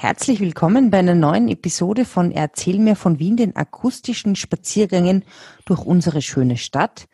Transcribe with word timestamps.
Herzlich 0.00 0.40
willkommen 0.40 0.88
bei 0.88 1.00
einer 1.00 1.14
neuen 1.14 1.46
Episode 1.48 2.06
von 2.06 2.32
Erzähl 2.32 2.78
mir 2.78 2.96
von 2.96 3.18
Wien, 3.18 3.36
den 3.36 3.54
akustischen 3.54 4.34
Spaziergängen 4.34 5.26
durch 5.66 5.80
unsere 5.80 6.22
schöne 6.22 6.56
Stadt. 6.56 7.06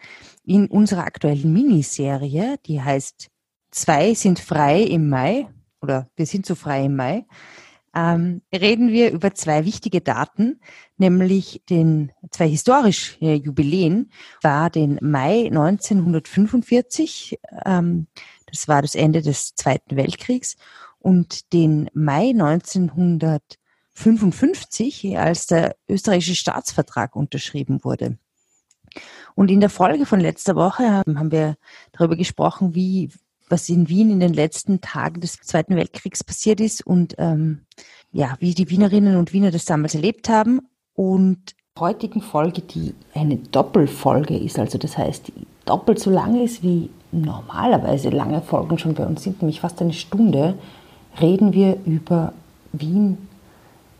In 0.45 0.69
unserer 0.69 1.03
aktuellen 1.03 1.53
Miniserie, 1.53 2.59
die 2.65 2.81
heißt 2.81 3.29
Zwei 3.73 4.15
sind 4.15 4.39
frei 4.39 4.83
im 4.83 5.09
Mai 5.09 5.49
oder 5.83 6.09
wir 6.15 6.27
sind 6.27 6.47
so 6.47 6.55
frei 6.55 6.85
im 6.85 6.95
Mai, 6.95 7.27
ähm, 7.93 8.43
reden 8.55 8.93
wir 8.93 9.11
über 9.11 9.35
zwei 9.35 9.65
wichtige 9.65 10.01
Daten, 10.01 10.61
nämlich 10.97 11.63
den 11.69 12.13
zwei 12.31 12.49
historisch 12.49 13.19
äh, 13.21 13.35
Jubiläen, 13.35 14.13
war 14.43 14.71
den 14.71 15.01
Mai 15.03 15.47
1945, 15.47 17.41
ähm, 17.65 18.07
das 18.47 18.69
war 18.69 18.81
das 18.81 18.95
Ende 18.95 19.23
des 19.23 19.57
Zweiten 19.57 19.97
Weltkriegs, 19.97 20.57
und 21.07 21.53
den 21.53 21.89
Mai 21.95 22.31
1955, 22.31 25.17
als 25.17 25.47
der 25.47 25.77
österreichische 25.89 26.35
Staatsvertrag 26.35 27.15
unterschrieben 27.15 27.85
wurde. 27.85 28.19
Und 29.37 29.53
in 29.53 29.61
der 29.61 29.71
Folge 29.71 30.05
von 30.05 30.19
letzter 30.19 30.57
Woche 30.57 30.85
haben 30.85 31.31
wir 31.31 31.55
darüber 31.93 32.17
gesprochen, 32.17 32.75
wie 32.75 33.13
was 33.49 33.69
in 33.69 33.89
Wien 33.89 34.11
in 34.11 34.19
den 34.19 34.33
letzten 34.33 34.81
Tagen 34.81 35.21
des 35.21 35.35
Zweiten 35.35 35.77
Weltkriegs 35.77 36.25
passiert 36.25 36.61
ist 36.61 36.85
und 36.85 37.15
ähm, 37.19 37.61
ja, 38.11 38.35
wie 38.41 38.55
die 38.55 38.69
Wienerinnen 38.69 39.15
und 39.15 39.33
Wiener 39.33 39.53
das 39.53 39.65
damals 39.65 39.95
erlebt 39.95 40.29
haben. 40.29 40.63
Und 40.95 41.55
heutigen 41.79 42.21
Folge, 42.21 42.63
die 42.63 42.97
eine 43.15 43.37
Doppelfolge 43.37 44.37
ist, 44.37 44.59
also 44.59 44.77
das 44.77 44.99
heißt, 44.99 45.29
die 45.29 45.47
doppelt 45.67 46.01
so 46.01 46.11
lang 46.11 46.43
ist 46.43 46.65
wie 46.65 46.91
normalerweise 47.13 48.11
lange 48.11 48.43
Folgen 48.43 48.77
schon 48.79 48.95
bei 48.95 49.07
uns 49.07 49.23
sind, 49.23 49.41
nämlich 49.41 49.61
fast 49.61 49.81
eine 49.81 49.93
Stunde, 49.93 50.59
reden 51.21 51.53
wir 51.53 51.79
über 51.85 52.33
Wien 52.73 53.29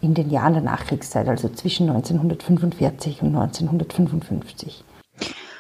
in 0.01 0.15
den 0.15 0.31
Jahren 0.31 0.53
der 0.53 0.63
Nachkriegszeit, 0.63 1.29
also 1.29 1.49
zwischen 1.49 1.89
1945 1.89 3.23
und 3.23 3.35
1955. 3.35 4.85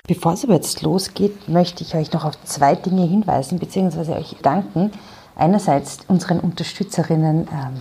Bevor 0.07 0.35
es 0.35 0.45
aber 0.45 0.55
jetzt 0.55 0.83
losgeht, 0.83 1.49
möchte 1.49 1.83
ich 1.83 1.95
euch 1.97 2.13
noch 2.13 2.25
auf 2.25 2.41
zwei 2.45 2.77
Dinge 2.77 3.07
hinweisen, 3.07 3.59
beziehungsweise 3.59 4.13
euch 4.15 4.37
danken. 4.43 4.93
Einerseits 5.35 5.99
unseren 6.07 6.39
Unterstützerinnen 6.39 7.49
ähm, 7.51 7.81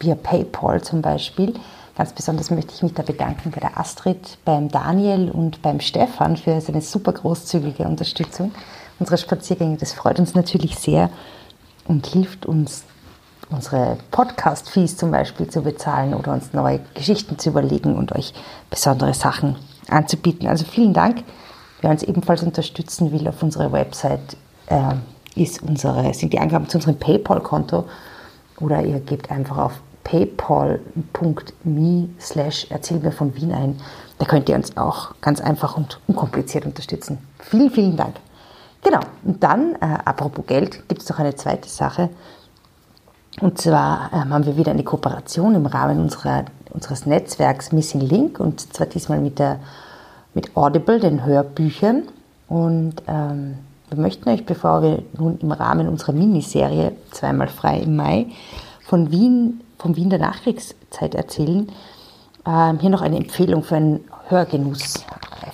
via 0.00 0.14
PayPal 0.14 0.82
zum 0.82 1.02
Beispiel. 1.02 1.54
Ganz 1.96 2.12
besonders 2.12 2.50
möchte 2.50 2.72
ich 2.74 2.82
mich 2.82 2.94
da 2.94 3.02
bedanken 3.02 3.50
bei 3.50 3.60
der 3.60 3.78
Astrid, 3.78 4.38
beim 4.44 4.68
Daniel 4.68 5.30
und 5.30 5.60
beim 5.60 5.80
Stefan 5.80 6.36
für 6.36 6.60
seine 6.60 6.80
super 6.80 7.12
großzügige 7.12 7.82
Unterstützung 7.82 8.52
unserer 8.98 9.18
Spaziergänge. 9.18 9.76
Das 9.76 9.92
freut 9.92 10.18
uns 10.18 10.34
natürlich 10.34 10.78
sehr 10.78 11.10
und 11.86 12.06
hilft 12.06 12.46
uns, 12.46 12.84
unsere 13.50 13.98
Podcast-Fees 14.10 14.96
zum 14.96 15.10
Beispiel 15.10 15.48
zu 15.48 15.62
bezahlen 15.62 16.14
oder 16.14 16.32
uns 16.32 16.52
neue 16.52 16.80
Geschichten 16.94 17.38
zu 17.38 17.50
überlegen 17.50 17.96
und 17.96 18.12
euch 18.12 18.34
besondere 18.70 19.14
Sachen 19.14 19.56
anzubieten. 19.88 20.48
Also 20.48 20.64
vielen 20.64 20.92
Dank. 20.92 21.24
Wer 21.80 21.90
uns 21.90 22.02
ebenfalls 22.02 22.42
unterstützen 22.42 23.12
will, 23.12 23.26
auf 23.28 23.42
unserer 23.42 23.72
Website 23.72 24.36
äh, 24.66 24.94
ist 25.34 25.62
unsere, 25.62 26.12
sind 26.14 26.32
die 26.32 26.40
Angaben 26.40 26.68
zu 26.68 26.78
unserem 26.78 26.98
PayPal-Konto 26.98 27.84
oder 28.60 28.82
ihr 28.82 29.00
gebt 29.00 29.30
einfach 29.30 29.58
auf 29.58 29.72
paypal.me 30.04 32.08
slash 32.18 32.66
erzähl 32.70 32.98
mir 32.98 33.12
von 33.12 33.34
Wien 33.36 33.52
ein. 33.52 33.80
Da 34.18 34.24
könnt 34.24 34.48
ihr 34.48 34.56
uns 34.56 34.76
auch 34.76 35.14
ganz 35.20 35.40
einfach 35.40 35.76
und 35.76 36.00
unkompliziert 36.08 36.64
unterstützen. 36.64 37.18
Vielen, 37.38 37.70
vielen 37.70 37.96
Dank. 37.96 38.16
Genau, 38.82 39.00
und 39.24 39.42
dann, 39.42 39.74
äh, 39.74 39.98
apropos 40.04 40.46
Geld, 40.46 40.88
gibt 40.88 41.02
es 41.02 41.08
noch 41.08 41.18
eine 41.18 41.34
zweite 41.34 41.68
Sache. 41.68 42.10
Und 43.40 43.58
zwar 43.58 44.10
ähm, 44.12 44.32
haben 44.32 44.46
wir 44.46 44.56
wieder 44.56 44.72
eine 44.72 44.84
Kooperation 44.84 45.54
im 45.54 45.66
Rahmen 45.66 46.00
unserer, 46.00 46.44
unseres 46.70 47.06
Netzwerks 47.06 47.72
Missing 47.72 48.00
Link 48.00 48.40
und 48.40 48.72
zwar 48.74 48.86
diesmal 48.86 49.20
mit 49.20 49.38
der 49.38 49.60
mit 50.34 50.56
Audible, 50.56 51.00
den 51.00 51.24
Hörbüchern. 51.24 52.04
Und 52.48 52.94
ähm, 53.06 53.58
wir 53.90 53.98
möchten 53.98 54.28
euch, 54.28 54.44
bevor 54.46 54.82
wir 54.82 55.02
nun 55.18 55.38
im 55.40 55.52
Rahmen 55.52 55.88
unserer 55.88 56.12
Miniserie 56.12 56.92
zweimal 57.10 57.48
frei 57.48 57.80
im 57.80 57.96
Mai 57.96 58.26
von 58.84 59.10
Wien, 59.10 59.60
vom 59.78 59.96
Wien 59.96 60.10
der 60.10 60.18
Nachkriegszeit 60.18 61.14
erzählen, 61.14 61.68
ähm, 62.46 62.78
hier 62.78 62.90
noch 62.90 63.02
eine 63.02 63.16
Empfehlung 63.16 63.62
für 63.62 63.76
einen 63.76 64.04
Hörgenuss, 64.28 65.04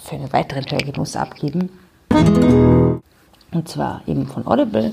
für 0.03 0.17
einen 0.17 0.33
weiteren 0.33 0.65
Hörgenuss 0.65 1.17
abgeben. 1.17 1.71
Und 2.11 3.69
zwar 3.69 4.03
eben 4.07 4.27
von 4.27 4.47
Audible. 4.47 4.93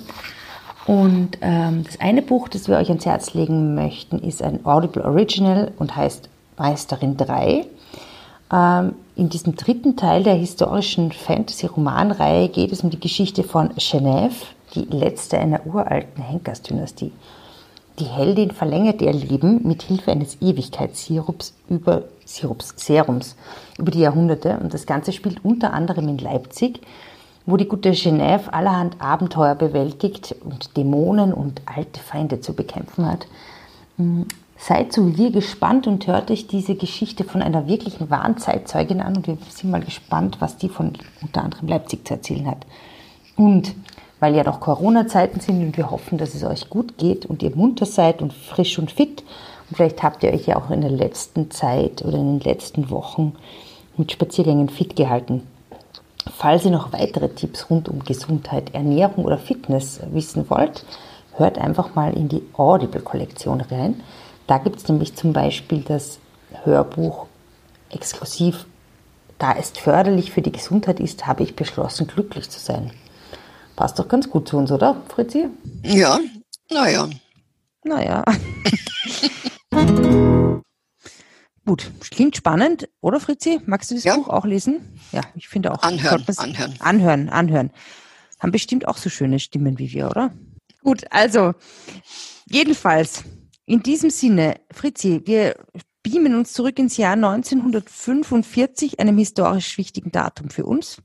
Und 0.87 1.37
ähm, 1.41 1.83
das 1.83 1.99
eine 1.99 2.21
Buch, 2.21 2.47
das 2.47 2.67
wir 2.67 2.77
euch 2.77 2.89
ans 2.89 3.05
Herz 3.05 3.33
legen 3.33 3.75
möchten, 3.75 4.19
ist 4.19 4.41
ein 4.41 4.65
Audible 4.65 5.05
Original 5.05 5.71
und 5.77 5.95
heißt 5.95 6.29
Meisterin 6.57 7.17
3. 7.17 7.65
Ähm, 8.51 8.93
in 9.15 9.29
diesem 9.29 9.55
dritten 9.55 9.95
Teil 9.95 10.23
der 10.23 10.33
historischen 10.33 11.11
Fantasy-Romanreihe 11.11 12.49
geht 12.49 12.71
es 12.71 12.81
um 12.81 12.89
die 12.89 12.99
Geschichte 12.99 13.43
von 13.43 13.69
Genève, 13.75 14.33
die 14.73 14.85
letzte 14.85 15.37
einer 15.37 15.65
uralten 15.65 16.23
Henkersdynastie. 16.23 17.11
Die 17.99 18.05
Heldin 18.05 18.51
verlängert 18.51 19.01
ihr 19.01 19.13
Leben 19.13 19.67
mit 19.67 19.83
Hilfe 19.83 20.11
eines 20.11 20.41
Ewigkeitssirups 20.41 21.53
über 21.69 22.03
Sirups, 22.25 22.73
Serums 22.77 23.35
über 23.77 23.91
die 23.91 23.99
Jahrhunderte 23.99 24.57
und 24.57 24.73
das 24.73 24.85
Ganze 24.85 25.11
spielt 25.11 25.43
unter 25.45 25.73
anderem 25.73 26.07
in 26.07 26.17
Leipzig, 26.17 26.81
wo 27.51 27.57
die 27.57 27.67
gute 27.67 27.91
Genève 27.91 28.49
allerhand 28.51 29.01
Abenteuer 29.01 29.55
bewältigt 29.55 30.35
und 30.43 30.77
Dämonen 30.77 31.33
und 31.33 31.61
alte 31.65 31.99
Feinde 31.99 32.39
zu 32.39 32.53
bekämpfen 32.53 33.05
hat. 33.05 33.27
Seid 34.57 34.93
so 34.93 35.05
wie 35.07 35.17
wir 35.17 35.31
gespannt 35.31 35.85
und 35.85 36.07
hört 36.07 36.31
euch 36.31 36.47
diese 36.47 36.75
Geschichte 36.75 37.25
von 37.25 37.41
einer 37.41 37.67
wirklichen 37.67 38.09
wahren 38.09 38.37
Zeitzeugin 38.37 39.01
an 39.01 39.17
und 39.17 39.27
wir 39.27 39.37
sind 39.49 39.69
mal 39.69 39.81
gespannt, 39.81 40.37
was 40.39 40.57
die 40.57 40.69
von 40.69 40.93
unter 41.21 41.43
anderem 41.43 41.67
Leipzig 41.67 42.07
zu 42.07 42.13
erzählen 42.13 42.47
hat. 42.47 42.65
Und 43.35 43.75
weil 44.21 44.35
ja 44.35 44.43
noch 44.43 44.59
Corona-Zeiten 44.59 45.39
sind 45.41 45.61
und 45.61 45.77
wir 45.77 45.91
hoffen, 45.91 46.17
dass 46.17 46.35
es 46.35 46.43
euch 46.43 46.69
gut 46.69 46.97
geht 46.97 47.25
und 47.25 47.43
ihr 47.43 47.55
munter 47.55 47.85
seid 47.85 48.21
und 48.21 48.31
frisch 48.31 48.79
und 48.79 48.91
fit 48.91 49.23
und 49.69 49.75
vielleicht 49.75 50.03
habt 50.03 50.23
ihr 50.23 50.31
euch 50.31 50.45
ja 50.45 50.57
auch 50.57 50.69
in 50.69 50.81
der 50.81 50.91
letzten 50.91 51.51
Zeit 51.51 52.05
oder 52.05 52.17
in 52.17 52.39
den 52.39 52.51
letzten 52.51 52.89
Wochen 52.91 53.33
mit 53.97 54.11
Spaziergängen 54.11 54.69
fit 54.69 54.95
gehalten. 54.95 55.41
Falls 56.37 56.65
ihr 56.65 56.71
noch 56.71 56.93
weitere 56.93 57.29
Tipps 57.29 57.69
rund 57.69 57.89
um 57.89 58.03
Gesundheit, 58.03 58.73
Ernährung 58.73 59.25
oder 59.25 59.37
Fitness 59.37 59.99
wissen 60.11 60.49
wollt, 60.49 60.85
hört 61.37 61.57
einfach 61.57 61.95
mal 61.95 62.13
in 62.13 62.29
die 62.29 62.43
Audible-Kollektion 62.53 63.61
rein. 63.61 64.01
Da 64.47 64.57
gibt 64.57 64.77
es 64.77 64.87
nämlich 64.87 65.15
zum 65.15 65.33
Beispiel 65.33 65.81
das 65.81 66.19
Hörbuch 66.63 67.27
exklusiv, 67.89 68.65
da 69.37 69.53
es 69.53 69.71
förderlich 69.71 70.31
für 70.31 70.41
die 70.41 70.51
Gesundheit 70.51 70.99
ist, 70.99 71.25
habe 71.25 71.43
ich 71.43 71.55
beschlossen, 71.55 72.07
glücklich 72.07 72.49
zu 72.49 72.59
sein. 72.59 72.91
Passt 73.75 73.97
doch 73.97 74.07
ganz 74.07 74.29
gut 74.29 74.47
zu 74.47 74.57
uns, 74.57 74.71
oder, 74.71 74.97
Fritzi? 75.07 75.47
Ja, 75.83 76.19
naja. 76.69 77.09
Naja. 77.83 78.23
Gut, 81.71 81.89
klingt 82.11 82.35
spannend, 82.35 82.89
oder 82.99 83.21
Fritzi? 83.21 83.61
Magst 83.65 83.89
du 83.91 83.95
das 83.95 84.03
ja. 84.03 84.17
Buch 84.17 84.27
auch 84.27 84.43
lesen? 84.43 84.99
Ja, 85.13 85.21
ich 85.35 85.47
finde 85.47 85.71
auch. 85.71 85.81
Anhören, 85.83 86.25
anhören. 86.35 86.75
Anhören, 86.79 87.29
anhören. 87.29 87.71
Haben 88.41 88.51
bestimmt 88.51 88.89
auch 88.89 88.97
so 88.97 89.09
schöne 89.09 89.39
Stimmen 89.39 89.79
wie 89.79 89.93
wir, 89.93 90.09
oder? 90.09 90.33
Gut, 90.83 91.05
also, 91.11 91.53
jedenfalls, 92.45 93.23
in 93.65 93.81
diesem 93.81 94.09
Sinne, 94.09 94.59
Fritzi, 94.69 95.21
wir 95.23 95.55
beamen 96.03 96.35
uns 96.35 96.51
zurück 96.51 96.77
ins 96.77 96.97
Jahr 96.97 97.13
1945, 97.13 98.99
einem 98.99 99.17
historisch 99.17 99.77
wichtigen 99.77 100.11
Datum 100.11 100.49
für 100.49 100.65
uns. 100.65 101.01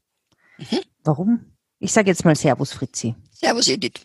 Mhm. 0.59 0.81
Warum? 1.05 1.53
Ich 1.79 1.93
sage 1.93 2.09
jetzt 2.09 2.25
mal 2.25 2.35
Servus, 2.35 2.73
Fritzi. 2.73 3.15
Servus, 3.31 3.69
Edith. 3.69 4.05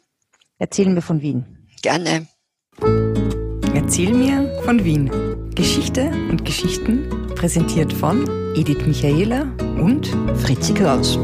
Erzähl 0.60 0.90
mir 0.90 1.02
von 1.02 1.24
Wien. 1.24 1.68
Gerne. 1.82 2.28
Erzähl 3.74 4.14
mir 4.14 4.62
von 4.64 4.86
Wien. 4.86 5.10
Geschichte 5.56 6.08
und 6.30 6.46
Geschichten 6.46 7.28
präsentiert 7.36 7.92
von 7.92 8.26
Edith 8.56 8.86
Michaela 8.88 9.42
und 9.82 10.08
Fritzi 10.42 10.74
Kraus. 10.74 11.18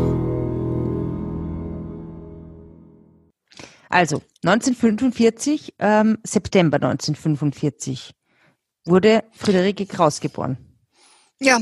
Also 3.89 4.21
1945, 4.43 5.75
ähm, 5.79 6.17
September 6.23 6.75
1945, 6.75 8.11
wurde 8.85 9.23
Friederike 9.31 9.85
Kraus 9.85 10.19
geboren. 10.19 10.57
Ja, 11.39 11.61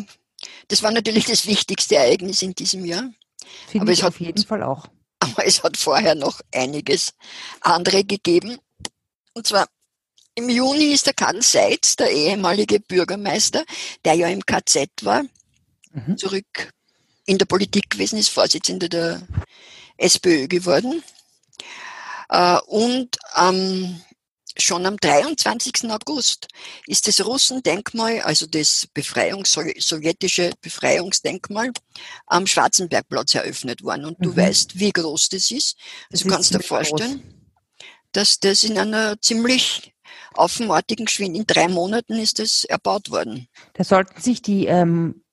das 0.67 0.81
war 0.81 0.91
natürlich 0.91 1.25
das 1.25 1.45
wichtigste 1.45 1.97
Ereignis 1.97 2.41
in 2.41 2.55
diesem 2.55 2.83
Jahr. 2.83 3.11
Finde 3.67 3.83
aber 3.83 3.91
ich 3.91 3.99
es 3.99 4.05
auf 4.05 4.15
hat, 4.15 4.21
jeden 4.21 4.43
Fall 4.43 4.63
auch. 4.63 4.87
Aber 5.19 5.45
es 5.45 5.63
hat 5.63 5.77
vorher 5.77 6.15
noch 6.15 6.41
einiges 6.51 7.13
andere 7.61 8.03
gegeben. 8.03 8.57
Und 9.35 9.45
zwar 9.45 9.67
im 10.35 10.49
Juni 10.49 10.93
ist 10.93 11.05
der 11.05 11.13
Karl 11.13 11.41
Seitz, 11.41 11.95
der 11.95 12.11
ehemalige 12.11 12.79
Bürgermeister, 12.79 13.63
der 14.03 14.13
ja 14.13 14.27
im 14.27 14.45
KZ 14.45 14.89
war, 15.01 15.23
mhm. 15.93 16.17
zurück 16.17 16.71
in 17.25 17.37
der 17.37 17.45
Politik 17.45 17.89
gewesen, 17.89 18.19
ist 18.19 18.29
Vorsitzender 18.29 18.89
der 18.89 19.27
SPÖ 19.97 20.47
geworden. 20.47 21.03
Äh, 22.29 22.59
und 22.67 23.17
am 23.33 24.01
schon 24.57 24.85
am 24.85 24.97
23. 24.97 25.89
August 25.89 26.47
ist 26.87 27.07
das 27.07 27.25
Russendenkmal, 27.25 28.21
also 28.21 28.45
das 28.45 28.87
Befreiungs 28.93 29.51
sowjetische 29.51 30.51
Befreiungsdenkmal, 30.61 31.71
am 32.27 32.47
Schwarzenbergplatz 32.47 33.35
eröffnet 33.35 33.83
worden. 33.83 34.05
Und 34.05 34.17
du 34.23 34.29
mhm. 34.29 34.37
weißt, 34.37 34.79
wie 34.79 34.91
groß 34.91 35.29
das 35.29 35.51
ist. 35.51 35.75
Also 36.11 36.25
du 36.25 36.31
kannst 36.31 36.53
dir 36.53 36.61
vorstellen, 36.61 37.21
groß. 37.21 37.33
dass 38.13 38.39
das 38.39 38.63
in 38.63 38.77
einer 38.77 39.19
ziemlich 39.21 39.94
offenartigen 40.37 41.05
Geschwindigkeit, 41.05 41.63
in 41.63 41.67
drei 41.67 41.73
Monaten 41.73 42.13
ist 42.13 42.39
das 42.39 42.63
erbaut 42.63 43.09
worden. 43.11 43.47
Da 43.73 43.83
sollten 43.83 44.21
sich 44.21 44.41
die, 44.41 44.65
ähm, 44.65 45.23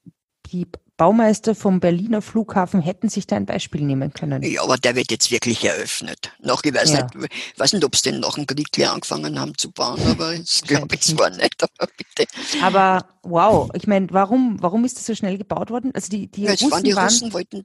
die 0.52 0.66
Baumeister 0.96 1.54
vom 1.54 1.80
Berliner 1.80 2.22
Flughafen 2.22 2.80
hätten 2.80 3.08
sich 3.08 3.26
da 3.26 3.34
ein 3.34 3.46
Beispiel 3.46 3.80
nehmen 3.82 4.12
können. 4.12 4.42
Ja, 4.42 4.62
aber 4.62 4.76
der 4.76 4.94
wird 4.94 5.10
jetzt 5.10 5.30
wirklich 5.30 5.64
eröffnet. 5.64 6.30
Noch, 6.40 6.62
ich 6.62 6.72
weiß 6.72 6.92
ja. 6.92 7.08
nicht, 7.14 7.32
ich 7.54 7.58
weiß 7.58 7.72
nicht, 7.72 7.84
ob 7.84 7.96
sie 7.96 8.12
den 8.12 8.20
nach 8.20 8.34
dem 8.34 8.46
Krieg 8.46 8.68
angefangen 8.86 9.40
haben 9.40 9.56
zu 9.58 9.72
bauen, 9.72 10.00
aber 10.06 10.36
das 10.38 10.62
glaube 10.62 10.94
ich 10.94 11.00
zwar 11.00 11.30
nicht, 11.30 11.60
aber 11.60 11.90
bitte. 11.96 12.30
Aber 12.62 13.06
wow, 13.22 13.68
ich 13.74 13.86
meine, 13.86 14.06
warum, 14.10 14.58
warum 14.60 14.84
ist 14.84 14.96
das 14.96 15.06
so 15.06 15.14
schnell 15.14 15.38
gebaut 15.38 15.70
worden? 15.70 15.90
Also 15.94 16.08
die, 16.08 16.28
die 16.28 16.42
ja, 16.42 16.52
Russen, 16.52 16.70
waren 16.70 16.84
die 16.84 16.92
Russen 16.92 17.32
wollten, 17.32 17.64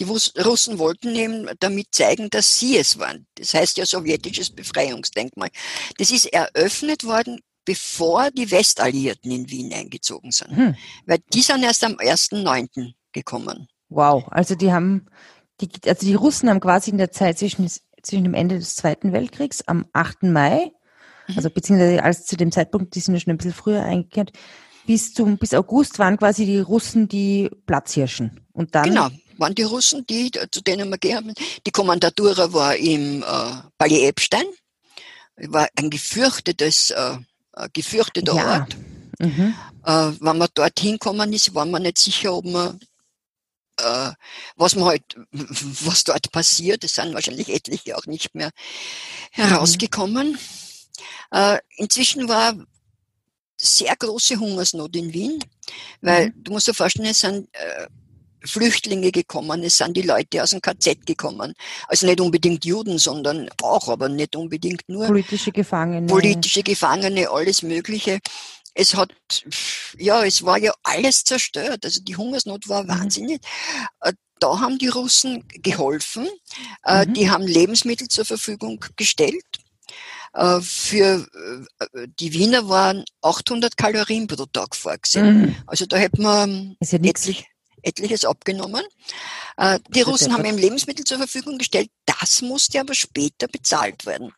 die 0.00 0.04
Russen 0.04 0.78
wollten 0.78 1.14
eben 1.14 1.48
damit 1.58 1.88
zeigen, 1.92 2.28
dass 2.30 2.58
sie 2.58 2.76
es 2.76 2.98
waren. 2.98 3.26
Das 3.36 3.54
heißt 3.54 3.78
ja 3.78 3.86
sowjetisches 3.86 4.50
Befreiungsdenkmal. 4.50 5.48
Das 5.98 6.10
ist 6.10 6.26
eröffnet 6.26 7.04
worden 7.04 7.40
bevor 7.66 8.30
die 8.30 8.50
Westalliierten 8.50 9.30
in 9.30 9.50
Wien 9.50 9.74
eingezogen 9.74 10.30
sind. 10.30 10.56
Hm. 10.56 10.76
Weil 11.04 11.18
die 11.34 11.42
sind 11.42 11.62
erst 11.62 11.84
am 11.84 11.94
1.9. 11.94 12.94
gekommen. 13.12 13.68
Wow, 13.90 14.24
also 14.30 14.54
die 14.54 14.72
haben, 14.72 15.06
die, 15.60 15.68
also 15.86 16.06
die 16.06 16.14
Russen 16.14 16.48
haben 16.48 16.60
quasi 16.60 16.90
in 16.90 16.98
der 16.98 17.10
Zeit 17.10 17.38
zwischen, 17.38 17.68
zwischen 18.02 18.24
dem 18.24 18.34
Ende 18.34 18.58
des 18.58 18.76
Zweiten 18.76 19.12
Weltkriegs 19.12 19.62
am 19.66 19.86
8. 19.92 20.22
Mai, 20.22 20.70
mhm. 21.26 21.36
also 21.36 21.50
beziehungsweise 21.50 22.02
als 22.02 22.24
zu 22.24 22.36
dem 22.36 22.52
Zeitpunkt, 22.52 22.94
die 22.94 23.00
sind 23.00 23.14
ja 23.14 23.20
schon 23.20 23.32
ein 23.32 23.36
bisschen 23.36 23.52
früher 23.52 23.82
eingekehrt, 23.82 24.32
bis 24.86 25.12
zum, 25.12 25.36
bis 25.36 25.52
August 25.52 25.98
waren 25.98 26.16
quasi 26.16 26.46
die 26.46 26.60
Russen 26.60 27.08
die 27.08 27.50
Platzhirschen. 27.66 28.46
Und 28.52 28.76
dann. 28.76 28.84
Genau, 28.84 29.08
waren 29.38 29.54
die 29.54 29.62
Russen, 29.62 30.06
die, 30.06 30.30
zu 30.50 30.60
denen 30.60 30.90
wir 30.90 30.98
gehen. 30.98 31.32
Die 31.66 31.70
Kommandatura 31.70 32.52
war 32.52 32.76
im 32.76 33.22
äh, 33.22 33.52
Palais 33.78 34.08
Epstein, 34.08 34.46
war 35.36 35.68
ein 35.76 35.90
gefürchtetes 35.90 36.90
äh, 36.90 37.16
äh, 37.56 37.68
gefürchteter 37.72 38.34
ja. 38.34 38.60
Ort. 38.60 38.76
Mhm. 39.18 39.54
Äh, 39.84 40.12
wenn 40.20 40.38
man 40.38 40.48
dorthin 40.54 40.98
kommen 40.98 41.32
ist, 41.32 41.54
war 41.54 41.64
man 41.64 41.82
nicht 41.82 41.98
sicher, 41.98 42.34
ob 42.34 42.44
man 42.44 42.78
äh, 43.78 44.12
was 44.56 44.74
man 44.74 44.86
halt, 44.86 45.02
was 45.32 46.04
dort 46.04 46.30
passiert, 46.32 46.84
es 46.84 46.94
sind 46.94 47.14
wahrscheinlich 47.14 47.48
etliche 47.48 47.96
auch 47.96 48.06
nicht 48.06 48.34
mehr 48.34 48.50
herausgekommen. 49.32 50.32
Mhm. 50.32 50.38
Äh, 51.30 51.58
inzwischen 51.76 52.28
war 52.28 52.54
sehr 53.56 53.96
große 53.96 54.38
Hungersnot 54.38 54.94
in 54.96 55.12
Wien, 55.12 55.44
weil 56.00 56.28
mhm. 56.28 56.44
du 56.44 56.52
musst 56.52 56.68
dir 56.68 56.74
vorstellen, 56.74 57.08
es 57.08 57.18
sind 57.18 57.48
äh, 57.52 57.86
Flüchtlinge 58.46 59.12
gekommen, 59.12 59.62
es 59.62 59.78
sind 59.78 59.96
die 59.96 60.02
Leute 60.02 60.42
aus 60.42 60.50
dem 60.50 60.60
KZ 60.60 61.06
gekommen. 61.06 61.54
Also 61.88 62.06
nicht 62.06 62.20
unbedingt 62.20 62.64
Juden, 62.64 62.98
sondern 62.98 63.48
auch, 63.62 63.88
aber 63.88 64.08
nicht 64.08 64.36
unbedingt 64.36 64.82
nur. 64.88 65.06
Politische 65.06 65.52
Gefangene. 65.52 66.06
Politische 66.06 66.62
Gefangene, 66.62 67.30
alles 67.30 67.62
Mögliche. 67.62 68.20
Es 68.74 68.94
hat, 68.94 69.10
ja, 69.98 70.24
es 70.24 70.44
war 70.44 70.58
ja 70.58 70.72
alles 70.82 71.24
zerstört. 71.24 71.84
Also 71.84 72.00
die 72.02 72.16
Hungersnot 72.16 72.68
war 72.68 72.84
mhm. 72.84 72.88
wahnsinnig. 72.88 73.40
Äh, 74.00 74.12
da 74.38 74.60
haben 74.60 74.76
die 74.78 74.88
Russen 74.88 75.44
geholfen. 75.48 76.28
Äh, 76.84 77.06
mhm. 77.06 77.14
Die 77.14 77.30
haben 77.30 77.46
Lebensmittel 77.46 78.08
zur 78.08 78.26
Verfügung 78.26 78.84
gestellt. 78.96 79.44
Äh, 80.34 80.60
für 80.60 81.26
die 82.20 82.34
Wiener 82.34 82.68
waren 82.68 83.04
800 83.22 83.76
Kalorien 83.76 84.26
pro 84.26 84.44
Tag 84.44 84.76
vorgesehen. 84.76 85.40
Mhm. 85.40 85.56
Also 85.66 85.86
da 85.86 85.96
hätte 85.96 86.20
man 86.20 86.76
ja 86.82 86.98
etlich, 86.98 87.46
etliches 87.82 88.24
abgenommen. 88.24 88.84
Äh, 89.56 89.78
die 89.88 90.02
Russen 90.02 90.32
haben 90.32 90.44
ihm 90.44 90.58
Lebensmittel 90.58 91.04
zur 91.04 91.18
Verfügung 91.18 91.58
gestellt. 91.58 91.90
Das 92.04 92.42
musste 92.42 92.80
aber 92.80 92.94
später 92.94 93.48
bezahlt 93.48 94.06
werden. 94.06 94.32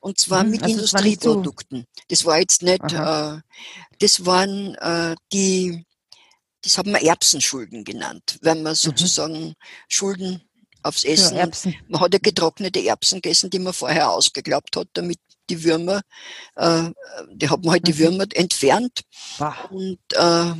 Und 0.00 0.18
zwar 0.18 0.42
hm, 0.42 0.50
mit 0.50 0.62
also 0.62 0.74
Industrieprodukten. 0.74 1.86
Das 2.08 2.24
war 2.24 2.38
jetzt 2.38 2.62
nicht, 2.62 2.92
äh, 2.92 3.38
das 3.98 4.26
waren 4.26 4.74
äh, 4.76 5.16
die, 5.32 5.84
das 6.62 6.78
haben 6.78 6.92
wir 6.92 7.02
Erbsenschulden 7.02 7.84
genannt, 7.84 8.38
wenn 8.42 8.62
man 8.62 8.72
mhm. 8.72 8.76
sozusagen 8.76 9.48
mhm. 9.48 9.54
Schulden 9.88 10.42
aufs 10.82 11.04
Essen. 11.04 11.36
Ja, 11.36 11.48
man 11.88 12.00
hat 12.00 12.12
ja 12.12 12.18
getrocknete 12.20 12.84
Erbsen 12.84 13.20
gegessen, 13.20 13.50
die 13.50 13.58
man 13.58 13.72
vorher 13.72 14.10
ausgeglaubt 14.10 14.76
hat, 14.76 14.88
damit 14.92 15.18
die 15.50 15.64
Würmer, 15.64 16.02
äh, 16.56 16.90
die 17.32 17.48
hat 17.48 17.62
man 17.64 17.72
halt 17.72 17.86
die 17.86 17.94
mhm. 17.94 17.98
Würmer 17.98 18.26
entfernt 18.34 19.02
Ach. 19.38 19.70
und 19.70 19.98
äh, 20.12 20.52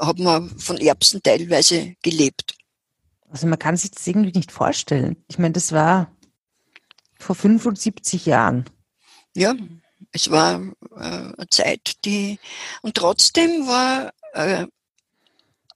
hat 0.00 0.18
man 0.18 0.58
von 0.58 0.78
Erbsen 0.78 1.22
teilweise 1.22 1.94
gelebt. 2.02 2.56
Also 3.30 3.46
man 3.46 3.58
kann 3.58 3.76
sich 3.76 3.90
das 3.90 4.06
irgendwie 4.06 4.38
nicht 4.38 4.52
vorstellen. 4.52 5.24
Ich 5.28 5.38
meine, 5.38 5.52
das 5.52 5.72
war 5.72 6.10
vor 7.18 7.34
75 7.34 8.26
Jahren. 8.26 8.64
Ja, 9.34 9.54
es 10.12 10.30
war 10.30 10.62
äh, 10.96 10.98
eine 10.98 11.46
Zeit, 11.50 12.04
die 12.04 12.38
und 12.82 12.96
trotzdem 12.96 13.66
war 13.66 14.12
äh, 14.32 14.66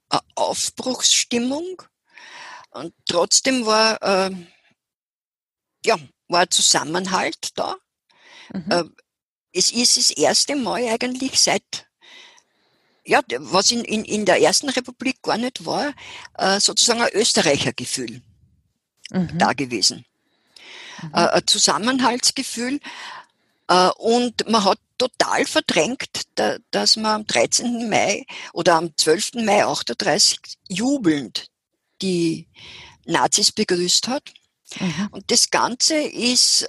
eine 0.09 0.21
Aufbruchsstimmung 0.35 1.81
und 2.71 2.93
trotzdem 3.05 3.65
war 3.65 4.01
äh, 4.01 4.31
ja 5.85 5.97
war 6.27 6.49
Zusammenhalt 6.49 7.49
da. 7.55 7.75
Mhm. 8.53 8.71
Äh, 8.71 8.83
es 9.53 9.71
ist 9.71 9.97
das 9.97 10.11
erste 10.11 10.55
Mal 10.55 10.87
eigentlich 10.87 11.39
seit, 11.39 11.87
ja, 13.05 13.21
was 13.37 13.71
in, 13.71 13.83
in, 13.83 14.05
in 14.05 14.25
der 14.25 14.41
ersten 14.41 14.69
Republik 14.69 15.21
gar 15.21 15.37
nicht 15.37 15.65
war, 15.65 15.93
äh, 16.37 16.59
sozusagen 16.59 17.01
ein 17.01 17.13
Österreichergefühl 17.13 18.21
mhm. 19.11 19.37
da 19.37 19.53
gewesen. 19.53 20.05
Mhm. 21.01 21.09
Äh, 21.13 21.27
ein 21.27 21.47
Zusammenhaltsgefühl. 21.47 22.79
Und 23.99 24.49
man 24.49 24.65
hat 24.65 24.79
total 24.97 25.45
verdrängt, 25.45 26.23
dass 26.71 26.97
man 26.97 27.21
am 27.21 27.25
13. 27.25 27.89
Mai 27.89 28.25
oder 28.51 28.75
am 28.75 28.97
12. 28.97 29.35
Mai 29.45 29.63
38 29.63 30.39
jubelnd 30.67 31.47
die 32.01 32.49
Nazis 33.05 33.53
begrüßt 33.53 34.09
hat. 34.09 34.33
Mhm. 34.77 35.07
Und 35.11 35.31
das 35.31 35.51
Ganze 35.51 35.95
ist 35.95 36.67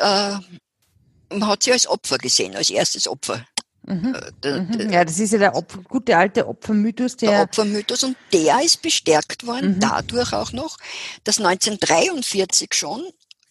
man 1.32 1.49
hat 1.49 1.62
sie 1.62 1.73
als 1.73 1.87
Opfer 1.87 2.19
gesehen, 2.19 2.56
als 2.56 2.70
erstes 2.70 3.08
Opfer. 3.08 3.44
Mhm. 3.84 4.14
Äh, 4.44 4.61
mhm. 4.61 4.93
ja, 4.93 5.05
das 5.05 5.19
ist 5.19 5.32
ja 5.32 5.38
der 5.38 5.55
Opfer, 5.55 5.79
gute 5.88 6.16
alte 6.16 6.47
Opfermythos. 6.47 7.16
Der, 7.16 7.30
der 7.30 7.42
Opfermythos 7.42 8.04
und 8.04 8.16
der 8.33 8.62
ist 8.62 8.80
bestärkt 8.80 9.47
worden, 9.47 9.76
mhm. 9.76 9.80
dadurch 9.80 10.33
auch 10.33 10.52
noch, 10.52 10.78
dass 11.25 11.38
1943 11.38 12.73
schon 12.75 13.02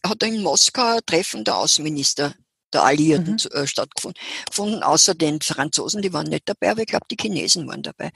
hat 0.06 0.24
in 0.24 0.41
Moskau 0.41 0.96
ein 0.96 1.00
Treffen 1.06 1.44
der 1.44 1.58
Außenminister 1.58 2.34
der 2.74 2.84
Alliierten 2.84 3.34
mhm. 3.34 3.60
äh, 3.60 3.67
stattgefunden. 3.67 4.22
Gefunden, 4.48 4.84
außer 4.84 5.15
den 5.15 5.41
Franzosen, 5.41 6.01
die 6.01 6.13
waren 6.13 6.27
nicht 6.27 6.48
dabei, 6.48 6.72
aber 6.72 6.82
ich 6.82 6.88
glaube, 6.88 7.06
die 7.12 7.17
Chinesen 7.20 7.67
waren 7.67 7.84
dabei. 7.84 8.12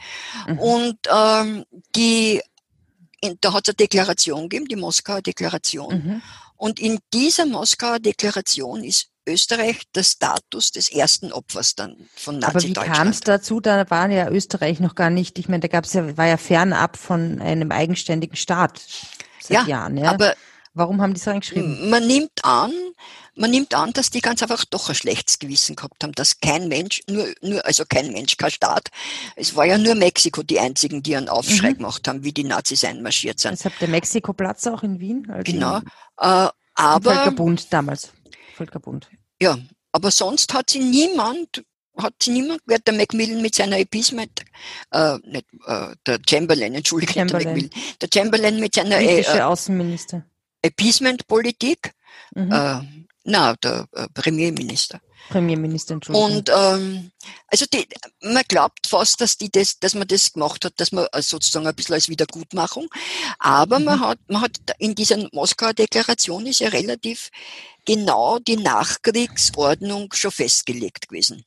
Mhm. 0.47 0.59
Und 0.59 0.97
ähm, 1.11 1.65
die, 1.95 2.41
in, 3.21 3.37
da 3.41 3.53
hat 3.53 3.67
es 3.67 3.73
eine 3.73 3.75
Deklaration 3.75 4.43
gegeben, 4.43 4.67
die 4.67 4.77
Moskauer 4.77 5.21
Deklaration. 5.21 5.93
Mhm. 5.93 6.21
Und 6.55 6.79
in 6.79 6.99
dieser 7.13 7.45
Moskauer 7.45 7.99
Deklaration 7.99 8.83
ist 8.83 9.09
Österreich 9.27 9.81
der 9.93 10.03
Status 10.03 10.71
des 10.71 10.89
ersten 10.89 11.31
Opfers 11.31 11.75
dann 11.75 11.95
von 12.15 12.39
Nazi-Deutschland. 12.39 12.77
Aber 12.77 12.87
wie 12.87 12.97
kam 12.97 13.07
es 13.09 13.19
dazu? 13.21 13.59
Da 13.59 13.89
war 13.89 14.09
ja 14.09 14.29
Österreich 14.29 14.79
noch 14.79 14.95
gar 14.95 15.09
nicht, 15.09 15.39
ich 15.39 15.49
meine, 15.49 15.61
da 15.61 15.67
gab 15.67 15.85
es 15.85 15.93
ja, 15.93 16.17
war 16.17 16.27
ja 16.27 16.37
fernab 16.37 16.97
von 16.97 17.41
einem 17.41 17.71
eigenständigen 17.71 18.35
Staat 18.35 18.81
seit 19.41 19.57
ja, 19.57 19.65
Jahren. 19.65 19.97
Ja, 19.97 20.11
aber 20.11 20.35
warum 20.73 21.01
haben 21.01 21.13
die 21.13 21.19
so 21.19 21.31
reingeschrieben? 21.31 21.89
Man 21.89 22.05
nimmt 22.05 22.43
an, 22.43 22.71
man 23.35 23.51
nimmt 23.51 23.73
an, 23.73 23.91
dass 23.93 24.09
die 24.09 24.21
ganz 24.21 24.41
einfach 24.41 24.63
doch 24.65 24.89
ein 24.89 24.95
schlechtes 24.95 25.39
Gewissen 25.39 25.75
gehabt 25.75 26.03
haben, 26.03 26.13
dass 26.13 26.39
kein 26.39 26.67
Mensch, 26.67 27.01
nur, 27.09 27.27
nur, 27.41 27.65
also 27.65 27.83
kein 27.87 28.11
Mensch, 28.11 28.37
kein 28.37 28.51
Staat. 28.51 28.89
Es 29.35 29.55
war 29.55 29.65
ja 29.65 29.77
nur 29.77 29.95
Mexiko 29.95 30.43
die 30.43 30.59
einzigen, 30.59 31.03
die 31.03 31.15
einen 31.15 31.29
Aufschrei 31.29 31.71
mhm. 31.71 31.77
gemacht 31.77 32.07
haben, 32.07 32.23
wie 32.23 32.31
die 32.31 32.43
Nazis 32.43 32.83
einmarschiert 32.83 33.39
sind. 33.39 33.53
Deshalb 33.53 33.77
der 33.79 33.89
Mexiko-Platz 33.89 34.67
auch 34.67 34.83
in 34.83 34.99
Wien? 34.99 35.27
Also 35.29 35.51
genau. 35.51 35.79
Äh, 36.19 36.49
aber. 36.75 37.13
Völkerbund 37.13 37.73
damals. 37.73 38.09
Völkerbund. 38.55 39.09
Ja, 39.41 39.57
aber 39.91 40.11
sonst 40.11 40.53
hat 40.53 40.69
sie 40.69 40.79
niemand, 40.79 41.63
hat 41.97 42.13
sie 42.21 42.31
niemand 42.31 42.65
gehört, 42.65 42.87
der 42.87 42.93
Macmillan 42.93 43.41
mit 43.41 43.55
seiner 43.55 43.77
Appeasement, 43.77 44.43
äh, 44.91 45.17
nicht, 45.23 45.45
äh, 45.65 45.95
der 46.05 46.19
Chamberlain, 46.27 46.73
entschuldige, 46.73 47.13
Chamberlain. 47.13 47.43
der 47.43 47.53
Macmillan, 47.53 47.97
der 48.01 48.09
Chamberlain 48.13 48.59
mit 48.59 48.75
seiner 48.75 48.99
äh 48.99 49.41
Außenminister. 49.41 50.25
Appeasement-Politik, 50.63 51.91
mhm. 52.33 52.51
äh, 52.51 52.81
na, 53.25 53.55
der 53.55 53.87
äh, 53.93 54.07
Premierminister. 54.13 55.01
Premierminister, 55.29 55.95
Entschuldigung. 55.95 56.37
Und 56.37 56.51
ähm, 56.55 57.11
also 57.47 57.65
die, 57.65 57.87
man 58.21 58.43
glaubt 58.47 58.85
fast, 58.87 59.19
dass 59.19 59.37
die 59.37 59.49
das, 59.49 59.79
dass 59.79 59.95
man 59.95 60.07
das 60.07 60.31
gemacht 60.31 60.63
hat, 60.63 60.73
dass 60.77 60.91
man 60.91 61.07
äh, 61.11 61.21
sozusagen 61.21 61.65
ein 61.65 61.75
bisschen 61.75 61.95
als 61.95 62.07
Wiedergutmachung. 62.07 62.87
Aber 63.39 63.79
mhm. 63.79 63.85
man 63.85 63.99
hat, 63.99 64.19
man 64.27 64.41
hat 64.41 64.59
in 64.77 64.93
dieser 64.93 65.27
Moskauer 65.31 65.73
Deklaration 65.73 66.45
ist 66.45 66.59
ja 66.59 66.69
relativ 66.69 67.29
genau 67.83 68.37
die 68.39 68.57
Nachkriegsordnung 68.57 70.13
schon 70.13 70.31
festgelegt 70.31 71.09
gewesen. 71.09 71.45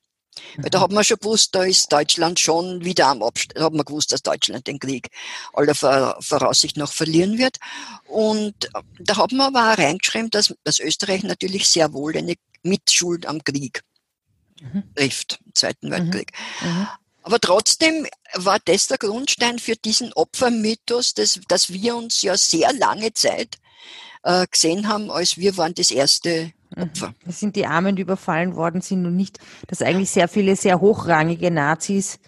Weil 0.56 0.70
da 0.70 0.80
hat 0.80 0.92
man 0.92 1.04
schon 1.04 1.18
gewusst, 1.18 1.54
da 1.54 1.62
ist 1.62 1.92
Deutschland 1.92 2.40
schon 2.40 2.84
wieder 2.84 3.06
am 3.06 3.22
Abstand, 3.22 3.58
da 3.58 3.64
hat 3.64 3.72
man 3.72 3.84
gewusst, 3.84 4.12
dass 4.12 4.22
Deutschland 4.22 4.66
den 4.66 4.78
Krieg 4.78 5.08
aller 5.52 5.74
Voraussicht 5.74 6.76
nach 6.76 6.92
verlieren 6.92 7.38
wird. 7.38 7.58
Und 8.06 8.66
äh, 8.66 8.82
da 8.98 9.16
hat 9.16 9.32
man 9.32 9.54
aber 9.54 9.72
auch 9.72 9.78
reingeschrieben, 9.78 10.30
dass, 10.30 10.54
dass 10.64 10.80
Österreich 10.80 11.22
natürlich 11.22 11.68
sehr 11.68 11.92
wohl 11.92 12.16
eine 12.16 12.34
Mitschuld 12.62 13.26
am 13.26 13.42
Krieg 13.44 13.82
mhm. 14.60 14.84
trifft, 14.94 15.40
im 15.44 15.54
Zweiten 15.54 15.88
mhm. 15.88 15.92
Weltkrieg. 15.92 16.32
Mhm. 16.60 16.88
Aber 17.22 17.40
trotzdem 17.40 18.06
war 18.34 18.58
das 18.64 18.86
der 18.86 18.98
Grundstein 18.98 19.58
für 19.58 19.76
diesen 19.76 20.12
Opfermythos, 20.14 21.14
dass, 21.14 21.40
dass 21.48 21.72
wir 21.72 21.94
uns 21.96 22.22
ja 22.22 22.36
sehr 22.38 22.72
lange 22.72 23.12
Zeit 23.12 23.58
äh, 24.22 24.46
gesehen 24.50 24.88
haben, 24.88 25.10
als 25.10 25.36
wir 25.36 25.56
waren 25.56 25.74
das 25.74 25.90
erste 25.90 26.52
Opfer. 26.76 27.14
Das 27.24 27.40
sind 27.40 27.56
die 27.56 27.66
Armen, 27.66 27.96
die 27.96 28.02
überfallen 28.02 28.56
worden 28.56 28.80
sind 28.80 29.06
und 29.06 29.16
nicht, 29.16 29.38
dass 29.66 29.82
eigentlich 29.82 30.10
sehr 30.10 30.28
viele 30.28 30.56
sehr 30.56 30.80
hochrangige 30.80 31.50
Nazis 31.50 32.18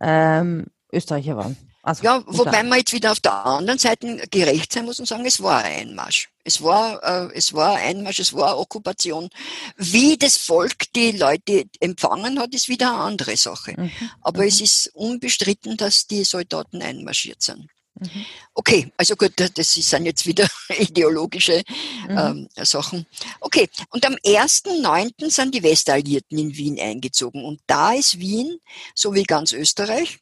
ähm, 0.00 0.66
Österreicher 0.92 1.36
waren. 1.36 1.56
Also, 1.82 2.04
ja, 2.04 2.22
wobei 2.26 2.62
man 2.62 2.78
jetzt 2.78 2.92
wieder 2.92 3.10
auf 3.10 3.20
der 3.20 3.46
anderen 3.46 3.78
Seite 3.78 4.28
gerecht 4.30 4.72
sein 4.72 4.84
muss 4.84 5.00
und 5.00 5.06
sagen, 5.06 5.24
es 5.24 5.42
war 5.42 5.64
ein 5.64 5.88
Einmarsch. 5.88 6.28
Es 6.44 6.62
war, 6.62 7.02
äh, 7.02 7.34
es 7.34 7.54
war 7.54 7.76
ein 7.76 7.96
Einmarsch, 7.96 8.20
es 8.20 8.34
war 8.34 8.58
Okkupation. 8.58 9.30
Wie 9.76 10.18
das 10.18 10.36
Volk 10.36 10.92
die 10.94 11.12
Leute 11.12 11.64
empfangen 11.80 12.38
hat, 12.38 12.54
ist 12.54 12.68
wieder 12.68 12.92
eine 12.92 13.02
andere 13.02 13.36
Sache. 13.36 13.74
Mhm. 13.78 13.90
Aber 14.20 14.42
mhm. 14.42 14.48
es 14.48 14.60
ist 14.60 14.90
unbestritten, 14.94 15.78
dass 15.78 16.06
die 16.06 16.24
Soldaten 16.24 16.82
einmarschiert 16.82 17.42
sind. 17.42 17.66
Mhm. 18.00 18.24
Okay, 18.54 18.92
also 18.96 19.14
gut, 19.16 19.32
das 19.36 19.74
sind 19.74 20.06
jetzt 20.06 20.26
wieder 20.26 20.46
ideologische 20.78 21.62
mhm. 22.08 22.18
ähm, 22.18 22.48
Sachen. 22.64 23.06
Okay, 23.40 23.68
und 23.90 24.04
am 24.06 24.14
1.9. 24.14 25.30
sind 25.30 25.54
die 25.54 25.62
Westalliierten 25.62 26.38
in 26.38 26.56
Wien 26.56 26.78
eingezogen. 26.80 27.44
Und 27.44 27.60
da 27.66 27.92
ist 27.92 28.18
Wien, 28.18 28.58
so 28.94 29.14
wie 29.14 29.24
ganz 29.24 29.52
Österreich, 29.52 30.18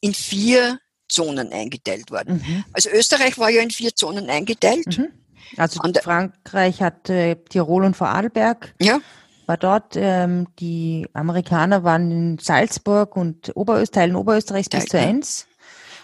in 0.00 0.14
vier 0.14 0.78
Zonen 1.08 1.52
eingeteilt 1.52 2.10
worden. 2.10 2.42
Mhm. 2.46 2.64
Also 2.72 2.90
Österreich 2.90 3.38
war 3.38 3.50
ja 3.50 3.62
in 3.62 3.70
vier 3.70 3.94
Zonen 3.94 4.28
eingeteilt. 4.28 4.98
Mhm. 4.98 5.08
Also 5.56 5.80
Frankreich 6.02 6.82
hat 6.82 7.08
äh, 7.08 7.36
Tirol 7.48 7.84
und 7.84 7.96
Vorarlberg. 7.96 8.74
Ja. 8.80 9.00
War 9.46 9.56
dort, 9.56 9.94
ähm, 9.96 10.46
die 10.58 11.08
Amerikaner 11.14 11.82
waren 11.82 12.10
in 12.10 12.38
Salzburg 12.38 13.16
und 13.16 13.56
Oberösterreich, 13.56 13.90
Teilen 13.90 14.16
Oberösterreichs 14.16 14.68
bis 14.68 14.84
zur 14.84 15.00
Enns. 15.00 15.47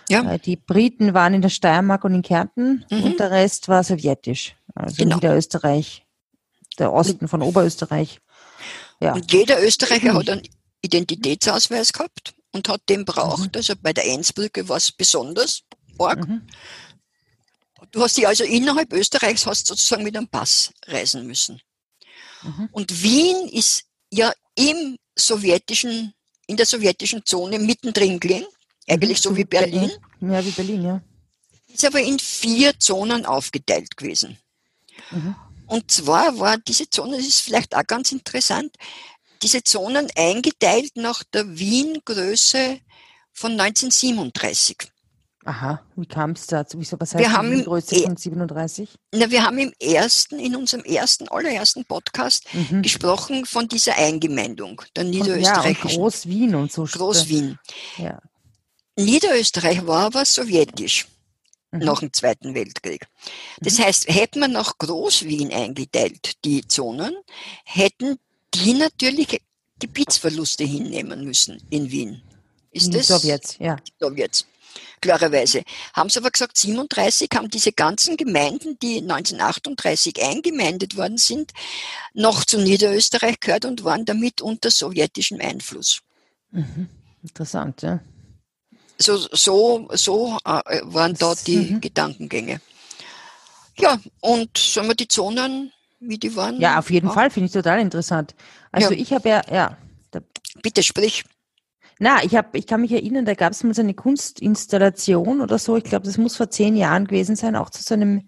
Ja. 0.08 0.32
Äh, 0.32 0.38
die 0.38 0.56
Briten 0.56 1.14
waren 1.14 1.34
in 1.34 1.42
der 1.42 1.48
Steiermark 1.48 2.04
und 2.04 2.14
in 2.14 2.22
Kärnten 2.22 2.84
mhm. 2.90 3.02
und 3.02 3.20
der 3.20 3.30
Rest 3.30 3.68
war 3.68 3.82
sowjetisch. 3.84 4.54
Also 4.74 4.96
genau. 4.96 5.16
Niederösterreich, 5.16 6.04
der 6.78 6.92
Osten 6.92 7.28
von 7.28 7.42
Oberösterreich. 7.42 8.20
Ja. 9.00 9.14
Und 9.14 9.32
jeder 9.32 9.62
Österreicher 9.62 10.14
hat 10.18 10.28
einen 10.28 10.42
Identitätsausweis 10.82 11.92
gehabt 11.92 12.34
und 12.52 12.68
hat 12.68 12.82
den 12.88 13.04
braucht. 13.04 13.52
Mhm. 13.52 13.56
Also 13.56 13.74
bei 13.80 13.92
der 13.92 14.04
Einsbrücke 14.04 14.68
war 14.68 14.76
es 14.76 14.92
besonders 14.92 15.62
arg. 15.98 16.26
Mhm. 16.26 16.46
Du 17.90 18.02
hast 18.02 18.16
dich 18.16 18.26
also 18.26 18.44
innerhalb 18.44 18.92
Österreichs 18.92 19.46
hast 19.46 19.66
sozusagen 19.66 20.02
mit 20.02 20.16
einem 20.16 20.28
Pass 20.28 20.72
reisen 20.86 21.26
müssen. 21.26 21.60
Mhm. 22.42 22.68
Und 22.72 23.02
Wien 23.02 23.48
ist 23.48 23.84
ja 24.10 24.32
im 24.54 24.96
sowjetischen, 25.16 26.12
in 26.46 26.56
der 26.56 26.66
sowjetischen 26.66 27.24
Zone 27.24 27.58
mittendrin 27.58 28.18
gelegen. 28.20 28.46
Eigentlich 28.88 29.20
so 29.20 29.36
wie 29.36 29.44
Berlin. 29.44 29.90
Ja, 30.20 30.44
wie 30.44 30.50
Berlin, 30.50 30.82
ja. 30.82 31.02
Ist 31.68 31.84
aber 31.84 32.00
in 32.00 32.18
vier 32.18 32.78
Zonen 32.78 33.26
aufgeteilt 33.26 33.96
gewesen. 33.96 34.38
Mhm. 35.10 35.34
Und 35.66 35.90
zwar 35.90 36.38
war 36.38 36.58
diese 36.58 36.88
Zone, 36.88 37.16
das 37.16 37.26
ist 37.26 37.40
vielleicht 37.40 37.74
auch 37.74 37.86
ganz 37.86 38.12
interessant, 38.12 38.76
diese 39.42 39.62
Zonen 39.62 40.08
eingeteilt 40.16 40.96
nach 40.96 41.22
der 41.24 41.58
Wien-Größe 41.58 42.80
von 43.32 43.52
1937. 43.52 44.76
Aha, 45.46 45.82
wie 45.96 46.06
kam 46.06 46.30
es 46.30 46.46
dazu? 46.46 46.80
Wieso, 46.80 46.98
was 46.98 47.14
heißt 47.14 47.22
wir 47.22 47.32
haben 47.32 47.54
die 47.54 47.64
Größe 47.64 47.96
von 48.02 48.16
37? 48.16 48.88
Na, 49.12 49.30
wir 49.30 49.44
haben 49.44 49.58
im 49.58 49.72
ersten, 49.78 50.38
in 50.38 50.56
unserem 50.56 50.84
ersten, 50.84 51.28
allerersten 51.28 51.84
Podcast 51.84 52.46
mhm. 52.54 52.80
gesprochen 52.80 53.44
von 53.44 53.68
dieser 53.68 53.96
Eingemeindung 53.96 54.80
der 54.96 55.04
niederösterreichischen. 55.04 55.90
Ja, 55.90 55.96
Groß-Wien 55.96 56.54
und 56.54 56.72
so. 56.72 56.84
Groß-Wien. 56.84 57.58
Ja. 57.98 58.22
Niederösterreich 58.96 59.86
war 59.86 60.06
aber 60.06 60.24
sowjetisch 60.24 61.06
mhm. 61.72 61.80
nach 61.80 62.00
dem 62.00 62.12
Zweiten 62.12 62.54
Weltkrieg. 62.54 63.06
Das 63.60 63.78
mhm. 63.78 63.84
heißt, 63.84 64.08
hätte 64.08 64.38
man 64.38 64.52
nach 64.52 64.78
Groß-Wien 64.78 65.52
eingeteilt, 65.52 66.44
die 66.44 66.66
Zonen, 66.66 67.14
hätten 67.64 68.18
die 68.54 68.74
natürlich 68.74 69.40
Gebietsverluste 69.80 70.64
hinnehmen 70.64 71.24
müssen 71.24 71.62
in 71.70 71.90
Wien. 71.90 72.22
Ist 72.70 72.92
die 72.92 72.98
das? 72.98 73.08
Sowjets, 73.08 73.56
ja. 73.58 73.76
Sowjets. 74.00 74.46
Klarerweise. 75.00 75.62
Haben 75.92 76.08
sie 76.08 76.18
aber 76.18 76.30
gesagt, 76.30 76.56
37 76.56 77.28
haben 77.34 77.50
diese 77.50 77.72
ganzen 77.72 78.16
Gemeinden, 78.16 78.78
die 78.80 78.98
1938 78.98 80.22
eingemeindet 80.22 80.96
worden 80.96 81.18
sind, 81.18 81.52
noch 82.14 82.44
zu 82.44 82.58
Niederösterreich 82.58 83.38
gehört 83.38 83.66
und 83.66 83.84
waren 83.84 84.04
damit 84.04 84.40
unter 84.40 84.70
sowjetischem 84.70 85.40
Einfluss. 85.40 86.00
Mhm. 86.50 86.88
Interessant, 87.22 87.82
ja. 87.82 88.00
So, 88.98 89.16
so, 89.16 89.88
so 89.92 90.38
äh, 90.44 90.80
waren 90.84 91.14
da 91.14 91.34
die 91.34 91.72
mhm. 91.72 91.80
Gedankengänge. 91.80 92.60
Ja, 93.78 93.98
und 94.20 94.56
sollen 94.56 94.88
wir 94.88 94.94
die 94.94 95.08
Zonen, 95.08 95.72
wie 96.00 96.18
die 96.18 96.36
waren? 96.36 96.60
Ja, 96.60 96.78
auf 96.78 96.90
jeden 96.90 97.08
auch? 97.08 97.14
Fall, 97.14 97.30
finde 97.30 97.46
ich 97.46 97.52
total 97.52 97.80
interessant. 97.80 98.34
Also 98.70 98.92
ja. 98.92 98.98
ich 98.98 99.12
habe 99.12 99.28
ja, 99.28 99.42
ja. 99.50 99.78
Bitte 100.62 100.82
sprich. 100.84 101.24
Na, 101.98 102.22
ich 102.22 102.34
habe, 102.34 102.56
ich 102.58 102.66
kann 102.66 102.80
mich 102.80 102.92
erinnern, 102.92 103.24
da 103.24 103.34
gab 103.34 103.52
es 103.52 103.62
mal 103.64 103.74
so 103.74 103.82
eine 103.82 103.94
Kunstinstallation 103.94 105.40
oder 105.40 105.58
so. 105.58 105.76
Ich 105.76 105.84
glaube, 105.84 106.06
das 106.06 106.18
muss 106.18 106.36
vor 106.36 106.50
zehn 106.50 106.76
Jahren 106.76 107.06
gewesen 107.06 107.36
sein, 107.36 107.56
auch 107.56 107.70
zu 107.70 107.82
so 107.82 107.94
einem 107.94 108.26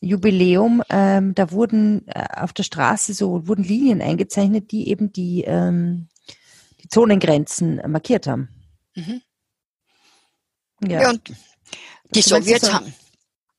Jubiläum. 0.00 0.82
Ähm, 0.90 1.34
da 1.34 1.50
wurden 1.50 2.06
äh, 2.08 2.26
auf 2.36 2.52
der 2.52 2.62
Straße 2.62 3.14
so 3.14 3.46
wurden 3.48 3.64
Linien 3.64 4.02
eingezeichnet, 4.02 4.70
die 4.70 4.88
eben 4.88 5.12
die 5.12 5.44
ähm, 5.44 6.08
die 6.82 6.88
Zonengrenzen 6.88 7.80
markiert 7.86 8.26
haben. 8.26 8.48
Mhm. 8.94 9.22
Ja. 10.82 11.02
ja 11.02 11.10
und 11.10 11.22
die 12.14 12.22
Sowjets 12.22 12.72
haben. 12.72 12.94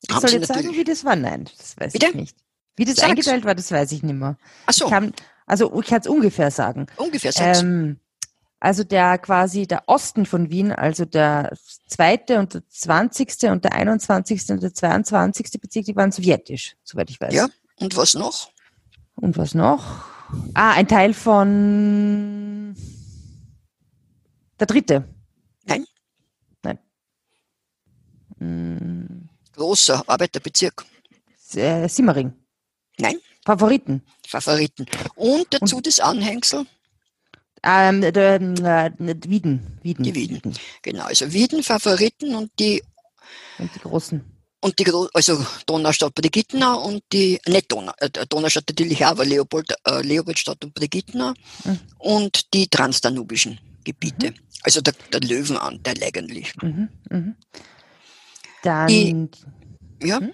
Ich 0.08 0.16
soll 0.16 0.30
jetzt 0.32 0.48
sagen, 0.48 0.72
wie 0.74 0.84
das 0.84 1.04
war? 1.04 1.16
Nein, 1.16 1.50
das 1.58 1.76
weiß 1.78 1.94
Bitte? 1.94 2.08
ich 2.08 2.16
nicht. 2.16 2.38
Wie 2.76 2.86
das 2.86 2.98
Sag's. 2.98 3.10
eingeteilt 3.10 3.44
war, 3.44 3.56
das 3.56 3.72
weiß 3.72 3.92
ich 3.92 4.04
nicht 4.04 4.16
mehr. 4.16 4.38
Ach 4.68 4.74
so. 4.74 4.86
Ich 4.86 4.92
kann, 4.92 5.14
also 5.46 5.80
ich 5.82 5.88
kann 5.88 6.02
es 6.02 6.08
ungefähr 6.08 6.52
sagen. 6.52 6.86
Ungefähr 6.98 7.32
sag's. 7.32 7.62
Ähm, 7.62 8.00
also 8.60 8.84
der 8.84 9.18
quasi 9.18 9.68
der 9.68 9.88
Osten 9.88 10.26
von 10.26 10.50
Wien, 10.50 10.72
also 10.72 11.06
der 11.06 11.58
zweite 11.88 12.40
und 12.40 12.54
der 12.54 12.68
zwanzigste 12.70 13.52
und 13.52 13.64
der 13.64 13.74
einundzwanzigste 13.74 14.54
und 14.54 14.64
der 14.64 14.74
zweiundzwanzigste 14.74 15.60
Bezirk, 15.60 15.86
die 15.86 15.96
waren 15.96 16.12
sowjetisch, 16.12 16.76
soweit 16.84 17.10
ich 17.10 17.20
weiß. 17.20 17.34
Ja, 17.34 17.48
und 17.76 17.98
was 17.98 18.14
noch? 18.14 18.52
Und 19.16 19.38
was 19.38 19.56
noch? 19.56 20.06
Ah, 20.54 20.74
ein 20.74 20.88
Teil 20.88 21.14
von 21.14 22.76
der 24.60 24.68
dritte. 24.68 25.08
Nein. 25.66 25.82
Hm. 25.82 25.88
Großer 29.54 30.04
Arbeiterbezirk. 30.08 30.86
Äh, 31.54 31.88
Simmering. 31.88 32.34
Nein. 33.00 33.18
Favoriten. 33.46 34.04
Favoriten. 34.28 34.86
Und 35.16 35.48
dazu 35.52 35.78
Und, 35.78 35.88
das 35.88 36.00
Anhängsel? 36.00 36.66
Ähm, 37.64 38.04
äh, 38.04 38.12
Wieden. 38.20 39.80
Wieden. 39.82 40.04
Die 40.04 40.16
Wieden. 40.16 40.54
Genau, 40.82 41.06
also 41.06 41.32
Wieden, 41.32 41.64
Favoriten 41.64 42.36
und 42.36 42.52
die. 42.60 42.84
Und 43.58 43.74
die 43.74 43.80
großen. 43.80 44.24
Und 44.60 44.80
die, 44.80 44.92
also 45.14 45.46
Donaustadt 45.66 46.16
Brigittenau 46.16 46.84
und 46.84 47.04
die, 47.14 47.40
nicht 47.48 47.72
Donau, 47.72 47.94
äh, 48.00 48.10
Donaustadt 48.28 48.66
natürlich 48.70 49.06
auch, 49.06 49.12
aber 49.12 49.26
Leopold, 49.26 49.74
äh, 49.86 50.02
Leopoldstadt 50.02 50.64
und 50.64 50.74
Brigittenau 50.74 51.34
mhm. 51.64 51.80
und 52.00 52.54
die 52.54 52.68
transdanubischen 52.68 53.60
Gebiete. 53.84 54.32
Mhm. 54.32 54.36
Also 54.64 54.82
der, 54.82 54.94
der 55.14 55.22
Löwenanteil 55.22 56.04
eigentlich. 56.04 56.54
Mhm. 56.62 57.36
Dann. 58.64 58.88
Die, 58.88 59.30
ja, 60.04 60.20
hm? 60.20 60.34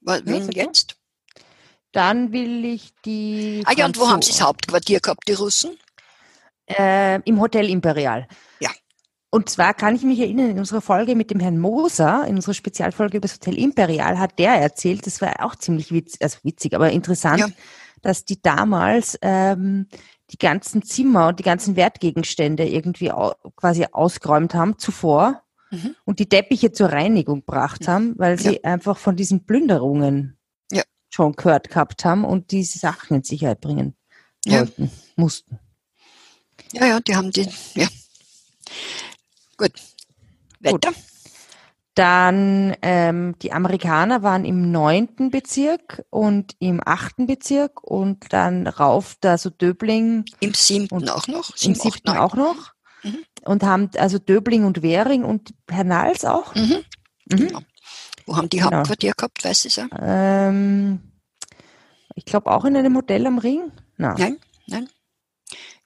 wen 0.00 0.50
ja, 0.52 0.64
jetzt? 0.64 0.96
Dann 1.92 2.32
will 2.32 2.64
ich 2.64 2.92
die. 3.04 3.62
Ah 3.66 3.72
ja, 3.76 3.86
und 3.86 3.98
wo 3.98 4.08
haben 4.08 4.22
Sie 4.22 4.30
das 4.30 4.42
Hauptquartier 4.42 5.00
gehabt, 5.00 5.26
die 5.26 5.32
Russen? 5.32 5.76
Äh, 6.66 7.20
Im 7.22 7.40
Hotel 7.40 7.70
Imperial. 7.70 8.28
Ja. 8.60 8.70
Und 9.30 9.48
zwar 9.50 9.74
kann 9.74 9.94
ich 9.94 10.02
mich 10.02 10.20
erinnern, 10.20 10.50
in 10.50 10.58
unserer 10.58 10.80
Folge 10.80 11.14
mit 11.14 11.30
dem 11.30 11.40
Herrn 11.40 11.58
Moser, 11.58 12.24
in 12.26 12.36
unserer 12.36 12.54
Spezialfolge 12.54 13.18
über 13.18 13.28
das 13.28 13.36
Hotel 13.36 13.58
Imperial, 13.58 14.18
hat 14.18 14.38
der 14.38 14.54
erzählt, 14.54 15.06
das 15.06 15.20
war 15.20 15.44
auch 15.44 15.54
ziemlich 15.54 15.92
witzig, 15.92 16.22
also 16.22 16.38
witzig, 16.44 16.74
aber 16.74 16.90
interessant, 16.90 17.40
ja. 17.40 17.48
dass 18.00 18.24
die 18.24 18.40
damals 18.40 19.18
ähm, 19.20 19.86
die 20.30 20.38
ganzen 20.38 20.82
Zimmer 20.82 21.28
und 21.28 21.38
die 21.38 21.44
ganzen 21.44 21.76
Wertgegenstände 21.76 22.66
irgendwie 22.66 23.12
au 23.12 23.34
quasi 23.56 23.86
ausgeräumt 23.92 24.54
haben 24.54 24.78
zuvor 24.78 25.42
Mhm. 25.70 25.94
und 26.04 26.18
die 26.18 26.28
Teppiche 26.28 26.72
zur 26.72 26.90
Reinigung 26.90 27.40
gebracht 27.40 27.88
haben, 27.88 28.14
weil 28.18 28.38
sie 28.38 28.64
einfach 28.64 28.96
von 28.98 29.16
diesen 29.16 29.44
Plünderungen 29.44 30.38
Ja. 30.72 30.82
schon 31.10 31.32
gehört 31.34 31.68
gehabt 31.68 32.04
haben 32.04 32.24
und 32.24 32.50
diese 32.52 32.78
Sachen 32.78 33.16
in 33.18 33.22
Sicherheit 33.22 33.60
bringen 33.60 33.94
Ja. 34.46 34.60
wollten, 34.60 34.90
mussten. 35.16 35.58
Ja, 36.72 36.86
ja, 36.86 37.00
die 37.00 37.16
haben 37.16 37.30
die, 37.30 37.48
ja. 37.74 37.88
Gut. 39.56 39.72
Weiter. 40.60 40.92
Dann 41.94 42.76
ähm, 42.82 43.34
die 43.42 43.52
Amerikaner 43.52 44.22
waren 44.22 44.44
im 44.44 44.70
neunten 44.70 45.30
Bezirk 45.30 46.04
und 46.10 46.54
im 46.60 46.80
achten 46.84 47.26
Bezirk 47.26 47.82
und 47.82 48.32
dann 48.32 48.68
rauf 48.68 49.16
da 49.20 49.36
so 49.36 49.50
Döbling 49.50 50.24
Im 50.38 50.54
siebten 50.54 50.94
Und 50.94 51.10
auch 51.10 51.26
noch. 51.26 51.50
im 51.50 51.56
Sieben, 51.56 51.74
acht, 51.80 51.82
siebten 51.82 52.10
auch 52.10 52.34
noch 52.36 52.72
Mhm. 53.02 53.18
und 53.44 53.62
haben 53.62 53.90
also 53.96 54.18
Döbling 54.18 54.64
und 54.64 54.82
Währing 54.82 55.24
und 55.24 55.54
Hernals 55.70 56.24
auch. 56.24 56.54
Mhm. 56.54 56.84
Mhm. 57.30 57.36
Genau. 57.36 57.60
Wo 58.26 58.36
haben 58.36 58.48
die 58.48 58.58
Genau. 58.58 58.78
Hauptquartier 58.78 59.12
gehabt, 59.16 59.44
weißt 59.44 59.64
du 59.64 59.68
es 59.68 59.78
auch? 59.78 59.86
Ähm, 60.00 61.00
ich 62.14 62.24
glaube 62.24 62.50
auch 62.50 62.64
in 62.64 62.76
einem 62.76 62.96
Hotel 62.96 63.26
am 63.26 63.38
Ring. 63.38 63.70
Na. 63.96 64.14
Nein, 64.18 64.38
nein. 64.66 64.88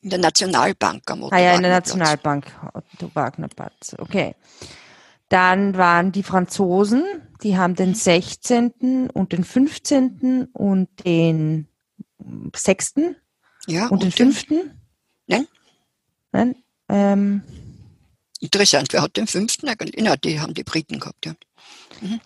In 0.00 0.10
der 0.10 0.18
Nationalbank 0.18 1.08
am 1.10 1.22
Otto 1.22 1.34
Ah 1.36 1.38
ja, 1.38 1.54
in 1.54 1.62
der 1.62 1.70
Wagner-Platz. 1.72 1.94
Nationalbank, 1.96 2.46
Otto 2.74 3.10
Wagner 3.14 3.48
Platz. 3.48 3.94
Okay. 3.98 4.34
Dann 5.28 5.76
waren 5.76 6.10
die 6.12 6.24
Franzosen, 6.24 7.04
die 7.42 7.56
haben 7.56 7.74
den 7.76 7.94
16. 7.94 9.08
und 9.10 9.32
den 9.32 9.44
15. 9.44 10.48
und 10.52 10.88
den 11.06 11.68
6. 12.54 12.94
Ja, 13.68 13.86
und 13.86 14.02
den 14.02 14.10
den- 14.10 14.32
5. 14.32 14.46
Nein. 15.28 15.46
Nein. 16.32 16.56
Ähm, 16.92 17.42
Interessant, 18.40 18.92
wer 18.92 19.02
hat 19.02 19.16
den 19.16 19.28
fünften 19.28 19.68
eigentlich? 19.68 19.94
Na, 20.02 20.16
die 20.16 20.40
haben 20.40 20.52
die 20.52 20.64
Briten 20.64 20.98
gehabt, 20.98 21.26
ja. 21.26 21.34
Mhm. 22.00 22.20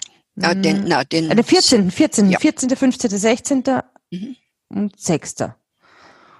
Den, 0.62 0.82
mm, 0.84 0.88
na, 0.88 1.04
den, 1.04 1.30
äh, 1.30 1.34
den 1.34 1.44
14. 1.44 1.90
14. 1.90 2.30
Ja. 2.30 2.38
14., 2.38 2.70
15., 2.74 3.10
16. 3.10 3.62
Mhm. 4.10 4.36
und 4.68 4.98
6. 4.98 5.34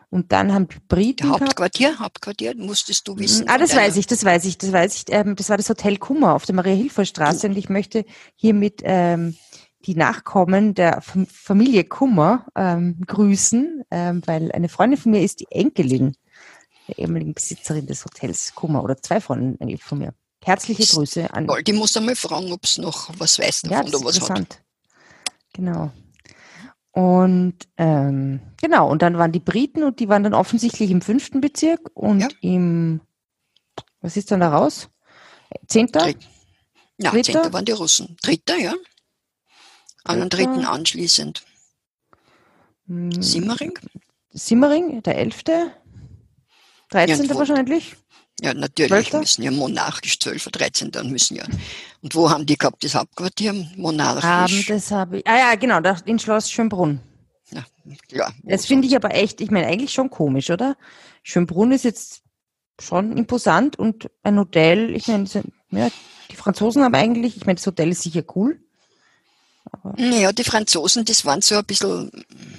Und 0.08 0.32
dann 0.32 0.52
haben 0.54 0.68
die 0.68 0.76
Briten 0.88 1.16
Der 1.24 1.26
gehabt. 1.26 1.42
Hauptquartier, 1.42 1.98
Hauptquartier, 1.98 2.54
musstest 2.56 3.06
du 3.08 3.18
wissen. 3.18 3.48
Ah, 3.48 3.52
von 3.52 3.60
das 3.60 3.70
deiner- 3.70 3.82
weiß 3.82 3.96
ich, 3.96 4.06
das 4.06 4.24
weiß 4.24 4.44
ich, 4.46 4.56
das 4.56 4.72
weiß 4.72 4.94
ich. 4.96 5.04
Ähm, 5.08 5.36
das 5.36 5.50
war 5.50 5.56
das 5.58 5.68
Hotel 5.68 5.98
Kummer 5.98 6.34
auf 6.34 6.46
der 6.46 6.54
Maria-Hilfer-Straße 6.54 7.48
und 7.48 7.56
ich 7.58 7.68
möchte 7.68 8.04
hiermit 8.34 8.80
ähm, 8.84 9.36
die 9.84 9.94
Nachkommen 9.94 10.74
der 10.74 11.02
Fam- 11.02 11.26
Familie 11.30 11.84
Kummer 11.84 12.46
ähm, 12.56 12.98
grüßen, 13.06 13.82
ähm, 13.90 14.22
weil 14.26 14.52
eine 14.52 14.68
Freundin 14.70 14.98
von 14.98 15.12
mir 15.12 15.22
ist 15.22 15.40
die 15.40 15.46
Enkelin 15.50 16.16
der 16.88 16.98
ehemaligen 16.98 17.34
Besitzerin 17.34 17.86
des 17.86 18.04
Hotels 18.04 18.54
Kummer 18.54 18.82
oder 18.82 18.96
zwei 19.00 19.16
eigentlich 19.16 19.82
von 19.82 19.98
mir. 19.98 20.14
Herzliche 20.44 20.84
Grüße 20.86 21.32
an. 21.34 21.48
Die 21.66 21.72
muss 21.72 21.96
einmal 21.96 22.14
fragen, 22.14 22.52
ob 22.52 22.64
es 22.64 22.78
noch 22.78 23.10
was 23.18 23.38
weiß 23.38 23.62
Ja, 23.64 23.70
davon 23.82 23.90
das 23.92 24.00
oder 24.00 24.08
was 24.08 24.20
hat. 24.20 24.38
interessant. 24.38 24.62
Genau. 25.54 25.90
Und 26.92 27.56
ähm, 27.76 28.40
genau, 28.60 28.88
und 28.90 29.02
dann 29.02 29.18
waren 29.18 29.32
die 29.32 29.40
Briten 29.40 29.82
und 29.82 30.00
die 30.00 30.08
waren 30.08 30.22
dann 30.22 30.34
offensichtlich 30.34 30.90
im 30.90 31.02
fünften 31.02 31.40
Bezirk 31.40 31.90
und 31.94 32.20
Ja. 32.20 32.28
im 32.40 33.00
was 34.00 34.16
ist 34.16 34.30
dann 34.30 34.40
da 34.40 34.50
raus? 34.50 34.88
Zehnter? 35.66 36.00
Dritt- 36.04 36.28
Ja, 36.98 37.10
Dritter? 37.10 37.32
Zehnter 37.32 37.52
waren 37.52 37.64
die 37.64 37.72
Russen. 37.72 38.16
Dritter, 38.22 38.56
ja. 38.56 38.74
An 40.04 40.20
den 40.20 40.28
dritten 40.28 40.64
anschließend. 40.64 41.44
Hm, 42.86 43.20
Simmering? 43.20 43.76
Simmering, 44.30 45.02
der 45.02 45.18
elfte. 45.18 45.72
13. 46.90 47.28
wo- 47.30 47.38
wahrscheinlich. 47.38 47.96
Ja, 48.40 48.52
natürlich 48.52 48.90
Zwölfter? 48.90 49.20
müssen 49.20 49.42
ja 49.42 49.50
monarchisch 49.50 50.18
12 50.18 50.46
oder 50.46 50.58
13 50.58 50.90
dann 50.90 51.10
müssen 51.10 51.36
ja. 51.36 51.44
Und 52.02 52.14
wo 52.14 52.28
haben 52.30 52.44
die 52.44 52.58
gehabt, 52.58 52.84
das 52.84 52.94
Hauptquartier? 52.94 53.54
Monarchisch. 53.76 54.24
Haben, 54.24 54.64
das 54.68 54.90
habe 54.90 55.18
ich. 55.18 55.26
Ah 55.26 55.38
ja, 55.38 55.54
genau, 55.54 55.80
in 56.04 56.18
Schloss 56.18 56.50
Schönbrunn. 56.50 57.00
Ja, 57.50 57.64
ja, 58.10 58.30
Das 58.42 58.66
finde 58.66 58.88
ich 58.88 58.96
aber 58.96 59.14
echt, 59.14 59.40
ich 59.40 59.50
meine, 59.50 59.66
eigentlich 59.68 59.92
schon 59.92 60.10
komisch, 60.10 60.50
oder? 60.50 60.76
Schönbrunn 61.22 61.72
ist 61.72 61.84
jetzt 61.84 62.22
schon 62.78 63.16
imposant 63.16 63.78
und 63.78 64.10
ein 64.22 64.38
Hotel, 64.38 64.94
ich 64.94 65.06
meine, 65.06 65.26
ja, 65.70 65.88
die 66.30 66.36
Franzosen 66.36 66.82
haben 66.82 66.94
eigentlich, 66.94 67.36
ich 67.36 67.46
meine, 67.46 67.56
das 67.56 67.66
Hotel 67.66 67.90
ist 67.90 68.02
sicher 68.02 68.22
cool. 68.34 68.60
Naja, 69.96 70.32
die 70.32 70.44
Franzosen, 70.44 71.04
das 71.04 71.24
waren 71.24 71.40
so 71.42 71.56
ein 71.56 71.64
bisschen, 71.64 72.10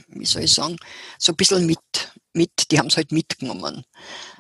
wie 0.09 0.25
soll 0.25 0.43
ich 0.43 0.53
sagen, 0.53 0.77
so 1.17 1.33
ein 1.33 1.35
bisschen 1.35 1.65
mit, 1.65 1.79
mit, 2.37 2.71
die 2.71 2.79
haben 2.79 2.87
es 2.87 2.95
halt 2.97 3.11
mitgenommen. 3.11 3.83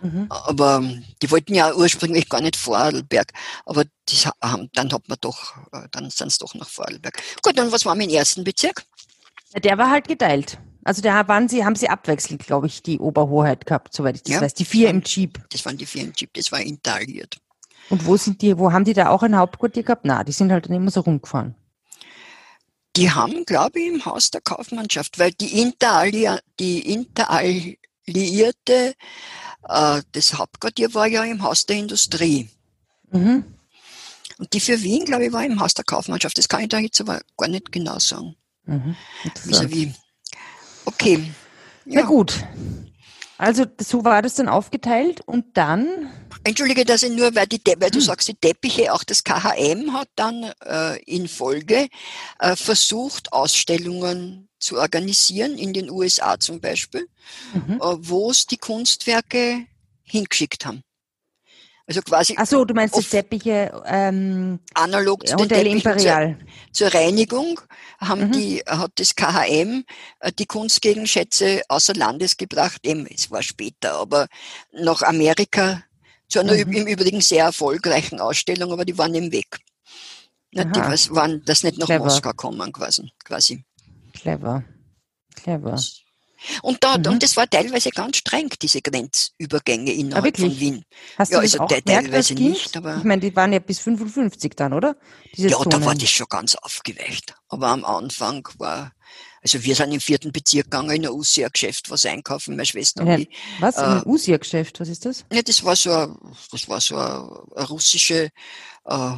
Mhm. 0.01 0.27
Aber 0.29 0.83
die 1.21 1.31
wollten 1.31 1.53
ja 1.55 1.73
ursprünglich 1.73 2.29
gar 2.29 2.41
nicht 2.41 2.55
Vorarlberg. 2.55 3.33
Aber 3.65 3.83
das 4.09 4.29
dann 4.39 4.91
hat 4.93 5.09
man 5.09 5.17
doch, 5.19 5.57
äh, 5.73 5.87
dann 5.91 6.09
sind 6.09 6.31
sie 6.31 6.39
doch 6.39 6.53
nach 6.55 6.69
Vorarlberg. 6.69 7.21
Gut, 7.41 7.59
und 7.59 7.71
was 7.71 7.85
war 7.85 7.95
im 7.95 8.09
ersten 8.09 8.43
Bezirk? 8.43 8.85
Der 9.61 9.77
war 9.77 9.89
halt 9.89 10.07
geteilt. 10.07 10.57
Also 10.83 11.01
da 11.01 11.27
waren 11.27 11.49
sie, 11.49 11.65
haben 11.65 11.75
sie 11.75 11.89
abwechselnd, 11.89 12.45
glaube 12.45 12.67
ich, 12.67 12.81
die 12.81 12.99
Oberhoheit 12.99 13.65
gehabt, 13.65 13.93
soweit 13.93 14.15
ich 14.15 14.23
das 14.23 14.35
Ja. 14.35 14.41
weiß. 14.41 14.53
Die 14.53 14.63
vier 14.63 14.89
im 14.89 15.01
Jeep. 15.03 15.37
Das 15.49 15.65
waren 15.65 15.77
die 15.77 15.85
vier 15.85 16.03
im 16.03 16.13
Jeep, 16.15 16.33
das 16.33 16.51
war 16.53 16.61
intaliert. 16.61 17.37
Und 17.89 18.05
wo 18.05 18.15
sind 18.15 18.41
die, 18.41 18.57
wo 18.57 18.71
haben 18.71 18.85
die 18.85 18.93
da 18.93 19.09
auch 19.09 19.23
ein 19.23 19.35
Hauptquartier 19.35 19.83
gehabt? 19.83 20.05
Na, 20.05 20.23
die 20.23 20.31
sind 20.31 20.51
halt 20.51 20.65
dann 20.67 20.75
immer 20.75 20.91
so 20.91 21.01
rumgefahren. 21.01 21.55
Die 22.95 23.11
haben, 23.11 23.45
glaube 23.45 23.79
ich, 23.79 23.87
im 23.87 24.05
Haus 24.05 24.31
der 24.31 24.41
Kaufmannschaft, 24.41 25.19
weil 25.19 25.31
die 25.31 25.61
Interallia, 25.61 26.39
die 26.59 26.79
Interalliierte, 28.07 28.95
äh, 29.67 30.01
das 30.13 30.33
Hauptquartier 30.33 30.93
war 30.93 31.07
ja 31.07 31.23
im 31.23 31.43
Haus 31.43 31.65
der 31.65 31.77
Industrie. 31.77 32.49
Mhm. 33.11 33.43
Und 34.39 34.53
die 34.53 34.59
für 34.59 34.81
Wien, 34.81 35.05
glaube 35.05 35.25
ich, 35.25 35.31
war 35.33 35.43
im 35.43 35.59
Haus 35.59 35.73
der 35.73 35.85
Kaufmannschaft. 35.85 36.37
Das 36.37 36.47
kann 36.47 36.61
ich 36.61 36.69
da 36.69 36.77
jetzt 36.79 37.01
aber 37.01 37.21
gar 37.37 37.49
nicht 37.49 37.71
genau 37.71 37.99
sagen. 37.99 38.35
Mhm. 38.65 38.95
Wie. 39.69 39.93
Okay. 40.85 41.31
Na 41.85 42.01
Ja. 42.01 42.05
gut. 42.05 42.43
Also 43.37 43.65
so 43.79 44.03
war 44.03 44.21
das 44.21 44.35
dann 44.35 44.47
aufgeteilt 44.47 45.21
und 45.21 45.57
dann, 45.57 46.09
Entschuldige, 46.47 46.85
dass 46.85 47.03
ich 47.03 47.11
nur, 47.11 47.35
weil, 47.35 47.47
die, 47.47 47.61
weil 47.77 47.91
du 47.91 47.99
Hm. 47.99 48.05
sagst, 48.05 48.27
die 48.27 48.35
Teppiche, 48.35 48.93
auch 48.93 49.03
das 49.03 49.23
KHM 49.23 49.93
hat 49.93 50.09
dann 50.15 50.51
äh, 50.65 50.97
in 51.03 51.27
Folge 51.27 51.87
äh, 52.39 52.55
versucht, 52.55 53.33
Ausstellungen 53.33 54.47
zu 54.59 54.77
organisieren, 54.79 55.57
in 55.57 55.73
den 55.73 55.89
USA 55.89 56.39
zum 56.39 56.59
Beispiel, 56.61 57.07
mhm. 57.53 57.75
äh, 57.81 57.95
wo 57.99 58.31
es 58.31 58.45
die 58.47 58.57
Kunstwerke 58.57 59.65
hingeschickt 60.03 60.65
haben. 60.65 60.81
Also 61.89 62.01
quasi 62.01 62.35
ach 62.37 62.45
so, 62.45 62.65
du 62.65 62.73
meinst 62.73 62.95
das 62.95 63.05
Off- 63.05 63.11
Teppiche 63.11 63.81
ähm, 63.85 64.59
analog 64.73 65.25
zu 65.25 65.35
den 65.37 65.43
Hotel 65.45 65.63
Teppichen 65.63 65.81
zur, 65.81 66.11
Imperial. 66.11 66.37
zur 66.73 66.93
Reinigung 66.93 67.61
haben 67.99 68.27
Mhm. 68.27 68.31
die, 68.33 68.63
hat 68.67 68.91
das 68.95 69.15
KHM 69.15 69.85
äh, 70.19 70.31
die 70.37 70.45
Kunstgegenschätze 70.45 71.61
außer 71.69 71.93
Landes 71.93 72.35
gebracht. 72.35 72.85
Eben, 72.85 73.07
es 73.07 73.31
war 73.31 73.41
später, 73.41 73.93
aber 73.93 74.27
nach 74.73 75.01
Amerika 75.01 75.81
zu 76.29 76.39
einer 76.39 76.53
Mhm. 76.53 76.73
im 76.73 76.87
Übrigen 76.87 77.21
sehr 77.21 77.45
erfolgreichen 77.45 78.19
Ausstellung, 78.19 78.71
aber 78.71 78.85
die 78.85 78.97
waren 78.97 79.13
im 79.15 79.31
Weg. 79.31 79.57
Na, 80.51 80.63
die 80.63 80.79
was- 80.79 81.13
waren 81.13 81.41
das 81.45 81.63
nicht 81.63 81.77
nach 81.77 81.87
Clever. 81.87 82.05
Moskau 82.05 82.31
kommen 82.33 82.71
quasi. 82.71 83.11
quasi. 83.23 83.63
Clever. 84.13 84.63
Clever. 85.35 85.79
Und, 86.61 86.83
da, 86.83 86.97
Mhm. 86.97 87.07
und 87.07 87.23
das 87.23 87.35
war 87.35 87.49
teilweise 87.49 87.89
ganz 87.89 88.17
streng, 88.17 88.49
diese 88.61 88.81
Grenzübergänge 88.81 89.91
innerhalb 89.91 90.35
Ah, 90.37 90.41
von 90.41 90.59
Wien. 90.59 90.83
Hast 91.17 91.31
Ja, 91.31 91.37
du 91.39 91.41
also 91.41 91.59
auch 91.59 91.67
te- 91.67 91.81
gemerkt 91.81 92.13
als 92.13 92.27
teilweise 92.27 92.33
nicht, 92.35 92.77
aber- 92.77 92.97
ich 92.97 93.03
meine, 93.03 93.21
die 93.21 93.35
waren 93.35 93.53
ja 93.53 93.59
bis 93.59 93.79
55 93.79 94.55
dann, 94.55 94.73
oder? 94.73 94.95
Diese 95.35 95.49
Ja, 95.49 95.57
da 95.63 95.65
war 95.65 95.81
Zonen. 95.81 95.97
das 95.99 96.09
schon 96.09 96.27
ganz 96.29 96.55
aufgeweicht. 96.55 97.33
Aber 97.49 97.67
am 97.69 97.83
Anfang 97.83 98.47
war, 98.59 98.93
also 99.47 99.63
wir 99.63 99.75
sind 99.75 99.93
im 99.93 100.01
vierten 100.01 100.33
Bezirk 100.33 100.65
gegangen 100.65 100.89
in 100.91 101.05
ein 101.05 101.11
UCA-Geschäft 101.11 101.89
was 101.89 102.05
einkaufen, 102.05 102.55
meine 102.55 102.65
Schwester 102.65 103.03
In 103.03 103.07
und 103.07 103.19
ich. 103.21 103.29
was? 103.59 103.77
In 103.77 103.83
ein 103.83 104.01
äh, 104.03 104.05
Usia-Geschäft? 104.05 104.79
Was 104.81 104.89
ist 104.89 105.05
das? 105.05 105.23
Ja, 105.31 105.41
das 105.41 105.63
war 105.63 105.75
so 105.77 105.91
eine, 105.91 106.17
das 106.51 106.67
war 106.67 106.81
so 106.81 106.97
eine, 106.97 107.67
russische 107.69 108.29
äh, 108.85 109.11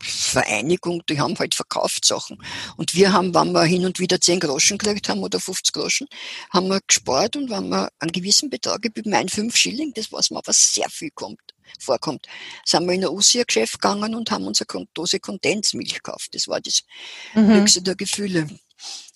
Vereinigung, 0.00 1.02
die 1.08 1.18
haben 1.18 1.36
halt 1.38 1.54
verkauft 1.54 2.04
Sachen. 2.04 2.38
Und 2.76 2.94
wir 2.94 3.12
haben, 3.12 3.34
wenn 3.34 3.52
wir 3.52 3.64
hin 3.64 3.86
und 3.86 3.98
wieder 3.98 4.20
10 4.20 4.38
Groschen 4.38 4.78
gekriegt 4.78 5.08
haben 5.08 5.22
oder 5.22 5.40
50 5.40 5.72
Groschen, 5.72 6.06
haben 6.52 6.68
wir 6.68 6.80
gespart 6.86 7.36
und 7.36 7.50
wenn 7.50 7.68
wir 7.70 7.88
einen 7.98 8.12
gewissen 8.12 8.50
Betrag, 8.50 8.84
ich 8.84 9.04
meine 9.06 9.30
5 9.30 9.56
Schilling, 9.56 9.92
das 9.94 10.12
was 10.12 10.30
mir 10.30 10.38
aber 10.38 10.52
sehr 10.52 10.88
viel 10.90 11.10
kommt, 11.10 11.40
vorkommt, 11.80 12.26
sind 12.64 12.86
wir 12.86 12.92
in 12.92 13.04
ein 13.04 13.10
UCA-Geschäft 13.10 13.80
gegangen 13.80 14.14
und 14.14 14.30
haben 14.30 14.46
uns 14.46 14.62
eine 14.62 14.86
Dose 14.94 15.18
Kondensmilch 15.18 15.94
gekauft. 15.94 16.34
Das 16.34 16.46
war 16.46 16.60
das 16.60 16.82
Mhm. 17.34 17.54
höchste 17.54 17.82
der 17.82 17.96
Gefühle. 17.96 18.46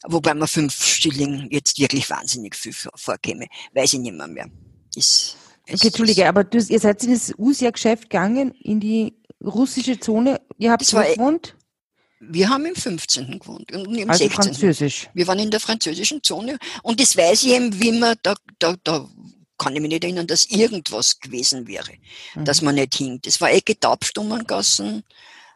Wobei 0.06 0.34
mir 0.34 0.46
5 0.46 0.72
Schilling 0.84 1.48
jetzt 1.50 1.78
wirklich 1.78 2.08
wahnsinnig 2.08 2.54
viel 2.54 2.72
vor- 2.72 2.92
vorkäme. 2.94 3.46
Weiß 3.74 3.94
ich 3.94 3.98
nicht 4.00 4.14
mehr 4.14 4.28
mehr. 4.28 4.46
Ist, 4.94 5.36
es 5.66 5.74
Okay, 5.74 5.88
Entschuldige, 5.88 6.28
aber 6.28 6.44
du, 6.44 6.58
ihr 6.58 6.78
seid 6.80 7.02
in 7.04 7.12
das 7.12 7.32
Usia-Geschäft 7.36 8.04
gegangen, 8.04 8.52
in 8.52 8.80
die 8.80 9.14
russische 9.44 9.98
Zone. 9.98 10.40
Ihr 10.58 10.70
habt 10.70 10.90
wo 10.92 10.96
war- 10.98 11.04
gewohnt? 11.04 11.54
Wir 12.20 12.48
haben 12.48 12.66
im 12.66 12.74
15. 12.74 13.38
gewohnt 13.38 13.70
und 13.72 13.94
im 13.96 14.10
Also 14.10 14.24
16. 14.24 14.30
Französisch. 14.54 15.08
Wir 15.14 15.26
waren 15.28 15.38
in 15.38 15.50
der 15.52 15.60
französischen 15.60 16.20
Zone 16.22 16.58
und 16.82 17.00
das 17.00 17.16
weiß 17.16 17.44
ich 17.44 17.50
eben, 17.50 17.80
wie 17.80 17.92
man 17.92 18.16
da, 18.24 18.34
da, 18.58 18.74
da 18.82 19.08
kann 19.56 19.74
ich 19.76 19.80
mich 19.80 19.90
nicht 19.90 20.02
erinnern, 20.04 20.26
dass 20.26 20.44
irgendwas 20.46 21.20
gewesen 21.20 21.66
wäre, 21.68 21.92
Mhm. 22.34 22.44
dass 22.44 22.60
man 22.62 22.74
nicht 22.74 22.94
hing. 22.96 23.20
Das 23.22 23.40
war 23.40 23.50
Ecke 23.52 23.78
Taubstummengassen, 23.78 25.04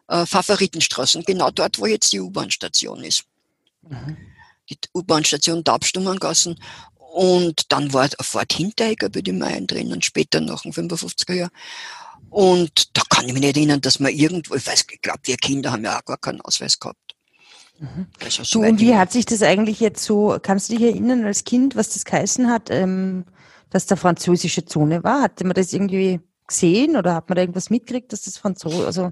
äh, 0.07 0.25
Favoritenstraßen, 0.25 1.23
genau 1.25 1.51
dort, 1.51 1.79
wo 1.79 1.85
jetzt 1.85 2.13
die 2.13 2.19
U-Bahn-Station 2.21 3.03
ist. 3.03 3.23
Mhm. 3.81 4.15
Die 4.69 4.77
U-Bahn-Station 4.93 5.63
Taubstummengassen. 5.63 6.59
Und 6.95 7.71
dann 7.71 7.93
war 7.93 8.03
ein 8.03 8.11
Ford 8.21 8.51
Hinteregger 8.51 9.09
bei 9.09 9.21
den 9.21 9.37
Mayen 9.37 9.67
drin 9.67 9.91
und 9.91 10.03
später 10.03 10.41
nach 10.41 10.63
dem 10.63 10.71
55er 10.71 11.33
Jahr. 11.33 11.51
Und 12.29 12.97
da 12.97 13.03
kann 13.09 13.27
ich 13.27 13.33
mich 13.33 13.43
nicht 13.43 13.55
erinnern, 13.55 13.81
dass 13.81 13.99
man 13.99 14.11
irgendwo, 14.11 14.55
ich 14.55 14.65
weiß, 14.65 14.85
ich 14.91 15.01
glaube, 15.01 15.19
wir 15.23 15.37
Kinder 15.37 15.71
haben 15.71 15.83
ja 15.83 15.99
auch 15.99 16.05
gar 16.05 16.17
keinen 16.17 16.41
Ausweis 16.41 16.79
gehabt. 16.79 17.15
Also 18.23 18.43
so 18.43 18.61
Du, 18.61 18.67
und 18.67 18.79
wie 18.79 18.95
hat 18.95 19.11
sich 19.11 19.25
das 19.25 19.43
eigentlich 19.43 19.79
jetzt 19.79 20.03
so, 20.03 20.37
kannst 20.41 20.69
du 20.69 20.75
dich 20.75 20.83
erinnern 20.83 21.25
als 21.25 21.43
Kind, 21.43 21.75
was 21.75 21.89
das 21.89 22.05
geheißen 22.05 22.49
hat, 22.49 22.69
ähm, 22.69 23.25
dass 23.69 23.85
da 23.85 23.95
französische 23.95 24.65
Zone 24.65 25.03
war? 25.03 25.21
Hatte 25.21 25.43
man 25.43 25.53
das 25.53 25.73
irgendwie 25.73 26.19
gesehen 26.47 26.95
oder 26.95 27.15
hat 27.15 27.29
man 27.29 27.35
da 27.35 27.41
irgendwas 27.41 27.69
mitgekriegt, 27.69 28.13
dass 28.13 28.23
das 28.23 28.37
Franzose, 28.37 28.85
also, 28.85 29.11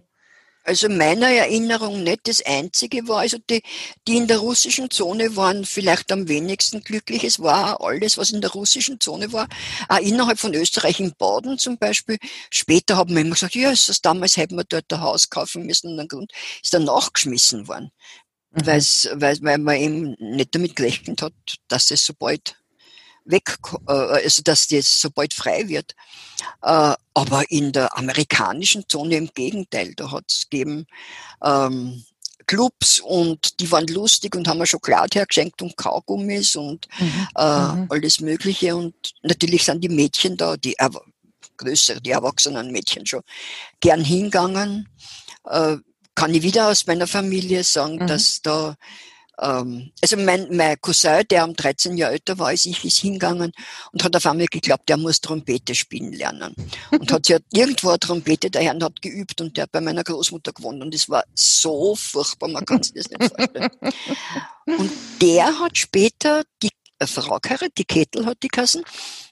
Also 0.63 0.89
meiner 0.89 1.27
Erinnerung 1.29 2.03
nicht 2.03 2.27
das 2.27 2.45
einzige 2.45 3.07
war, 3.07 3.19
also 3.21 3.37
die, 3.49 3.63
die 4.07 4.17
in 4.17 4.27
der 4.27 4.37
russischen 4.37 4.91
Zone 4.91 5.35
waren 5.35 5.65
vielleicht 5.65 6.11
am 6.11 6.27
wenigsten 6.27 6.81
glücklich. 6.81 7.23
Es 7.23 7.39
war 7.39 7.81
alles, 7.81 8.17
was 8.17 8.29
in 8.29 8.41
der 8.41 8.51
russischen 8.51 8.99
Zone 8.99 9.33
war, 9.33 9.47
auch 9.89 9.97
innerhalb 9.97 10.39
von 10.39 10.53
Österreich 10.53 10.99
im 10.99 11.13
Baden 11.17 11.57
zum 11.57 11.77
Beispiel. 11.79 12.17
Später 12.51 12.95
haben 12.95 13.15
wir 13.15 13.21
immer 13.21 13.31
gesagt, 13.33 13.55
ja, 13.55 13.71
ist 13.71 13.89
das 13.89 14.01
damals 14.01 14.37
hätten 14.37 14.55
wir 14.55 14.63
dort 14.63 14.91
ein 14.93 15.01
Haus 15.01 15.29
kaufen 15.31 15.65
müssen 15.65 15.97
und 15.97 16.09
Grund 16.09 16.31
ist 16.61 16.73
dann 16.73 16.83
nachgeschmissen 16.83 17.67
worden, 17.67 17.91
Mhm. 18.53 18.65
weil, 18.65 19.41
weil 19.41 19.57
man 19.59 19.75
eben 19.77 20.15
nicht 20.19 20.53
damit 20.53 20.75
gerechnet 20.75 21.21
hat, 21.21 21.33
dass 21.69 21.89
es 21.91 22.05
so 22.05 22.13
bald 22.13 22.60
weg, 23.25 23.57
äh, 23.87 23.91
also 23.91 24.41
dass 24.43 24.67
das 24.67 24.99
so 25.01 25.09
bald 25.09 25.33
frei 25.33 25.67
wird. 25.67 25.95
Äh, 26.61 26.93
aber 27.13 27.49
in 27.51 27.71
der 27.71 27.97
amerikanischen 27.97 28.87
Zone 28.87 29.15
im 29.17 29.29
Gegenteil, 29.33 29.93
da 29.95 30.11
hat 30.11 30.25
es 30.27 30.47
gegeben 30.49 30.85
ähm, 31.43 32.03
Clubs 32.47 32.99
und 32.99 33.59
die 33.59 33.71
waren 33.71 33.87
lustig 33.87 34.35
und 34.35 34.47
haben 34.47 34.57
mir 34.57 34.65
Schokolade 34.67 35.19
hergeschenkt 35.19 35.61
und 35.61 35.77
Kaugummis 35.77 36.55
und 36.55 36.87
Mhm. 36.99 37.27
äh, 37.37 37.67
Mhm. 37.75 37.85
alles 37.89 38.19
Mögliche. 38.19 38.75
Und 38.75 38.93
natürlich 39.21 39.63
sind 39.63 39.81
die 39.83 39.89
Mädchen 39.89 40.35
da, 40.37 40.57
die 40.57 40.77
erwa- 40.77 41.03
größere, 41.57 42.01
die 42.01 42.11
erwachsenen 42.11 42.71
Mädchen 42.71 43.05
schon 43.05 43.21
gern 43.79 44.03
hingegangen. 44.03 44.89
Äh, 45.45 45.77
kann 46.15 46.33
ich 46.33 46.41
wieder 46.41 46.67
aus 46.69 46.87
meiner 46.87 47.07
Familie 47.07 47.63
sagen, 47.63 47.95
Mhm. 47.97 48.07
dass 48.07 48.41
da 48.41 48.75
also 49.37 50.17
mein, 50.17 50.55
mein 50.55 50.79
Cousin, 50.81 51.23
der 51.29 51.45
um 51.45 51.55
13 51.55 51.97
Jahre 51.97 52.13
älter 52.13 52.37
war 52.37 52.47
als 52.47 52.65
ich, 52.65 52.83
ist 52.85 52.99
hingegangen 52.99 53.51
und 53.91 54.03
hat 54.03 54.15
auf 54.15 54.25
einmal 54.25 54.47
geglaubt, 54.47 54.87
der 54.87 54.97
muss 54.97 55.21
Trompete 55.21 55.73
spielen 55.73 56.13
lernen. 56.13 56.53
Und 56.91 57.11
hat 57.11 57.25
sich 57.25 57.33
halt 57.33 57.45
irgendwo 57.51 57.89
eine 57.89 57.99
Trompete 57.99 58.51
der 58.51 58.63
Herrn 58.63 58.83
hat 58.83 59.01
geübt 59.01 59.41
und 59.41 59.57
der 59.57 59.63
hat 59.63 59.71
bei 59.71 59.81
meiner 59.81 60.03
Großmutter 60.03 60.53
gewohnt. 60.53 60.81
Und 60.81 60.93
es 60.93 61.09
war 61.09 61.23
so 61.33 61.95
furchtbar, 61.95 62.49
man 62.49 62.65
kann 62.65 62.83
sich 62.83 62.93
das 62.93 63.09
nicht 63.09 63.23
vorstellen. 63.23 63.69
Und 64.65 64.91
der 65.21 65.59
hat 65.59 65.77
später 65.77 66.43
die 66.61 66.69
äh, 66.99 67.07
Frau 67.07 67.39
geheiratet, 67.39 67.77
die 67.77 67.85
Kettel 67.85 68.25
hat 68.25 68.37
die 68.43 68.47
Kassen, 68.47 68.83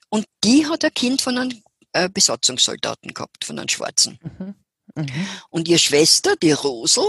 und 0.10 0.26
die 0.44 0.66
hat 0.66 0.84
ein 0.84 0.94
Kind 0.94 1.22
von 1.22 1.38
einem 1.38 1.62
äh, 1.94 2.10
Besatzungssoldaten 2.10 3.14
gehabt, 3.14 3.46
von 3.46 3.60
einem 3.60 3.70
Schwarzen. 3.70 4.20
Mhm. 4.24 4.56
Mhm. 4.96 5.28
Und 5.50 5.68
ihre 5.68 5.80
Schwester, 5.80 6.36
die 6.36 6.52
Rosel, 6.52 7.04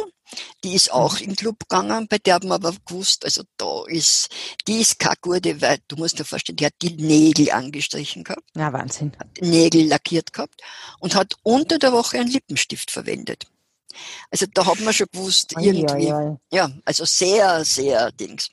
die 0.64 0.74
ist 0.74 0.92
auch 0.92 1.18
in 1.18 1.30
den 1.30 1.36
Club 1.36 1.60
gegangen, 1.68 2.06
bei 2.08 2.18
der 2.18 2.34
haben 2.34 2.48
wir 2.48 2.54
aber 2.54 2.72
gewusst, 2.86 3.24
also 3.24 3.42
da 3.56 3.84
ist, 3.86 4.28
die 4.66 4.80
ist 4.80 4.98
keine 4.98 5.16
gute, 5.20 5.60
weil 5.60 5.78
du 5.88 5.96
musst 5.96 6.18
dir 6.18 6.24
vorstellen, 6.24 6.56
die 6.56 6.66
hat 6.66 6.74
die 6.82 6.94
Nägel 6.94 7.50
angestrichen 7.50 8.24
gehabt, 8.24 8.44
Ja, 8.56 8.72
Wahnsinn. 8.72 9.12
hat 9.18 9.28
die 9.36 9.46
Nägel 9.48 9.86
lackiert 9.86 10.32
gehabt 10.32 10.60
und 11.00 11.14
hat 11.14 11.34
unter 11.42 11.78
der 11.78 11.92
Woche 11.92 12.18
einen 12.18 12.30
Lippenstift 12.30 12.90
verwendet. 12.90 13.46
Also 14.30 14.46
da 14.54 14.66
hat 14.66 14.80
man 14.80 14.92
schon 14.94 15.08
gewusst, 15.12 15.56
Oi, 15.56 15.64
irgendwie, 15.64 16.12
oi, 16.12 16.28
oi. 16.30 16.36
ja, 16.52 16.70
also 16.84 17.04
sehr, 17.04 17.64
sehr 17.64 18.12
Dings. 18.12 18.48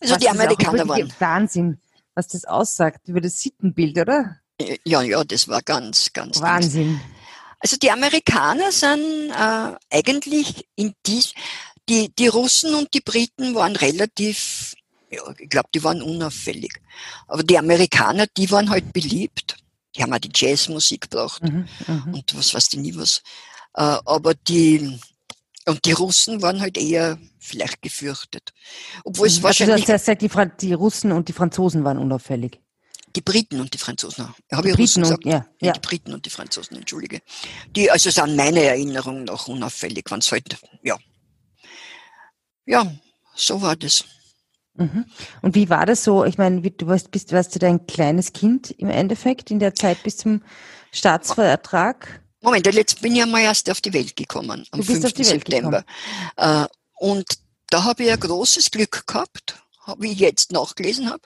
Also 0.00 0.14
Was 0.14 0.20
die 0.20 0.28
Amerikaner 0.28 0.86
waren, 0.88 1.12
Wahnsinn, 1.18 1.80
was 2.14 2.28
das 2.28 2.44
aussagt 2.44 3.08
über 3.08 3.20
das 3.20 3.40
Sittenbild, 3.40 3.96
oder? 3.98 4.36
ja, 4.84 5.00
ja, 5.02 5.24
das 5.24 5.48
war 5.48 5.62
ganz, 5.62 6.12
ganz 6.12 6.40
Dings. 6.40 7.00
Also 7.62 7.76
die 7.76 7.90
Amerikaner 7.90 8.72
sind 8.72 9.30
äh, 9.30 9.76
eigentlich 9.90 10.66
in 10.74 10.94
dies, 11.06 11.32
die, 11.88 12.12
die 12.18 12.26
Russen 12.26 12.74
und 12.74 12.92
die 12.92 13.00
Briten 13.00 13.54
waren 13.54 13.76
relativ, 13.76 14.74
ja, 15.10 15.22
ich 15.38 15.48
glaube, 15.48 15.68
die 15.74 15.82
waren 15.84 16.02
unauffällig. 16.02 16.72
Aber 17.28 17.42
die 17.44 17.56
Amerikaner, 17.58 18.26
die 18.36 18.50
waren 18.50 18.68
halt 18.70 18.92
beliebt. 18.92 19.56
Die 19.94 20.02
haben 20.02 20.12
auch 20.12 20.18
die 20.18 20.30
Jazzmusik 20.34 21.10
gebracht 21.10 21.42
Mhm. 21.42 21.68
Mhm. 21.86 22.14
und 22.14 22.36
was 22.36 22.54
weiß 22.54 22.68
ich 22.72 22.78
nie 22.80 22.96
was. 22.96 23.22
Äh, 23.74 23.82
aber 24.06 24.34
die, 24.34 24.98
und 25.66 25.84
die 25.84 25.92
Russen 25.92 26.40
waren 26.42 26.60
halt 26.60 26.78
eher 26.78 27.18
vielleicht 27.38 27.80
gefürchtet. 27.82 28.52
Obwohl 29.04 29.26
es 29.26 29.34
Also 29.34 29.40
du 29.40 29.44
wahrscheinlich 29.44 29.86
ja 29.86 29.96
gesagt, 29.96 30.22
die, 30.22 30.28
Fran- 30.30 30.52
die 30.60 30.72
Russen 30.72 31.12
und 31.12 31.28
die 31.28 31.32
Franzosen 31.34 31.84
waren 31.84 31.98
unauffällig. 31.98 32.58
Die 33.16 33.20
Briten 33.20 33.60
und 33.60 33.72
die 33.74 33.78
Franzosen. 33.78 34.28
Habe 34.52 34.62
Die 34.62 34.68
ich 34.70 34.76
Briten 34.76 34.98
und- 35.04 35.22
gesagt? 35.22 35.24
ja, 35.26 35.46
ja. 35.60 35.72
Die 35.72 35.80
Briten 35.80 36.12
und 36.14 36.24
die 36.26 36.30
Franzosen, 36.30 36.76
entschuldige. 36.76 37.20
Die, 37.74 37.90
also 37.90 38.10
sind 38.10 38.36
meine 38.36 38.62
Erinnerungen 38.62 39.24
noch 39.24 39.48
unauffällig, 39.48 40.04
wenn 40.10 40.18
es 40.20 40.30
halt, 40.32 40.56
ja. 40.82 40.96
Ja, 42.66 42.92
so 43.34 43.60
war 43.60 43.76
das. 43.76 44.04
Mhm. 44.74 45.04
Und 45.42 45.54
wie 45.54 45.68
war 45.68 45.84
das 45.84 46.04
so? 46.04 46.24
Ich 46.24 46.38
meine, 46.38 46.62
du 46.62 46.86
warst, 46.86 47.10
bist, 47.10 47.32
warst 47.32 47.54
du 47.54 47.58
da 47.58 47.68
ein 47.68 47.86
kleines 47.86 48.32
Kind 48.32 48.70
im 48.72 48.88
Endeffekt 48.88 49.50
in 49.50 49.58
der 49.58 49.74
Zeit 49.74 50.02
bis 50.02 50.16
zum 50.18 50.42
Staatsvertrag? 50.92 52.22
Moment, 52.40 52.66
jetzt 52.74 53.00
bin 53.02 53.14
ich 53.14 53.22
einmal 53.22 53.42
erst 53.42 53.68
auf 53.70 53.80
die 53.80 53.92
Welt 53.92 54.16
gekommen, 54.16 54.66
am 54.70 54.80
Du 54.80 54.86
bist 54.86 55.02
5. 55.02 55.04
auf 55.04 55.12
die 55.12 55.26
Welt 55.26 55.46
September. 55.46 55.84
Äh, 56.36 56.66
und 56.98 57.26
da 57.68 57.84
habe 57.84 58.04
ich 58.04 58.10
ein 58.12 58.18
großes 58.20 58.70
Glück 58.70 59.06
gehabt, 59.06 59.61
wie 59.98 60.12
ich 60.12 60.18
jetzt 60.18 60.52
nachgelesen 60.52 61.10
habe, 61.10 61.22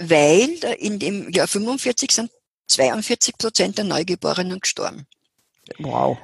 weil 0.00 0.50
in 0.78 0.98
dem 0.98 1.30
Jahr 1.30 1.48
45 1.48 2.10
sind 2.12 2.30
42 2.68 3.36
Prozent 3.38 3.78
der 3.78 3.84
Neugeborenen 3.84 4.60
gestorben. 4.60 5.06
Wow. 5.78 6.18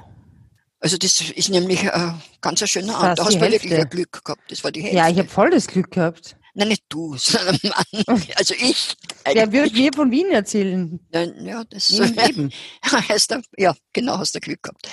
Also 0.79 0.97
das 0.97 1.21
ist 1.21 1.49
nämlich 1.49 1.83
äh, 1.83 2.11
ganz 2.41 2.61
ein 2.61 2.67
schöner 2.67 2.93
Fast 2.93 3.03
Art. 3.03 3.19
Da 3.19 3.25
hast 3.25 3.35
du 3.35 3.41
wirklich 3.41 3.73
ein 3.73 3.89
Glück 3.89 4.23
gehabt. 4.23 4.41
Das 4.49 4.63
war 4.63 4.71
die 4.71 4.81
Hälfte. 4.81 4.97
Ja, 4.97 5.09
ich 5.09 5.17
habe 5.19 5.29
voll 5.29 5.51
das 5.51 5.67
Glück 5.67 5.91
gehabt. 5.91 6.35
Nein, 6.53 6.69
nicht 6.69 6.83
du, 6.89 7.15
sondern 7.17 7.57
Mann. 7.63 8.23
Also 8.35 8.55
ich. 8.55 8.95
Der 9.25 9.51
wird 9.51 9.73
mir 9.73 9.91
von 9.93 10.11
Wien 10.11 10.31
erzählen. 10.31 10.99
Ja, 11.13 11.21
ja, 11.21 11.63
das 11.65 11.91
Im 11.91 12.13
Leben. 12.15 12.51
ja, 13.57 13.75
genau, 13.93 14.17
hast 14.17 14.33
du 14.35 14.39
Glück 14.39 14.63
gehabt. 14.63 14.89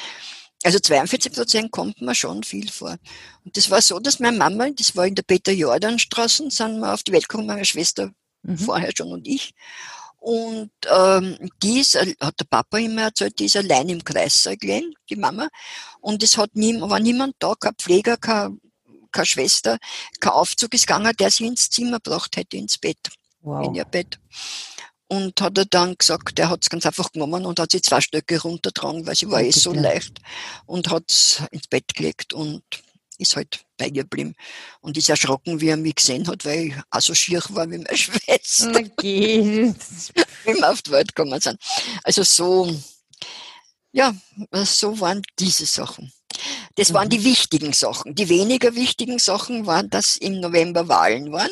Also 0.65 0.79
42 0.81 1.33
Prozent 1.33 1.71
kommt 1.71 2.01
mir 2.01 2.15
schon 2.15 2.43
viel 2.43 2.69
vor. 2.71 2.97
Und 3.45 3.57
das 3.57 3.71
war 3.71 3.81
so, 3.81 3.99
dass 4.01 4.19
meine 4.19 4.37
Mama, 4.37 4.69
das 4.71 4.97
war 4.97 5.07
in 5.07 5.15
der 5.15 5.23
Peter-Jordan-Straße, 5.23 6.51
sind 6.51 6.81
wir 6.81 6.93
auf 6.93 7.03
die 7.05 7.13
Welt 7.13 7.29
gekommen, 7.29 7.47
meine 7.47 7.65
Schwester 7.65 8.11
Mhm. 8.43 8.59
vorher 8.59 8.93
schon 8.97 9.11
und 9.13 9.27
ich. 9.27 9.53
Und 10.21 10.71
ähm, 10.91 11.37
die 11.63 11.81
ist, 11.81 11.95
hat 11.97 12.41
der 12.41 12.45
Papa 12.49 12.79
immer 12.79 13.03
erzählt, 13.03 13.39
die 13.39 13.45
ist 13.47 13.57
allein 13.57 13.89
im 13.89 14.03
Kreissaal 14.03 14.57
gelegen, 14.57 14.95
die 15.11 15.17
Mama. 15.17 15.49
Und 16.01 16.23
es 16.23 16.37
hat 16.37 16.55
nie, 16.55 16.81
war 16.81 17.01
niemand 17.01 17.35
da, 17.41 17.55
kein 17.55 17.75
Pfleger, 17.75 18.17
kein, 18.17 18.61
keine 19.13 19.27
Schwester, 19.27 19.79
kein 20.21 20.33
Aufzug 20.33 20.75
ist 20.75 20.87
gegangen, 20.87 21.13
der 21.19 21.31
sie 21.31 21.47
ins 21.47 21.71
Zimmer 21.71 21.99
gebracht 22.01 22.37
hätte, 22.37 22.57
ins 22.57 22.79
Bett 22.79 22.99
Wow. 23.41 23.65
in 23.67 23.75
ihr 23.77 23.85
Bett. 23.85 24.19
Und 25.09 25.41
hat 25.41 25.57
er 25.57 25.65
dann 25.65 25.97
gesagt, 25.97 26.37
der 26.39 26.51
hat 26.51 26.61
es 26.63 26.71
ganz 26.71 26.85
einfach 26.87 27.11
genommen 27.13 27.47
und 27.47 27.59
hat 27.61 27.73
sie 27.73 27.81
zwei 27.81 28.01
Stöcke 28.03 28.41
runtergetragen, 28.43 29.07
weil 29.07 29.17
sie 29.17 29.31
war 29.31 29.41
eh 29.43 29.51
so 29.53 29.73
leicht 29.73 30.21
und 30.67 30.91
hat 30.91 31.05
es 31.09 31.43
ins 31.51 31.67
Bett 31.67 31.95
gelegt 31.95 32.35
und 32.35 32.63
ist 33.19 33.35
halt 33.35 33.65
bei 33.79 33.87
ihr 33.87 34.03
geblieben. 34.05 34.35
Und 34.81 34.97
ist 34.99 35.09
erschrocken, 35.09 35.61
wie 35.61 35.69
er 35.69 35.77
mich 35.79 35.97
gesehen 35.97 36.29
hat, 36.29 36.45
weil 36.45 36.67
ich 36.69 36.75
auch 36.91 37.01
so 37.01 37.15
schier 37.15 37.43
war 37.49 37.71
wie 37.71 37.79
meine 37.79 37.97
Schwester, 37.97 38.69
Okay. 38.79 39.75
wie 40.45 40.55
wir 40.55 40.71
auf 40.71 40.83
die 40.83 40.91
Welt 40.91 41.15
gekommen 41.15 41.41
sind. 41.41 41.59
Also 42.05 42.23
so, 42.23 42.73
ja, 43.93 44.15
so 44.65 45.01
waren 45.01 45.23
diese 45.39 45.67
Sachen. 45.67 46.13
Das 46.77 46.93
waren 46.93 47.07
Mhm. 47.07 47.11
die 47.13 47.25
wichtigen 47.25 47.73
Sachen. 47.73 48.15
Die 48.15 48.29
weniger 48.29 48.75
wichtigen 48.75 49.19
Sachen 49.19 49.67
waren, 49.67 49.91
dass 49.91 50.17
im 50.17 50.41
November 50.41 50.87
Wahlen 50.89 51.33
waren. 51.33 51.51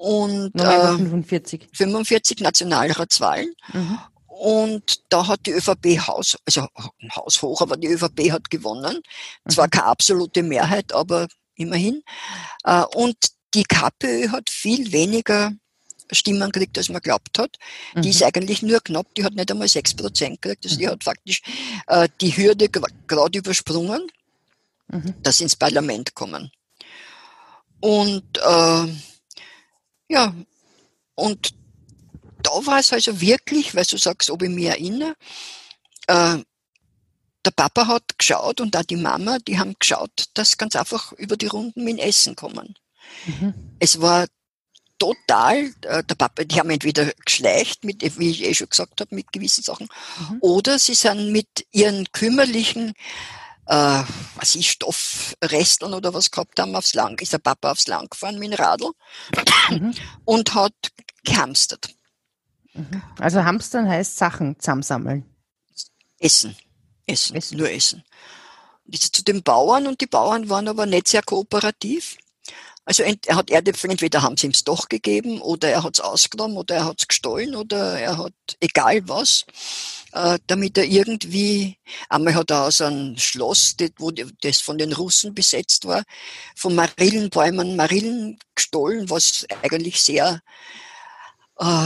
Und 0.00 0.58
äh, 0.58 0.96
45. 0.96 1.68
45 1.74 2.40
Nationalratswahlen. 2.40 3.54
Mhm. 3.72 3.98
Und 4.26 5.02
da 5.10 5.26
hat 5.26 5.44
die 5.44 5.50
ÖVP 5.50 5.98
Haus, 6.06 6.38
also 6.46 6.66
Haus 7.14 7.42
hoch, 7.42 7.60
aber 7.60 7.76
die 7.76 7.88
ÖVP 7.88 8.32
hat 8.32 8.48
gewonnen. 8.48 9.00
Zwar 9.46 9.66
Mhm. 9.66 9.70
keine 9.70 9.84
absolute 9.84 10.42
Mehrheit, 10.42 10.94
aber 10.94 11.28
immerhin. 11.54 12.02
Äh, 12.64 12.84
Und 12.94 13.16
die 13.52 13.64
KPÖ 13.64 14.30
hat 14.30 14.48
viel 14.48 14.90
weniger 14.92 15.52
Stimmen 16.12 16.50
gekriegt, 16.50 16.78
als 16.78 16.88
man 16.88 17.02
glaubt 17.02 17.38
hat. 17.38 17.56
Die 17.94 17.98
Mhm. 17.98 18.04
ist 18.06 18.22
eigentlich 18.22 18.62
nur 18.62 18.80
knapp, 18.80 19.14
die 19.14 19.24
hat 19.24 19.34
nicht 19.34 19.50
einmal 19.50 19.68
6 19.68 19.94
Prozent 19.94 20.40
gekriegt. 20.40 20.64
Also 20.64 20.78
die 20.78 20.86
Mhm. 20.86 20.90
hat 20.92 21.04
faktisch 21.04 21.42
äh, 21.88 22.08
die 22.22 22.34
Hürde 22.34 22.70
gerade 22.70 23.38
übersprungen, 23.38 24.06
Mhm. 24.88 25.14
dass 25.22 25.36
sie 25.36 25.44
ins 25.44 25.56
Parlament 25.56 26.14
kommen. 26.14 26.50
Und 27.80 28.38
äh, 28.38 28.86
ja, 30.10 30.34
und 31.14 31.54
da 32.42 32.50
war 32.66 32.80
es 32.80 32.92
also 32.92 33.20
wirklich, 33.20 33.74
weil 33.74 33.84
du 33.84 33.96
sagst, 33.96 34.28
ob 34.30 34.42
ich 34.42 34.50
mich 34.50 34.64
erinnere, 34.64 35.14
äh, 36.08 36.38
der 37.44 37.50
Papa 37.54 37.86
hat 37.86 38.18
geschaut 38.18 38.60
und 38.60 38.76
auch 38.76 38.82
die 38.82 38.96
Mama, 38.96 39.38
die 39.38 39.58
haben 39.58 39.76
geschaut, 39.78 40.26
dass 40.34 40.58
ganz 40.58 40.76
einfach 40.76 41.12
über 41.12 41.36
die 41.36 41.46
Runden 41.46 41.84
mit 41.84 42.00
Essen 42.00 42.34
kommen. 42.36 42.74
Mhm. 43.26 43.54
Es 43.78 44.00
war 44.00 44.26
total, 44.98 45.72
äh, 45.82 46.02
der 46.02 46.14
Papa, 46.16 46.44
die 46.44 46.58
haben 46.58 46.70
entweder 46.70 47.12
geschleicht, 47.24 47.84
mit, 47.84 48.02
wie 48.18 48.30
ich 48.30 48.44
eh 48.44 48.54
schon 48.54 48.68
gesagt 48.68 49.00
habe, 49.00 49.14
mit 49.14 49.32
gewissen 49.32 49.62
Sachen, 49.62 49.88
mhm. 50.18 50.38
oder 50.40 50.78
sie 50.78 50.94
sind 50.94 51.30
mit 51.30 51.66
ihren 51.70 52.10
kümmerlichen 52.12 52.94
äh, 53.66 54.02
was 54.36 54.54
ich, 54.54 54.70
Stoffresteln 54.70 55.94
oder 55.94 56.14
was 56.14 56.30
gehabt 56.30 56.58
haben 56.58 56.74
aufs 56.74 56.94
Lang, 56.94 57.18
ist 57.20 57.32
der 57.32 57.38
Papa 57.38 57.72
aufs 57.72 57.86
Lang 57.86 58.08
gefahren 58.08 58.38
mit 58.38 58.52
dem 58.52 58.58
Radl 58.58 58.90
mhm. 59.70 59.94
und 60.24 60.54
hat 60.54 60.74
gehamstert. 61.24 61.88
Mhm. 62.72 63.02
Also 63.18 63.44
hamstern 63.44 63.88
heißt 63.88 64.16
Sachen 64.16 64.58
zusammensammeln. 64.58 65.24
Essen. 66.18 66.56
Essen, 67.06 67.36
essen. 67.36 67.58
nur 67.58 67.70
Essen. 67.70 68.04
Und 68.84 68.94
ist 68.94 69.14
zu 69.14 69.22
den 69.22 69.42
Bauern 69.42 69.86
und 69.86 70.00
die 70.00 70.06
Bauern 70.06 70.48
waren 70.48 70.68
aber 70.68 70.86
nicht 70.86 71.08
sehr 71.08 71.22
kooperativ. 71.22 72.16
Also 72.84 73.02
er 73.02 73.36
hat 73.36 73.50
Erdäpfel, 73.50 73.90
entweder 73.90 74.22
haben 74.22 74.36
sie 74.36 74.46
ihm 74.46 74.52
es 74.52 74.64
doch 74.64 74.88
gegeben 74.88 75.40
oder 75.40 75.68
er 75.68 75.82
hat 75.82 75.94
es 75.94 76.00
ausgenommen 76.00 76.56
oder 76.56 76.76
er 76.76 76.84
hat 76.86 77.00
es 77.00 77.08
gestohlen 77.08 77.54
oder 77.54 78.00
er 78.00 78.18
hat 78.18 78.32
egal 78.58 79.06
was, 79.06 79.44
äh, 80.12 80.38
damit 80.46 80.78
er 80.78 80.86
irgendwie, 80.86 81.78
einmal 82.08 82.34
hat 82.34 82.50
er 82.50 82.64
aus 82.64 82.80
einem 82.80 83.16
Schloss, 83.18 83.76
das, 83.76 83.90
wo 83.98 84.10
das 84.10 84.60
von 84.60 84.78
den 84.78 84.92
Russen 84.92 85.34
besetzt 85.34 85.84
war, 85.84 86.02
von 86.56 86.74
Marillenbäumen 86.74 87.76
Marillen 87.76 88.38
gestohlen, 88.54 89.08
was 89.10 89.46
eigentlich 89.62 90.00
sehr 90.00 90.40
äh, 91.58 91.84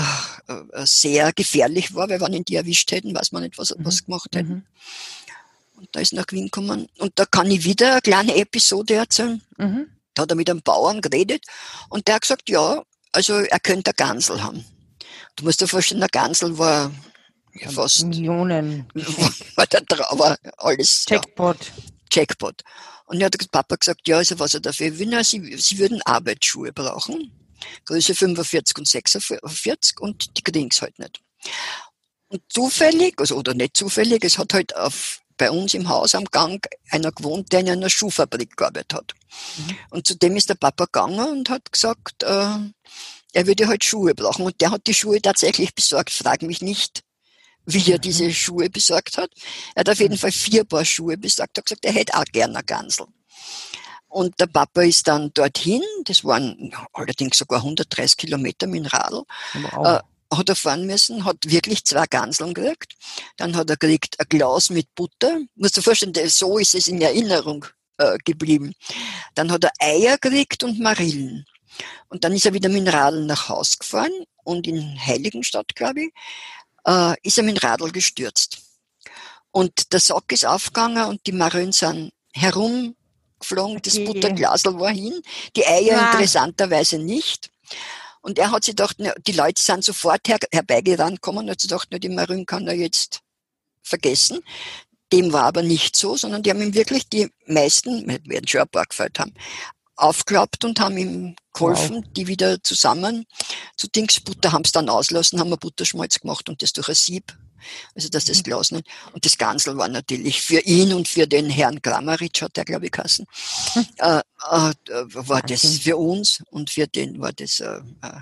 äh 0.48 0.86
sehr 0.86 1.32
gefährlich 1.32 1.94
war, 1.94 2.08
weil 2.08 2.20
wenn 2.20 2.32
ihn 2.32 2.44
die 2.44 2.54
erwischt 2.56 2.92
hätten, 2.92 3.14
weiß 3.14 3.32
man 3.32 3.42
nicht, 3.42 3.58
was, 3.58 3.76
mhm. 3.76 3.84
was 3.84 4.04
gemacht 4.04 4.34
hätten. 4.34 4.54
Mhm. 4.54 4.64
Und 5.76 5.88
da 5.92 6.00
ist 6.00 6.12
nach 6.12 6.26
Wien 6.30 6.44
gekommen. 6.44 6.88
Und 6.98 7.12
da 7.16 7.26
kann 7.26 7.50
ich 7.50 7.64
wieder 7.64 7.92
eine 7.92 8.00
kleine 8.00 8.36
Episode 8.36 8.94
erzählen. 8.94 9.42
Mhm. 9.58 9.88
Da 10.14 10.22
hat 10.22 10.30
er 10.30 10.36
mit 10.36 10.48
einem 10.48 10.62
Bauern 10.62 11.00
geredet 11.00 11.44
und 11.88 12.06
der 12.06 12.16
hat 12.16 12.22
gesagt, 12.22 12.48
ja, 12.48 12.82
also 13.12 13.34
er 13.34 13.60
könnte 13.60 13.90
eine 13.90 13.94
Gansel 14.08 14.42
haben. 14.42 14.64
Du 15.36 15.44
musst 15.44 15.60
dir 15.60 15.68
vorstellen, 15.68 16.02
eine 16.02 16.10
Gansel 16.10 16.58
war 16.58 16.90
ja, 17.54 17.70
fast 17.70 18.04
Millionen. 18.04 18.86
War, 19.56 19.66
der 19.66 19.82
war 20.10 20.36
alles. 20.58 21.06
Jackpot. 21.08 21.56
Ja, 21.64 21.72
Jackpot. 22.12 22.62
Und 23.06 23.20
er 23.20 23.26
hat 23.26 23.40
der 23.40 23.46
Papa 23.46 23.76
gesagt, 23.76 24.08
ja, 24.08 24.16
also 24.16 24.38
was 24.38 24.54
er 24.54 24.60
dafür 24.60 24.98
will, 24.98 25.22
sie, 25.24 25.56
sie 25.56 25.78
würden 25.78 26.02
Arbeitsschuhe 26.02 26.72
brauchen. 26.72 27.30
Größe 27.84 28.14
45 28.14 28.78
und 28.78 28.88
46 28.88 30.00
und 30.00 30.36
die 30.36 30.42
kriegen 30.42 30.68
es 30.70 30.82
halt 30.82 30.98
nicht. 30.98 31.20
Und 32.28 32.42
zufällig, 32.48 33.14
also 33.18 33.36
oder 33.36 33.54
nicht 33.54 33.76
zufällig, 33.76 34.24
es 34.24 34.38
hat 34.38 34.52
halt 34.54 34.74
auf 34.74 35.20
bei 35.36 35.50
uns 35.50 35.74
im 35.74 35.88
Haus 35.88 36.14
am 36.14 36.24
Gang 36.26 36.66
einer 36.90 37.12
gewohnt, 37.12 37.52
der 37.52 37.60
in 37.60 37.70
einer 37.70 37.90
Schuhfabrik 37.90 38.56
gearbeitet 38.56 38.94
hat. 38.94 39.14
Mhm. 39.56 39.76
Und 39.90 40.06
zu 40.06 40.16
dem 40.16 40.36
ist 40.36 40.48
der 40.48 40.54
Papa 40.54 40.84
gegangen 40.84 41.38
und 41.38 41.50
hat 41.50 41.72
gesagt, 41.72 42.22
äh, 42.22 42.58
er 43.32 43.46
würde 43.46 43.66
halt 43.66 43.84
Schuhe 43.84 44.14
brauchen. 44.14 44.46
Und 44.46 44.60
der 44.60 44.70
hat 44.70 44.86
die 44.86 44.94
Schuhe 44.94 45.20
tatsächlich 45.20 45.74
besorgt. 45.74 46.10
Frag 46.10 46.42
mich 46.42 46.62
nicht, 46.62 47.02
wie 47.66 47.90
er 47.90 47.98
mhm. 47.98 48.02
diese 48.02 48.32
Schuhe 48.32 48.70
besorgt 48.70 49.18
hat. 49.18 49.30
Er 49.74 49.80
hat 49.80 49.90
auf 49.90 49.98
jeden 49.98 50.14
mhm. 50.14 50.18
Fall 50.18 50.32
vier 50.32 50.64
Paar 50.64 50.84
Schuhe 50.84 51.18
besorgt. 51.18 51.58
Er 51.58 51.60
hat 51.60 51.66
gesagt, 51.66 51.84
er 51.84 51.92
hätte 51.92 52.14
auch 52.14 52.24
gerne 52.24 52.54
eine 52.56 52.64
Gansel. 52.64 53.06
Und 54.08 54.38
der 54.38 54.46
Papa 54.46 54.82
ist 54.82 55.08
dann 55.08 55.32
dorthin, 55.34 55.82
das 56.04 56.24
waren 56.24 56.72
allerdings 56.92 57.36
sogar 57.36 57.58
130 57.58 58.16
Kilometer 58.16 58.68
mit 58.68 58.84
dem 58.84 58.86
Radl, 58.86 59.24
wow. 59.72 60.00
Hat 60.32 60.48
er 60.48 60.56
fahren 60.56 60.86
müssen, 60.86 61.24
hat 61.24 61.38
wirklich 61.44 61.84
zwei 61.84 62.06
Ganseln 62.06 62.54
gekriegt. 62.54 62.94
Dann 63.36 63.56
hat 63.56 63.70
er 63.70 63.76
gekriegt 63.76 64.18
ein 64.18 64.26
Glas 64.28 64.70
mit 64.70 64.94
Butter. 64.94 65.40
Musst 65.54 65.76
du 65.76 65.80
dir 65.80 65.84
vorstellen, 65.84 66.28
so 66.28 66.58
ist 66.58 66.74
es 66.74 66.88
in 66.88 67.00
Erinnerung 67.00 67.66
äh, 67.98 68.18
geblieben. 68.24 68.74
Dann 69.34 69.50
hat 69.50 69.64
er 69.64 69.72
Eier 69.78 70.18
gekriegt 70.18 70.64
und 70.64 70.80
Marillen. 70.80 71.46
Und 72.08 72.24
dann 72.24 72.32
ist 72.32 72.46
er 72.46 72.52
wieder 72.52 72.68
mit 72.68 72.86
dem 72.86 72.94
Radl 72.94 73.24
nach 73.26 73.48
Haus 73.48 73.78
gefahren 73.78 74.12
und 74.44 74.66
in 74.66 74.98
Heiligenstadt, 75.04 75.74
glaube 75.74 76.02
ich, 76.02 76.12
äh, 76.86 77.14
ist 77.22 77.38
er 77.38 77.44
mit 77.44 77.56
dem 77.56 77.68
Radl 77.68 77.90
gestürzt. 77.90 78.58
Und 79.50 79.92
der 79.92 80.00
Sack 80.00 80.32
ist 80.32 80.46
aufgegangen 80.46 81.04
und 81.04 81.26
die 81.26 81.32
Marillen 81.32 81.72
sind 81.72 82.12
herumgeflogen, 82.32 83.80
das 83.82 84.04
Butterglasel 84.04 84.78
war 84.78 84.90
hin, 84.90 85.20
die 85.56 85.66
Eier 85.66 85.96
ja. 85.96 86.10
interessanterweise 86.10 86.98
nicht. 86.98 87.50
Und 88.24 88.38
er 88.38 88.50
hat 88.50 88.64
sich 88.64 88.74
gedacht, 88.74 88.96
die 89.26 89.32
Leute 89.32 89.60
sind 89.60 89.84
sofort 89.84 90.26
her, 90.26 90.38
herbeigerannt 90.50 91.20
kommen 91.20 91.40
und 91.40 91.50
hat 91.50 91.60
sich 91.60 91.68
gedacht, 91.68 91.88
die 91.92 92.08
Marin 92.08 92.46
kann 92.46 92.66
er 92.66 92.72
jetzt 92.72 93.20
vergessen. 93.82 94.40
Dem 95.12 95.30
war 95.34 95.44
aber 95.44 95.62
nicht 95.62 95.94
so, 95.94 96.16
sondern 96.16 96.42
die 96.42 96.48
haben 96.48 96.62
ihm 96.62 96.72
wirklich 96.72 97.06
die 97.06 97.30
meisten, 97.46 98.08
wir 98.08 98.18
werden 98.24 98.48
schon 98.48 98.62
ein 98.62 98.68
paar 98.68 98.86
gefällt 98.86 99.18
haben, 99.18 99.34
aufgeklappt 99.96 100.64
und 100.64 100.80
haben 100.80 100.96
ihm 100.96 101.36
geholfen, 101.52 101.96
wow. 101.96 102.12
die 102.16 102.26
wieder 102.26 102.62
zusammen 102.62 103.26
zu 103.76 103.88
Dings 103.88 104.20
Butter 104.20 104.52
haben 104.52 104.64
es 104.64 104.72
dann 104.72 104.88
auslassen, 104.88 105.38
haben 105.38 105.50
wir 105.50 105.58
Butterschmalz 105.58 106.18
gemacht 106.18 106.48
und 106.48 106.62
das 106.62 106.72
durch 106.72 106.88
ein 106.88 106.94
Sieb 106.94 107.36
also 107.94 108.08
dass 108.08 108.24
das 108.24 108.38
mhm. 108.38 108.42
Glas 108.42 108.70
nicht. 108.70 108.86
Und 109.12 109.24
das 109.24 109.38
Gansel 109.38 109.76
war 109.76 109.88
natürlich 109.88 110.42
für 110.42 110.60
ihn 110.60 110.92
und 110.92 111.08
für 111.08 111.26
den 111.26 111.50
Herrn 111.50 111.82
Kramaric, 111.82 112.42
hat 112.42 112.56
der, 112.56 112.64
glaube 112.64 112.86
ich, 112.86 112.92
Kassen, 112.92 113.26
hm. 113.72 113.86
äh, 113.98 114.18
äh, 114.18 114.72
war 115.14 115.42
das 115.42 115.78
für 115.78 115.96
uns 115.96 116.42
und 116.50 116.70
für 116.70 116.86
den 116.86 117.20
war 117.20 117.32
das 117.32 117.60
äh, 117.60 117.80
äh 118.02 118.20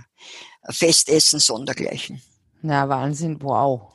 Festessen 0.71 1.41
sondergleichen. 1.41 2.23
Na, 2.63 2.89
Wahnsinn, 2.89 3.39
wow. 3.41 3.93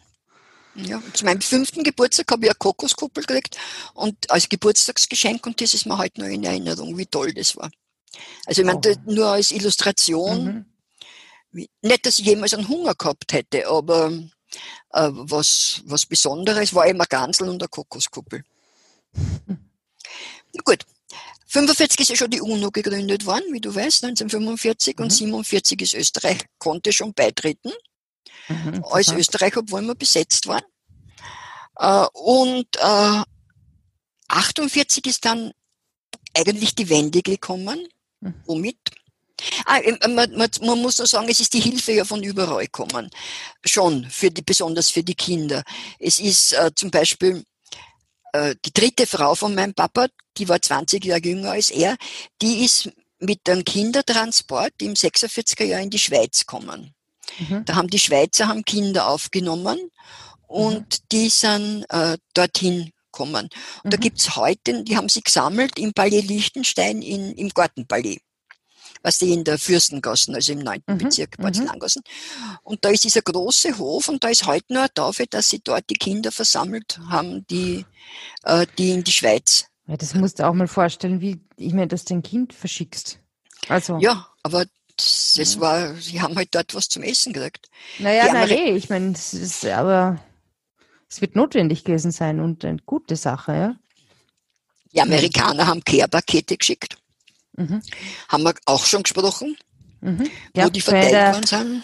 Ja, 0.76 1.02
zu 1.14 1.26
meinem 1.26 1.42
fünften 1.42 1.84
Geburtstag 1.84 2.30
habe 2.32 2.46
ich 2.46 2.52
eine 2.52 2.58
Kokoskuppel 2.58 3.24
gekriegt 3.24 3.58
und 3.96 4.30
als 4.30 4.48
Geburtstagsgeschenk 4.48 5.46
und 5.48 5.60
das 5.60 5.74
ist 5.74 5.88
mir 5.88 5.98
heute 5.98 6.22
noch 6.22 6.28
in 6.28 6.44
Erinnerung, 6.44 6.96
wie 6.98 7.08
toll 7.08 7.34
das 7.34 7.56
war. 7.56 7.72
Also 8.46 8.62
ich 8.62 8.66
meine, 8.68 8.80
oh. 8.86 9.12
nur 9.12 9.28
als 9.28 9.52
Illustration, 9.52 10.46
mhm. 10.46 10.66
wie, 11.52 11.70
nicht, 11.82 12.06
dass 12.06 12.20
ich 12.20 12.26
jemals 12.26 12.54
einen 12.54 12.68
Hunger 12.68 12.94
gehabt 12.94 13.34
hätte, 13.34 13.68
aber 13.68 14.12
äh, 14.92 15.10
was, 15.12 15.82
was 15.86 16.06
Besonderes 16.06 16.74
war 16.74 16.88
immer 16.88 17.06
Gansel 17.06 17.50
und 17.50 17.62
eine 17.62 17.70
Kokoskuppel. 17.70 18.44
Gut. 20.64 20.86
45 21.50 22.00
ist 22.02 22.10
ja 22.10 22.16
schon 22.16 22.30
die 22.30 22.42
UNO 22.42 22.72
gegründet 22.72 23.26
worden, 23.26 23.54
wie 23.54 23.62
du 23.62 23.74
weißt, 23.74 24.04
1945 24.04 24.98
mhm. 24.98 25.04
und 25.04 25.10
47 25.12 25.82
ist 25.82 25.94
Österreich, 25.94 26.40
konnte 26.58 26.92
schon 26.92 27.14
beitreten, 27.14 27.72
mhm, 28.50 28.84
als 28.84 29.14
Österreich, 29.14 29.56
obwohl 29.56 29.82
wir 29.82 29.96
besetzt 29.96 30.48
waren. 30.48 30.66
Äh, 31.78 32.06
und 32.14 32.68
äh, 32.76 33.24
48 34.28 35.06
ist 35.08 35.24
dann 35.24 35.54
eigentlich 36.36 36.76
die 36.76 36.90
Wende 36.90 37.22
gekommen. 37.22 37.88
Mhm. 38.20 38.34
Womit? 38.46 38.78
Ah, 39.66 39.80
ähm, 39.84 39.98
man, 40.16 40.32
man, 40.36 40.50
man, 40.62 40.82
muss 40.82 40.98
nur 40.98 41.08
sagen, 41.08 41.28
es 41.30 41.40
ist 41.40 41.54
die 41.54 41.60
Hilfe 41.60 41.94
ja 41.94 42.06
von 42.06 42.24
überall 42.24 42.66
gekommen. 42.66 43.10
Schon, 43.64 44.06
für 44.10 44.32
die, 44.32 44.42
besonders 44.42 44.90
für 44.90 45.04
die 45.04 45.16
Kinder. 45.16 45.64
Es 46.00 46.20
ist 46.20 46.54
äh, 46.54 46.72
zum 46.76 46.92
Beispiel 46.92 47.44
äh, 48.34 48.56
die 48.66 48.74
dritte 48.74 49.06
Frau 49.06 49.36
von 49.36 49.54
meinem 49.54 49.74
Papa, 49.74 50.08
die 50.38 50.50
war 50.50 50.62
20 50.62 51.04
Jahre 51.06 51.22
jünger 51.22 51.52
als 51.52 51.70
er, 51.70 51.98
die 52.42 52.66
ist 52.66 52.90
mit 53.20 53.48
einem 53.50 53.64
Kindertransport 53.64 54.74
im 54.82 54.94
46er 54.94 55.64
Jahr 55.64 55.82
in 55.82 55.90
die 55.90 56.00
Schweiz 56.00 56.40
gekommen. 56.42 56.94
Mhm. 57.40 57.66
Da 57.66 57.76
haben 57.76 57.90
die 57.90 58.00
Schweizer 58.00 58.48
haben 58.48 58.64
Kinder 58.64 59.08
aufgenommen 59.08 59.92
und 60.48 60.80
mhm. 60.80 61.08
die 61.12 61.30
sind 61.30 61.86
äh, 61.90 62.18
dorthin 62.34 62.92
gekommen. 63.12 63.50
Und 63.84 63.86
mhm. 63.86 63.90
da 63.90 63.98
gibt's 63.98 64.36
heute, 64.36 64.84
die 64.84 64.98
haben 64.98 65.10
sie 65.10 65.22
gesammelt 65.22 65.78
im 65.80 65.94
Palais 65.94 66.22
Liechtenstein 66.22 67.02
in, 67.02 67.34
im 67.34 67.50
Gartenpalais 67.50 68.20
was 69.08 69.20
die 69.20 69.32
in 69.32 69.46
der 69.46 69.58
Fürstengassen, 69.58 70.36
also 70.36 70.52
im 70.52 70.60
9. 70.60 70.84
Mhm. 70.86 70.98
Bezirk 70.98 71.38
Porzellangassen. 71.38 72.04
Mhm. 72.06 72.58
Und 72.64 72.84
da 72.84 72.90
ist 72.90 73.06
dieser 73.06 73.22
große 73.22 73.78
Hof 73.78 74.10
und 74.10 74.22
da 74.22 74.28
ist 74.28 74.46
heute 74.46 74.74
nur 74.74 74.82
eine 74.82 74.94
Tafel, 74.94 75.28
dass 75.30 75.50
sie 75.50 75.62
dort 75.64 75.90
die 75.90 75.96
Kinder 75.96 76.30
versammelt 76.30 77.00
haben, 77.10 77.48
die, 77.48 77.86
äh, 78.44 78.68
die 78.78 78.92
in 78.92 79.06
die 79.06 79.14
Schweiz. 79.14 79.68
Ja, 79.88 79.96
das 79.96 80.14
musst 80.14 80.40
du 80.40 80.46
auch 80.46 80.54
mal 80.54 80.68
vorstellen, 80.68 81.22
wie, 81.22 81.40
ich 81.56 81.72
meine, 81.72 81.88
dass 81.88 82.04
du 82.04 82.16
ein 82.16 82.22
Kind 82.22 82.54
verschickst. 82.54 83.20
Also. 83.70 83.98
Ja, 84.00 84.28
aber 84.44 84.66
das, 84.98 85.36
das 85.38 85.56
ja. 85.56 85.62
war, 85.62 85.96
sie 85.96 86.22
haben 86.22 86.36
halt 86.36 86.54
dort 86.54 86.76
was 86.76 86.90
zum 86.90 87.04
Essen 87.04 87.32
gekriegt. 87.32 87.70
Naja, 88.00 88.28
na 88.34 88.46
eh, 88.46 88.76
ich 88.76 88.90
meine, 88.90 89.14
das 89.14 89.34
ist 89.34 89.66
aber, 89.66 90.20
es 91.10 91.22
wird 91.22 91.38
notwendig 91.38 91.86
gewesen 91.86 92.12
sein 92.12 92.42
und 92.42 92.66
eine 92.66 92.80
gute 92.86 93.16
Sache, 93.16 93.54
ja. 93.54 93.76
Die 94.92 95.00
Amerikaner 95.00 95.68
haben 95.68 95.84
Care-Pakete 95.84 96.58
geschickt. 96.58 96.98
Mhm. 97.58 97.82
Haben 98.30 98.44
wir 98.44 98.54
auch 98.66 98.86
schon 98.86 99.04
gesprochen, 99.04 99.58
mhm. 100.02 100.30
ja, 100.56 100.66
wo 100.66 100.70
die 100.70 100.82
verteilt 100.82 101.36
worden 101.36 101.46
sind? 101.46 101.84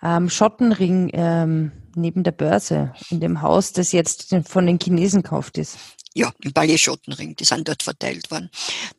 Am 0.00 0.28
Schottenring 0.28 1.10
ähm, 1.14 1.72
neben 1.96 2.24
der 2.24 2.32
Börse, 2.32 2.92
in 3.10 3.20
dem 3.20 3.40
Haus, 3.40 3.72
das 3.72 3.92
jetzt 3.92 4.36
von 4.46 4.66
den 4.66 4.78
Chinesen 4.78 5.22
gekauft 5.22 5.56
ist. 5.58 5.78
Ja, 6.12 6.30
im 6.42 6.52
Palais 6.52 6.78
Schottenring, 6.78 7.34
die 7.34 7.44
sind 7.44 7.66
dort 7.66 7.82
verteilt 7.82 8.30
worden. 8.30 8.50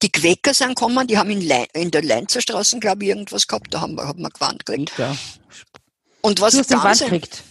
Die 0.01 0.11
Quäker 0.11 0.53
sind 0.53 0.69
gekommen, 0.69 1.07
die 1.07 1.17
haben 1.17 1.29
in, 1.29 1.41
Le 1.41 1.65
in 1.73 1.91
der 1.91 2.03
Leinzer 2.03 2.41
Straße, 2.41 2.79
glaube 2.79 3.03
ich, 3.03 3.09
irgendwas 3.09 3.47
gehabt, 3.47 3.73
da 3.73 3.81
haben 3.81 3.95
wir, 3.95 4.05
haben 4.05 4.21
wir 4.21 4.29
gewarnt 4.29 4.65
gekriegt. 4.65 4.91
Ja. 4.97 5.15
Und 6.21 6.41
was 6.41 6.53
Du 6.53 6.59
hast 6.59 6.71
den 6.71 6.79
ganz 6.79 6.99
gekriegt 6.99 7.43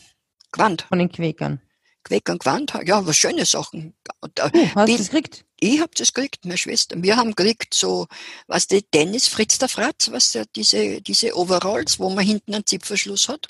Gewand, 0.53 0.83
von 0.83 0.99
den 0.99 1.11
Quäkern. 1.11 1.61
Quäkern 2.05 2.39
Gewand, 2.39 2.73
ja, 2.85 3.05
was 3.07 3.17
schöne 3.17 3.45
Sachen. 3.47 3.95
Und, 4.21 4.39
äh, 4.39 4.51
Uh, 4.55 4.69
hast 4.75 4.89
du 4.89 4.97
das 4.99 5.07
gekriegt? 5.11 5.45
Ich 5.59 5.81
hab 5.81 5.95
das 5.95 6.13
gekriegt, 6.13 6.45
meine 6.45 6.59
Schwester. 6.59 6.97
Wir 7.03 7.17
haben 7.17 7.35
gekriegt 7.35 7.73
so, 7.75 8.07
was 8.47 8.67
die 8.67 8.85
Dennis 8.93 9.29
Fritz 9.29 9.59
der 9.59 9.69
Fratz, 9.69 10.11
was 10.11 10.33
der, 10.33 10.45
diese, 10.55 11.01
diese 11.01 11.35
Overalls, 11.37 11.99
wo 11.99 12.11
man 12.11 12.25
hinten 12.25 12.55
einen 12.55 12.67
Zipfelschluss 12.67 13.29
hat. 13.29 13.47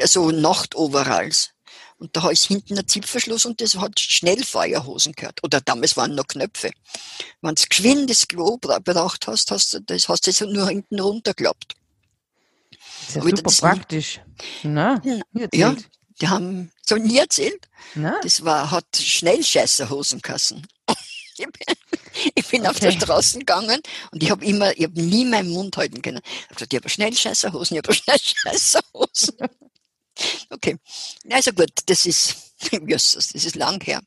Also 0.00 0.30
Nachtoveralls. 0.30 1.50
Und 1.98 2.16
da 2.16 2.28
ist 2.30 2.46
hinten 2.46 2.76
ein 2.78 2.86
Zipfelschluss 2.88 3.44
und 3.46 3.60
das 3.60 3.76
hat 3.76 3.98
Schnellfeuerhosen 3.98 5.12
gehört. 5.12 5.42
Oder 5.44 5.60
damals 5.60 5.96
waren 5.96 6.14
noch 6.14 6.26
Knöpfe. 6.26 6.70
Wenn 7.40 7.54
du 7.54 7.62
geschwind 7.68 8.10
das 8.10 8.26
Klo 8.28 8.56
bra- 8.58 8.80
braucht 8.80 9.26
hast, 9.26 9.50
hast 9.50 9.74
du 9.74 9.80
das, 9.80 10.08
hast 10.08 10.26
du 10.26 10.30
das 10.32 10.40
nur 10.40 10.68
hinten 10.68 10.98
runtergeklappt. 11.00 11.74
Das 12.70 13.08
ist 13.08 13.14
ja 13.16 13.22
super 13.22 13.42
praktisch. 13.60 14.20
Na, 14.64 15.00
Ja. 15.52 15.74
Die 16.20 16.28
haben 16.28 16.70
so 16.86 16.96
nie 16.96 17.18
erzählt. 17.18 17.68
Na, 17.94 18.18
Das 18.22 18.44
war, 18.44 18.70
hat 18.70 18.86
Schnellscheißerhosen 18.96 20.22
kassen. 20.22 20.66
Ich 21.36 21.44
bin, 21.46 21.76
ich 22.36 22.46
bin 22.46 22.64
auf 22.64 22.78
der 22.78 22.90
Okay. 22.90 23.00
Straße 23.00 23.38
gegangen 23.40 23.80
und 24.12 24.22
ich 24.22 24.30
habe 24.30 24.44
immer, 24.44 24.70
ich 24.78 24.84
habe 24.84 25.02
nie 25.02 25.24
meinen 25.24 25.50
Mund 25.50 25.76
halten 25.76 26.00
können. 26.00 26.20
Ich 26.24 26.44
habe 26.44 26.54
gesagt, 26.54 26.72
ich 26.72 26.78
habe 26.78 26.88
Schnellscheißerhosen, 26.88 27.76
ich 27.76 27.82
habe 27.82 27.92
Schnellscheißerhosen. 28.48 29.36
Okay, 30.50 30.76
also 31.30 31.50
gut, 31.52 31.72
das 31.86 32.06
ist, 32.06 32.36
das 32.70 33.16
ist 33.32 33.56
lang 33.56 33.82
her. 33.82 34.00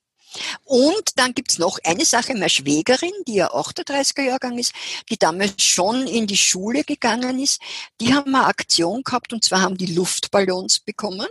Und 0.64 1.18
dann 1.18 1.34
gibt's 1.34 1.58
noch 1.58 1.80
eine 1.84 2.06
Sache, 2.06 2.32
meine 2.34 2.50
Schwägerin, 2.50 3.12
die 3.28 3.36
ja 3.36 3.52
38er 3.54 4.22
Jahrgang 4.22 4.58
ist, 4.58 4.72
die 5.10 5.18
damals 5.18 5.62
schon 5.62 6.08
in 6.08 6.28
die 6.28 6.38
Schule 6.38 6.86
gegangen 6.86 7.40
ist, 7.40 7.60
die 8.00 8.14
haben 8.14 8.34
eine 8.34 8.46
Aktion 8.46 9.04
gehabt 9.04 9.34
und 9.34 9.44
zwar 9.44 9.60
haben 9.62 9.78
die 9.78 9.94
Luftballons 9.94 10.80
bekommen 10.80 11.28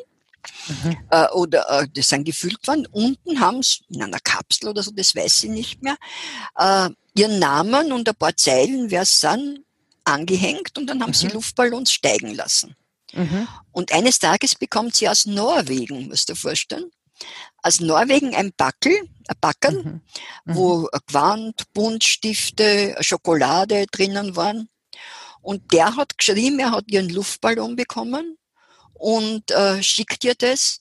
Mhm. 0.69 0.97
äh, 1.11 1.29
oder 1.31 1.69
äh, 1.71 1.89
die 1.89 2.03
sind 2.03 2.25
gefüllt 2.25 2.67
worden. 2.67 2.87
Unten 2.91 3.41
haben 3.41 3.63
sie 3.63 3.79
in 3.89 4.03
einer 4.03 4.21
Kapsel 4.21 4.69
oder 4.69 4.83
so, 4.83 4.91
das 4.91 5.15
weiß 5.15 5.45
ich 5.45 5.51
nicht 5.51 5.83
mehr, 5.83 5.97
äh, 6.57 6.91
ihren 7.15 7.39
Namen 7.39 7.93
und 7.93 8.09
ein 8.09 8.15
paar 8.15 8.37
Zeilen, 8.37 8.91
wer 8.91 9.03
es 9.03 9.21
sind, 9.21 9.65
angehängt 10.05 10.77
und 10.79 10.87
dann 10.87 11.03
haben 11.03 11.13
sie 11.15 11.27
Mhm. 11.27 11.33
Luftballons 11.33 11.93
steigen 11.93 12.35
lassen. 12.35 12.75
mhm. 13.13 13.49
Und 13.73 13.93
eines 13.93 14.19
Tages 14.19 14.55
bekommt 14.55 14.95
sie 14.97 15.09
aus 15.09 15.27
Norwegen, 15.27 16.09
musst 16.09 16.29
du 16.29 16.33
dir 16.35 16.39
vorstellen, 16.39 16.91
aus 17.63 17.81
Norwegen 17.81 18.35
ein 18.35 18.53
Backel, 18.57 18.93
ein 19.29 19.37
Backel, 19.41 19.83
Mhm. 19.83 20.01
wo 20.45 20.89
ein 20.93 21.01
Gewand, 21.07 21.73
Buntstifte, 21.73 22.97
Schokolade 23.01 23.87
drinnen 23.91 24.37
waren. 24.37 24.69
Und 25.41 25.73
der 25.73 25.97
hat 25.97 26.19
geschrieben, 26.19 26.59
er 26.59 26.73
hat 26.73 26.85
ihren 26.89 27.09
Luftballon 27.09 27.77
bekommen 27.77 28.37
und 28.99 29.51
äh, 29.51 29.83
schickt 29.83 30.25
ihr 30.25 30.35
das, 30.35 30.81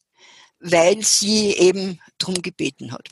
weil 0.59 1.03
sie 1.03 1.51
eben 1.51 1.99
drum 2.17 2.41
gebeten 2.41 2.91
hat. 2.91 3.07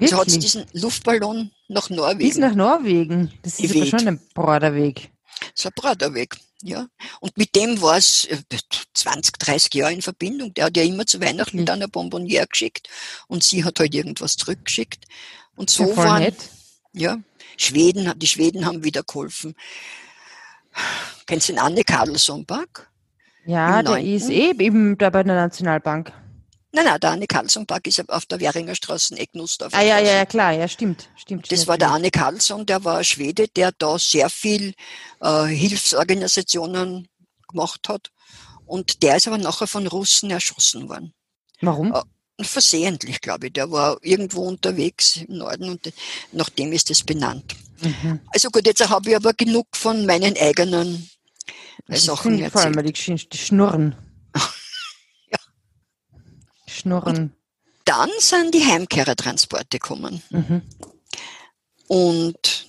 Also 0.00 0.16
hat 0.16 0.30
sie 0.30 0.36
Wirklich? 0.36 0.52
diesen 0.52 0.66
Luftballon 0.72 1.50
nach 1.68 1.88
Bis 1.88 1.96
Norwegen. 1.96 2.40
nach 2.40 2.54
Norwegen. 2.54 3.32
Das 3.42 3.60
ist 3.60 3.74
aber 3.76 3.86
schon 3.86 4.08
ein 4.08 4.20
broader 4.34 4.74
Weg. 4.74 5.10
Das 5.54 5.64
war 5.66 5.72
Praterweg. 5.72 6.36
Ja. 6.62 6.88
Und 7.20 7.36
mit 7.38 7.54
dem 7.54 7.80
war 7.80 7.96
es 7.96 8.26
äh, 8.26 8.38
20, 8.94 9.38
30 9.38 9.74
Jahre 9.74 9.92
in 9.92 10.02
Verbindung. 10.02 10.52
Der 10.54 10.66
hat 10.66 10.76
ja 10.76 10.82
immer 10.82 11.06
zu 11.06 11.20
Weihnachten 11.20 11.52
Wirklich? 11.58 11.66
dann 11.66 11.82
ein 11.82 11.90
Bonbonniere 11.90 12.46
geschickt 12.46 12.88
und 13.28 13.42
sie 13.42 13.64
hat 13.64 13.78
halt 13.78 13.94
irgendwas 13.94 14.36
zurückgeschickt. 14.36 15.04
Und 15.56 15.70
Ja, 15.70 15.86
so 15.86 15.94
voll 15.94 16.04
waren, 16.04 16.22
nett. 16.22 16.36
ja, 16.92 17.18
Schweden, 17.56 18.12
die 18.18 18.26
Schweden 18.26 18.64
haben 18.66 18.84
wieder 18.84 19.02
geholfen. 19.02 19.54
Kennst 21.26 21.48
du 21.48 21.52
den 21.54 21.58
Anne 21.60 21.82
Karlsson-Park? 21.84 22.89
Ja, 23.50 23.82
der 23.82 23.98
ist 23.98 24.30
eh 24.30 24.50
eben 24.50 24.96
da 24.96 25.10
bei 25.10 25.22
der 25.22 25.34
Nationalbank. 25.34 26.12
Nein, 26.72 26.84
nein, 26.84 27.00
der 27.00 27.10
Anne 27.10 27.26
Karlsson-Park 27.26 27.88
ist 27.88 28.08
auf 28.08 28.26
der 28.26 28.38
Währinger 28.38 28.76
Straße, 28.76 29.18
Eck 29.18 29.34
Nussdorfer 29.34 29.76
Ah 29.76 29.82
ja, 29.82 29.98
ja, 29.98 30.18
ja, 30.18 30.24
klar, 30.24 30.52
ja, 30.52 30.68
stimmt. 30.68 31.08
stimmt 31.16 31.50
Das 31.50 31.66
war 31.66 31.76
der. 31.76 31.90
Arne 31.90 32.12
Karlsson, 32.12 32.64
der 32.64 32.84
war 32.84 33.02
Schwede, 33.02 33.48
der 33.48 33.72
da 33.76 33.98
sehr 33.98 34.30
viel 34.30 34.74
äh, 35.20 35.46
Hilfsorganisationen 35.46 37.08
gemacht 37.48 37.88
hat. 37.88 38.10
Und 38.66 39.02
der 39.02 39.16
ist 39.16 39.26
aber 39.26 39.38
nachher 39.38 39.66
von 39.66 39.88
Russen 39.88 40.30
erschossen 40.30 40.88
worden. 40.88 41.12
Warum? 41.60 41.90
Und 41.90 42.46
versehentlich, 42.46 43.20
glaube 43.20 43.48
ich. 43.48 43.52
Der 43.52 43.72
war 43.72 43.98
irgendwo 44.02 44.42
unterwegs 44.42 45.16
im 45.16 45.38
Norden 45.38 45.70
und 45.70 45.92
nach 46.30 46.50
dem 46.50 46.72
ist 46.72 46.88
es 46.90 47.02
benannt. 47.02 47.56
Mhm. 47.80 48.20
Also 48.32 48.48
gut, 48.50 48.66
jetzt 48.66 48.88
habe 48.88 49.10
ich 49.10 49.16
aber 49.16 49.32
genug 49.32 49.66
von 49.72 50.06
meinen 50.06 50.36
eigenen 50.36 51.10
Sachen 51.88 52.38
ich 52.38 52.50
vor 52.50 52.60
allem 52.62 52.76
erzählt. 52.78 53.08
die, 53.22 53.28
die 53.28 53.38
Schnurren. 53.38 53.94
Ja. 55.32 55.38
Schnurren. 56.66 57.32
Dann 57.84 58.10
sind 58.18 58.54
die 58.54 58.64
Heimkehrertransporte 58.64 59.78
gekommen. 59.78 60.22
Mhm. 60.30 60.62
Und 61.88 62.68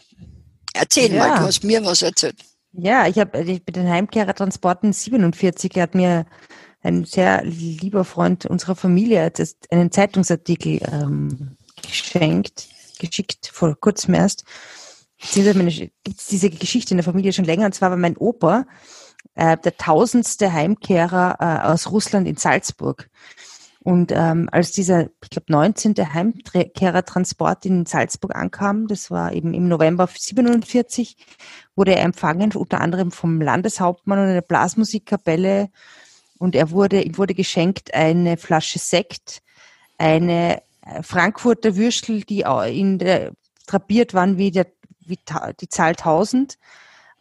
erzähl 0.74 1.13
Ja. 1.13 1.28
mal, 1.28 1.39
du 1.39 1.45
hast 1.45 1.63
mir 1.63 1.84
was 1.86 2.02
erzählt. 2.02 2.43
Ja, 2.74 3.08
ich 3.08 3.19
habe 3.19 3.39
ich 3.41 3.62
mit 3.65 3.76
den 3.76 3.89
Heimkehrertransporten 3.89 4.93
47 4.93 5.76
er 5.76 5.84
hat 5.84 5.95
mir 5.95 6.26
ein 6.82 7.04
sehr 7.06 7.43
lieber 7.43 8.06
Freund 8.06 8.45
unserer 8.45 8.76
Familie 8.76 9.32
einen 9.69 9.91
Zeitungsartikel 9.91 10.80
ähm, 10.91 11.58
geschenkt, 11.82 12.67
geschickt, 13.00 13.50
vor 13.54 13.76
kurzem 13.80 14.13
erst. 14.15 14.45
Beziehungsweise 15.19 15.91
gibt 16.04 16.19
es 16.19 16.28
diese 16.28 16.50
Geschichte 16.50 16.91
in 16.91 16.97
der 16.97 17.04
Familie 17.04 17.34
schon 17.34 17.45
länger, 17.45 17.65
und 17.67 17.76
zwar 17.76 17.91
war 17.91 17.97
mein 17.97 18.17
Opa 18.17 18.65
äh, 19.36 19.57
der 19.57 19.77
tausendste 19.77 20.51
Heimkehrer 20.51 21.38
äh, 21.39 21.67
aus 21.67 21.91
Russland 21.91 22.27
in 22.27 22.38
Salzburg. 22.38 23.10
Und 23.84 24.12
ähm, 24.12 24.47
als 24.51 24.71
dieser, 24.71 25.07
ich 25.23 25.29
glaube, 25.31 25.51
19. 25.51 25.95
Heimkehrertransport 26.13 27.65
in 27.65 27.88
Salzburg 27.88 28.36
ankam, 28.36 28.88
das 28.88 29.10
war 29.10 29.34
eben 29.34 29.55
im 29.55 29.67
November 29.67 30.07
47, 30.07 31.17
wurde 31.75 31.95
er 31.95 32.03
empfangen, 32.03 32.51
unter 32.53 32.79
anderem 32.79 33.12
vom 33.12 33.41
Landeshauptmann 33.41 34.19
und 34.19 34.25
einer 34.25 34.43
Blasmusikkapelle. 34.43 35.69
Und 36.38 36.55
er 36.55 36.69
wurde, 36.69 37.01
ihm 37.01 37.17
wurde 37.17 37.34
geschenkt 37.34 37.93
eine 37.95 38.38
Flasche 38.38 38.77
Sekt, 38.77 39.41
eine 39.97 40.62
äh, 40.86 41.01
Frankfurter 41.01 41.75
Würstel, 41.75 42.21
die 42.21 42.43
in 42.67 42.99
der, 42.99 43.31
drapiert 43.65 44.13
waren 44.13 44.38
wie, 44.38 44.51
der, 44.51 44.67
wie 44.99 45.17
ta, 45.17 45.53
die 45.53 45.69
Zahl 45.69 45.91
1000. 45.91 46.60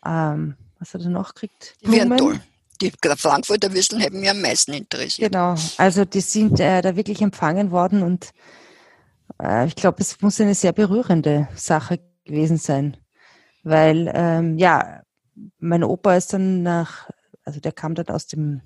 Ähm, 0.05 0.57
was 0.81 0.95
hat 0.95 1.03
er 1.03 1.11
noch 1.11 1.35
gekriegt? 1.35 1.77
Die 1.83 1.93
wären 1.93 2.17
toll. 2.17 2.41
Die 2.81 2.91
Frankfurter 3.17 3.73
Würstel 3.75 4.01
hätten 4.01 4.21
mich 4.21 4.31
am 4.31 4.41
meisten 4.41 4.73
interessiert. 4.73 5.33
Genau, 5.33 5.55
also 5.77 6.07
die 6.07 6.23
sind 6.23 6.59
äh, 6.59 6.81
da 6.81 6.97
wirklich 6.97 7.21
empfangen 7.21 7.71
worden 7.71 8.03
und 8.03 8.31
äh, 9.41 9.67
ich 9.67 9.77
glaube, 9.77 10.01
es 10.01 10.21
muss 10.23 10.41
eine 10.41 10.55
sehr 10.55 10.73
berührende 10.73 11.49
Sache 11.55 12.01
gewesen 12.25 12.57
sein, 12.57 12.97
weil 13.63 14.11
ähm, 14.15 14.57
ja, 14.57 15.03
mein 15.59 15.85
Opa 15.85 16.17
ist 16.17 16.33
dann 16.33 16.63
nach, 16.63 17.11
also 17.45 17.61
der 17.61 17.73
kam 17.73 17.95
dann 17.95 18.09
aus 18.09 18.27
dem 18.27 18.63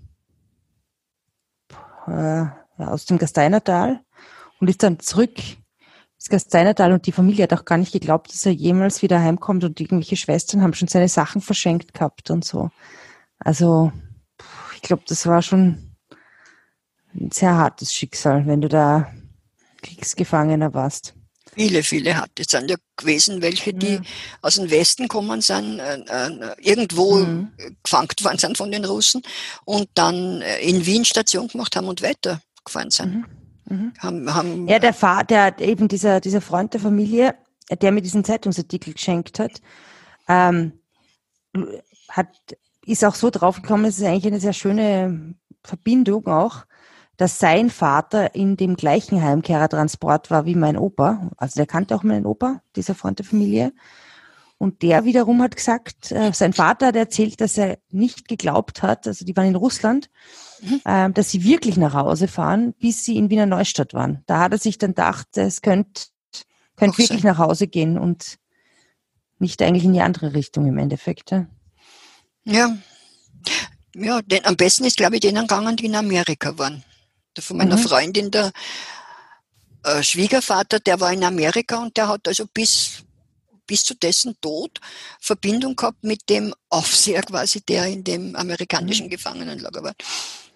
äh, 2.06 2.44
aus 2.76 3.06
dem 3.06 3.18
Gasteinertal 3.18 4.00
und 4.60 4.68
ist 4.68 4.82
dann 4.82 5.00
zurück 5.00 5.32
ins 6.24 6.30
Gasteinertal 6.30 6.92
und 6.92 7.06
die 7.06 7.12
Familie 7.12 7.42
hat 7.42 7.52
auch 7.52 7.66
gar 7.66 7.76
nicht 7.76 7.92
geglaubt, 7.92 8.32
dass 8.32 8.46
er 8.46 8.52
jemals 8.52 9.02
wieder 9.02 9.20
heimkommt 9.20 9.62
und 9.62 9.78
irgendwelche 9.78 10.16
Schwestern 10.16 10.62
haben 10.62 10.72
schon 10.72 10.88
seine 10.88 11.08
Sachen 11.08 11.42
verschenkt 11.42 11.92
gehabt 11.92 12.30
und 12.30 12.46
so. 12.46 12.70
Also 13.38 13.92
ich 14.74 14.80
glaube, 14.80 15.02
das 15.06 15.26
war 15.26 15.42
schon 15.42 15.94
ein 17.14 17.30
sehr 17.30 17.54
hartes 17.54 17.92
Schicksal, 17.92 18.46
wenn 18.46 18.62
du 18.62 18.68
da 18.68 19.12
Kriegsgefangener 19.82 20.72
warst. 20.72 21.14
Viele, 21.52 21.82
viele 21.82 22.16
hat. 22.16 22.30
Es 22.38 22.46
sind 22.48 22.70
ja 22.70 22.76
gewesen, 22.96 23.42
welche, 23.42 23.74
die 23.74 23.94
Ja. 23.96 24.00
aus 24.40 24.54
dem 24.54 24.70
Westen 24.70 25.08
kommen 25.08 25.42
sind, 25.42 25.78
äh, 25.78 25.98
äh, 25.98 26.54
irgendwo 26.58 27.16
Mhm. 27.16 27.52
gefangen 27.82 28.08
worden 28.22 28.38
sind 28.38 28.56
von 28.56 28.72
den 28.72 28.86
Russen 28.86 29.20
und 29.66 29.88
dann 29.94 30.40
äh, 30.40 30.58
in 30.60 30.86
Wien 30.86 31.04
Station 31.04 31.48
gemacht 31.48 31.76
haben 31.76 31.86
und 31.86 32.00
weitergefahren 32.02 32.90
sind. 32.90 33.14
Mhm. 33.16 33.26
Haben, 33.98 34.34
haben, 34.34 34.68
Ja, 34.68 34.78
der 34.78 34.92
Vater, 34.92 35.58
eben 35.60 35.88
dieser, 35.88 36.20
dieser 36.20 36.40
Freund 36.40 36.74
der 36.74 36.80
Familie, 36.80 37.34
der 37.70 37.92
mir 37.92 38.02
diesen 38.02 38.24
Zeitungsartikel 38.24 38.92
geschenkt 38.92 39.38
hat, 39.38 39.62
ähm, 40.28 40.72
hat, 42.08 42.28
ist 42.84 43.04
auch 43.04 43.14
so 43.14 43.30
draufgekommen, 43.30 43.86
es 43.86 43.98
ist 43.98 44.04
eigentlich 44.04 44.26
eine 44.26 44.40
sehr 44.40 44.52
schöne 44.52 45.34
Verbindung 45.62 46.26
auch, 46.26 46.64
dass 47.16 47.38
sein 47.38 47.70
Vater 47.70 48.34
in 48.34 48.56
dem 48.56 48.76
gleichen 48.76 49.22
Heimkehrertransport 49.22 50.30
war 50.30 50.46
wie 50.46 50.56
mein 50.56 50.76
Opa. 50.76 51.30
Also 51.36 51.56
der 51.56 51.66
kannte 51.66 51.94
auch 51.94 52.02
meinen 52.02 52.26
Opa, 52.26 52.60
dieser 52.76 52.94
Freund 52.94 53.18
der 53.18 53.26
Familie. 53.26 53.72
Und 54.58 54.82
der 54.82 55.04
wiederum 55.04 55.42
hat 55.42 55.56
gesagt, 55.56 56.10
äh, 56.12 56.32
sein 56.32 56.52
Vater 56.52 56.88
hat 56.88 56.96
erzählt, 56.96 57.40
dass 57.40 57.56
er 57.58 57.78
nicht 57.90 58.28
geglaubt 58.28 58.82
hat, 58.82 59.06
also 59.06 59.24
die 59.24 59.36
waren 59.36 59.48
in 59.48 59.56
Russland, 59.56 60.10
Mhm. 60.64 60.80
äh, 60.84 61.10
dass 61.10 61.30
sie 61.30 61.44
wirklich 61.44 61.76
nach 61.76 61.94
Hause 61.94 62.28
fahren, 62.28 62.74
bis 62.78 63.04
sie 63.04 63.16
in 63.16 63.30
Wiener 63.30 63.46
Neustadt 63.46 63.94
waren. 63.94 64.22
Da 64.26 64.40
hat 64.40 64.52
er 64.52 64.58
sich 64.58 64.78
dann 64.78 64.90
gedacht, 64.90 65.28
es 65.36 65.62
könnte 65.62 66.02
könnt 66.76 66.98
wirklich 66.98 67.22
sein. 67.22 67.32
nach 67.32 67.38
Hause 67.38 67.66
gehen 67.66 67.98
und 67.98 68.38
nicht 69.38 69.60
eigentlich 69.62 69.84
in 69.84 69.92
die 69.92 70.00
andere 70.00 70.34
Richtung 70.34 70.66
im 70.66 70.78
Endeffekt. 70.78 71.30
Ja. 71.30 71.46
ja. 72.44 72.76
Ja, 73.96 74.22
denn 74.22 74.44
am 74.44 74.56
besten 74.56 74.84
ist, 74.84 74.96
glaube 74.96 75.16
ich, 75.16 75.20
denen 75.20 75.46
gegangen, 75.46 75.76
die 75.76 75.86
in 75.86 75.94
Amerika 75.94 76.58
waren. 76.58 76.82
Von 77.38 77.58
meiner 77.58 77.76
mhm. 77.76 77.82
Freundin, 77.82 78.30
der 78.30 78.52
äh, 79.84 80.02
Schwiegervater, 80.02 80.80
der 80.80 81.00
war 81.00 81.12
in 81.12 81.22
Amerika 81.22 81.80
und 81.80 81.96
der 81.96 82.08
hat 82.08 82.26
also 82.26 82.46
bis, 82.52 83.04
bis 83.66 83.84
zu 83.84 83.94
dessen 83.94 84.34
Tod 84.40 84.80
Verbindung 85.20 85.76
gehabt 85.76 86.02
mit 86.02 86.28
dem 86.28 86.54
Aufseher 86.70 87.22
quasi, 87.22 87.60
der 87.60 87.86
in 87.86 88.02
dem 88.02 88.34
amerikanischen 88.34 89.06
mhm. 89.06 89.10
Gefangenenlager 89.10 89.82
war. 89.82 89.94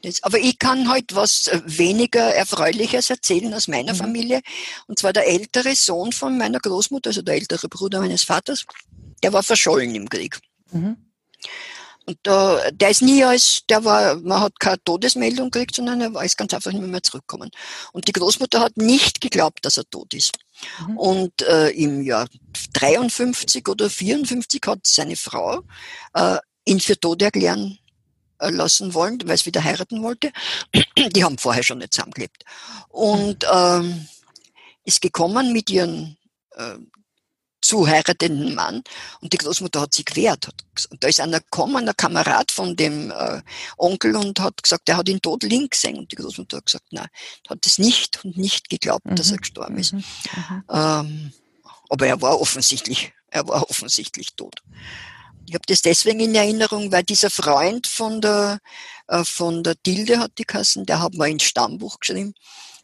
Das, 0.02 0.22
aber 0.22 0.38
ich 0.38 0.58
kann 0.58 0.90
heute 0.90 1.16
was 1.16 1.48
äh, 1.48 1.60
weniger 1.64 2.34
Erfreuliches 2.34 3.10
erzählen 3.10 3.52
aus 3.52 3.68
meiner 3.68 3.94
mhm. 3.94 3.98
Familie. 3.98 4.40
Und 4.86 4.98
zwar 4.98 5.12
der 5.12 5.26
ältere 5.26 5.74
Sohn 5.74 6.12
von 6.12 6.38
meiner 6.38 6.60
Großmutter, 6.60 7.10
also 7.10 7.22
der 7.22 7.34
ältere 7.34 7.68
Bruder 7.68 8.00
meines 8.00 8.22
Vaters, 8.22 8.64
der 9.22 9.32
war 9.32 9.42
verschollen 9.42 9.94
im 9.94 10.08
Krieg. 10.08 10.38
Mhm. 10.70 10.96
Und 12.06 12.26
äh, 12.26 12.72
der 12.72 12.88
ist 12.88 13.02
nie 13.02 13.22
als, 13.22 13.64
der 13.68 13.84
war, 13.84 14.16
man 14.16 14.40
hat 14.40 14.58
keine 14.58 14.82
Todesmeldung 14.82 15.50
gekriegt, 15.50 15.74
sondern 15.74 16.00
er 16.00 16.22
ist 16.22 16.38
ganz 16.38 16.54
einfach 16.54 16.72
nicht 16.72 16.82
mehr, 16.82 17.02
zurückgekommen. 17.02 17.50
Und 17.92 18.08
die 18.08 18.12
Großmutter 18.12 18.60
hat 18.60 18.78
nicht 18.78 19.20
geglaubt, 19.20 19.58
dass 19.62 19.76
er 19.76 19.84
tot 19.90 20.14
ist. 20.14 20.38
Mhm. 20.86 20.96
Und 20.96 21.42
äh, 21.42 21.68
im 21.70 22.02
Jahr 22.02 22.26
53 22.72 23.68
oder 23.68 23.90
54 23.90 24.62
hat 24.66 24.78
seine 24.84 25.16
Frau 25.16 25.60
äh, 26.14 26.38
ihn 26.64 26.80
für 26.80 26.98
tot 26.98 27.20
erklären 27.20 27.78
lassen 28.40 28.94
wollen, 28.94 29.18
weil 29.26 29.36
sie 29.36 29.46
wieder 29.46 29.64
heiraten 29.64 30.02
wollte. 30.02 30.32
Die 31.14 31.24
haben 31.24 31.38
vorher 31.38 31.62
schon 31.62 31.78
nicht 31.78 31.94
zusammengelebt. 31.94 32.44
Und 32.88 33.46
ähm, 33.52 34.08
ist 34.84 35.00
gekommen 35.00 35.52
mit 35.52 35.70
ihren 35.70 36.16
äh, 36.52 36.78
zu 37.60 37.86
heiratenden 37.86 38.54
Mann. 38.54 38.82
Und 39.20 39.32
die 39.32 39.38
Großmutter 39.38 39.80
hat 39.82 39.94
sich 39.94 40.04
gewehrt. 40.04 40.48
Und 40.90 41.02
da 41.02 41.08
ist 41.08 41.20
einer 41.20 41.40
gekommen, 41.40 41.88
ein 41.88 41.96
Kamerad 41.96 42.50
von 42.50 42.76
dem 42.76 43.10
äh, 43.10 43.42
Onkel 43.76 44.16
und 44.16 44.40
hat 44.40 44.62
gesagt, 44.62 44.88
er 44.88 44.96
hat 44.96 45.08
ihn 45.08 45.20
tot 45.20 45.42
links 45.42 45.82
gesehen. 45.82 45.98
Und 45.98 46.10
die 46.10 46.16
Großmutter 46.16 46.58
hat 46.58 46.66
gesagt, 46.66 46.86
nein, 46.92 47.08
hat 47.48 47.66
es 47.66 47.78
nicht 47.78 48.24
und 48.24 48.36
nicht 48.36 48.70
geglaubt, 48.70 49.06
mhm. 49.06 49.16
dass 49.16 49.30
er 49.30 49.36
mhm. 49.36 49.40
gestorben 49.40 49.78
ist. 49.78 49.92
Mhm. 49.92 50.04
mhm. 50.48 50.64
Ähm, 50.70 51.32
aber 51.90 52.06
er 52.06 52.20
war 52.20 52.40
offensichtlich, 52.40 53.12
er 53.28 53.48
war 53.48 53.68
offensichtlich 53.70 54.34
tot. 54.34 54.62
Ich 55.48 55.54
habe 55.54 55.64
das 55.66 55.80
deswegen 55.80 56.20
in 56.20 56.34
Erinnerung, 56.34 56.92
weil 56.92 57.04
dieser 57.04 57.30
Freund 57.30 57.86
von 57.86 58.20
der, 58.20 58.58
äh, 59.06 59.24
von 59.24 59.62
der 59.62 59.80
Tilde 59.82 60.18
hat 60.18 60.32
die 60.36 60.44
Kassen, 60.44 60.84
der 60.84 61.00
hat 61.00 61.14
mal 61.14 61.30
ins 61.30 61.44
Stammbuch 61.44 62.00
geschrieben, 62.00 62.34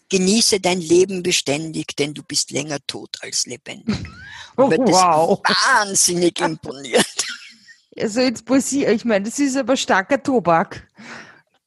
genieße 0.09 0.61
dein 0.61 0.81
Leben 0.81 1.23
beständig, 1.23 1.95
denn 1.97 2.15
du 2.15 2.23
bist 2.23 2.51
länger 2.53 2.79
tot 2.87 3.19
als 3.21 3.47
lebendig. 3.47 3.97
Oh, 4.57 4.71
wow. 4.71 5.41
wahnsinnig 5.45 6.41
imponiert. 6.41 7.05
Also 7.99 8.21
jetzt 8.21 8.45
Poesie, 8.45 8.87
ich 8.87 9.05
meine, 9.05 9.25
das 9.25 9.39
ist 9.39 9.57
aber 9.57 9.77
starker 9.77 10.23
Tobak. 10.23 10.89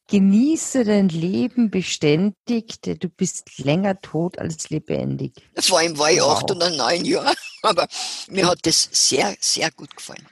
Genieße 0.10 0.86
dein 0.86 1.10
Leben 1.10 1.70
beständig, 1.70 2.82
denn 2.86 2.98
du 2.98 3.10
bist 3.10 3.58
länger 3.60 4.00
tot 4.02 4.38
als 4.40 4.70
lebendig. 4.70 5.34
Vor 5.60 5.80
allem 5.80 5.98
war 5.98 6.12
ich 6.12 6.22
wow. 6.22 6.38
acht 6.38 6.52
oder 6.52 6.70
neun 6.70 7.04
Jahre, 7.04 7.36
aber 7.62 7.88
mir 8.30 8.48
hat 8.48 8.60
das 8.64 8.90
sehr, 8.92 9.36
sehr 9.40 9.72
gut 9.72 9.96
gefallen. 9.96 10.26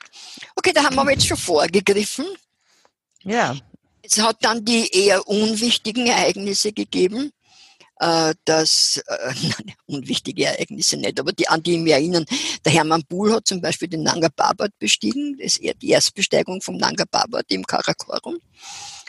Okay, 0.56 0.72
da 0.74 0.84
haben 0.84 0.96
wir 0.96 1.12
jetzt 1.12 1.28
schon 1.28 1.38
vorgegriffen. 1.38 2.26
Ja. 3.24 3.56
Es 4.02 4.22
hat 4.22 4.38
dann 4.42 4.64
die 4.64 4.88
eher 4.92 5.28
unwichtigen 5.28 6.08
Ereignisse 6.08 6.72
gegeben 6.72 7.32
äh, 8.00 8.34
dass, 8.46 9.02
äh, 9.08 9.34
unwichtige 9.86 10.46
Ereignisse 10.46 10.98
nicht, 10.98 11.20
aber 11.20 11.32
die, 11.32 11.48
an 11.48 11.64
die 11.64 11.76
ich 11.76 11.80
mich 11.80 11.94
erinnern, 11.94 12.26
der 12.64 12.74
Hermann 12.74 13.04
Buhl 13.08 13.34
hat 13.34 13.48
zum 13.48 13.62
Beispiel 13.62 13.88
den 13.88 14.04
Nanga 14.04 14.30
Parbat 14.30 14.72
bestiegen, 14.80 15.38
das 15.42 15.58
ist 15.58 15.82
die 15.82 15.90
Erstbesteigung 15.90 16.62
vom 16.62 16.78
Nanga 16.78 17.06
Parbat 17.10 17.46
im 17.50 17.66
Karakorum. 17.66 18.38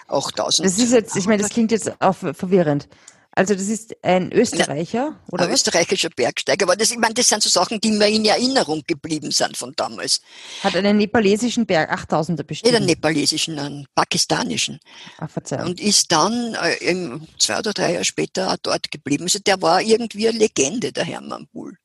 Auch 0.08 0.30
1000. 0.30 0.66
Das 0.66 0.78
ist 0.78 0.92
jetzt, 0.92 1.16
ich 1.16 1.26
meine, 1.26 1.42
das 1.42 1.50
klingt 1.50 1.72
jetzt 1.72 2.00
auch 2.00 2.14
verwirrend. 2.14 2.88
Also 3.36 3.54
das 3.54 3.68
ist 3.68 3.94
ein 4.02 4.32
Österreicher, 4.32 5.20
oder? 5.30 5.44
Ein 5.44 5.50
was? 5.50 5.60
österreichischer 5.60 6.08
Bergsteiger. 6.08 6.64
Aber 6.64 6.74
das, 6.74 6.90
ich 6.90 6.96
meine, 6.96 7.12
das 7.12 7.28
sind 7.28 7.42
so 7.42 7.50
Sachen, 7.50 7.78
die 7.82 7.90
mir 7.90 8.08
in 8.08 8.24
Erinnerung 8.24 8.82
geblieben 8.86 9.30
sind 9.30 9.58
von 9.58 9.74
damals. 9.76 10.22
Hat 10.62 10.74
einen 10.74 10.96
nepalesischen 10.96 11.66
Berg 11.66 11.92
8000er 11.92 12.44
bestimmt? 12.44 12.72
Nicht 12.72 12.76
einen 12.76 12.86
nepalesischen, 12.86 13.58
einen 13.58 13.86
pakistanischen. 13.94 14.80
Ach, 15.18 15.28
Verzeihung. 15.28 15.66
Und 15.66 15.80
ist 15.82 16.10
dann 16.12 16.54
äh, 16.54 17.18
zwei 17.38 17.58
oder 17.58 17.74
drei 17.74 17.92
Jahre 17.92 18.06
später 18.06 18.54
auch 18.54 18.56
dort 18.62 18.90
geblieben. 18.90 19.24
Also 19.24 19.38
der 19.38 19.60
war 19.60 19.82
irgendwie 19.82 20.28
eine 20.28 20.38
Legende, 20.38 20.92
der 20.92 21.04
Hermann 21.04 21.46
Bull. 21.52 21.76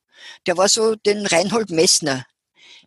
Der 0.47 0.55
war 0.55 0.69
so 0.69 0.95
den 0.95 1.25
Reinhold 1.25 1.69
Messner 1.69 2.25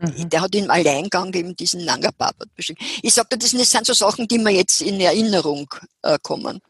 Mhm. 0.01 0.29
Der 0.29 0.41
hat 0.41 0.55
im 0.55 0.71
Alleingang 0.71 1.33
eben 1.35 1.55
diesen 1.57 1.85
Nanga 1.85 2.11
Parbat 2.11 2.55
beschrieben. 2.55 2.81
Ich 3.03 3.15
sagte, 3.15 3.39
das 3.39 3.51
sind 3.51 3.87
so 3.87 3.93
Sachen, 3.93 4.27
die 4.29 4.39
mir 4.39 4.51
jetzt 4.51 4.83
in 4.83 5.01
Erinnerung 5.01 5.73
äh, 6.03 6.19
kommen. 6.23 6.61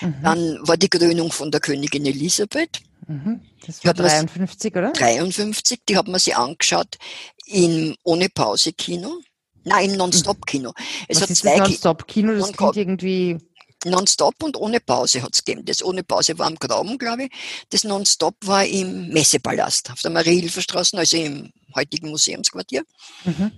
Mhm. 0.00 0.14
Dann 0.22 0.58
war 0.66 0.76
die 0.76 0.88
Krönung 0.88 1.32
von 1.32 1.50
der 1.50 1.60
Königin 1.60 2.06
Elisabeth. 2.06 2.80
Mhm. 3.06 3.40
Das 3.66 3.84
war 3.84 3.94
53, 3.94 4.74
oder? 4.74 4.92
53, 4.92 5.80
die 5.88 5.96
hat 5.96 6.08
man 6.08 6.20
sich 6.20 6.36
angeschaut 6.36 6.96
im 7.46 7.96
Ohne-Pause-Kino. 8.04 9.20
Nein, 9.64 9.90
im 9.90 9.96
Non-Stop-Kino. 9.96 10.72
Es 11.06 11.16
Was 11.16 11.22
hat 11.22 11.30
ist 11.30 11.42
zwei 11.42 11.58
das 11.58 11.68
Non-Stop-Kino? 11.68 12.34
Das 12.34 12.52
klingt 12.52 12.76
irgendwie... 12.76 13.38
Non-Stop 13.84 14.42
und 14.42 14.56
ohne 14.56 14.80
Pause 14.80 15.22
hat 15.22 15.34
es 15.34 15.44
gegeben. 15.44 15.64
Das 15.64 15.82
ohne 15.82 16.02
Pause 16.02 16.38
war 16.38 16.46
am 16.46 16.56
Graben, 16.56 16.98
glaube 16.98 17.24
ich. 17.24 17.30
Das 17.70 17.84
Non-Stop 17.84 18.36
war 18.44 18.64
im 18.64 19.08
Messepalast 19.08 19.90
auf 19.90 20.00
der 20.02 20.10
Mariehilferstraße, 20.10 20.96
also 20.96 21.16
im 21.16 21.52
heutigen 21.74 22.10
Museumsquartier. 22.10 22.82
Mhm. 23.24 23.52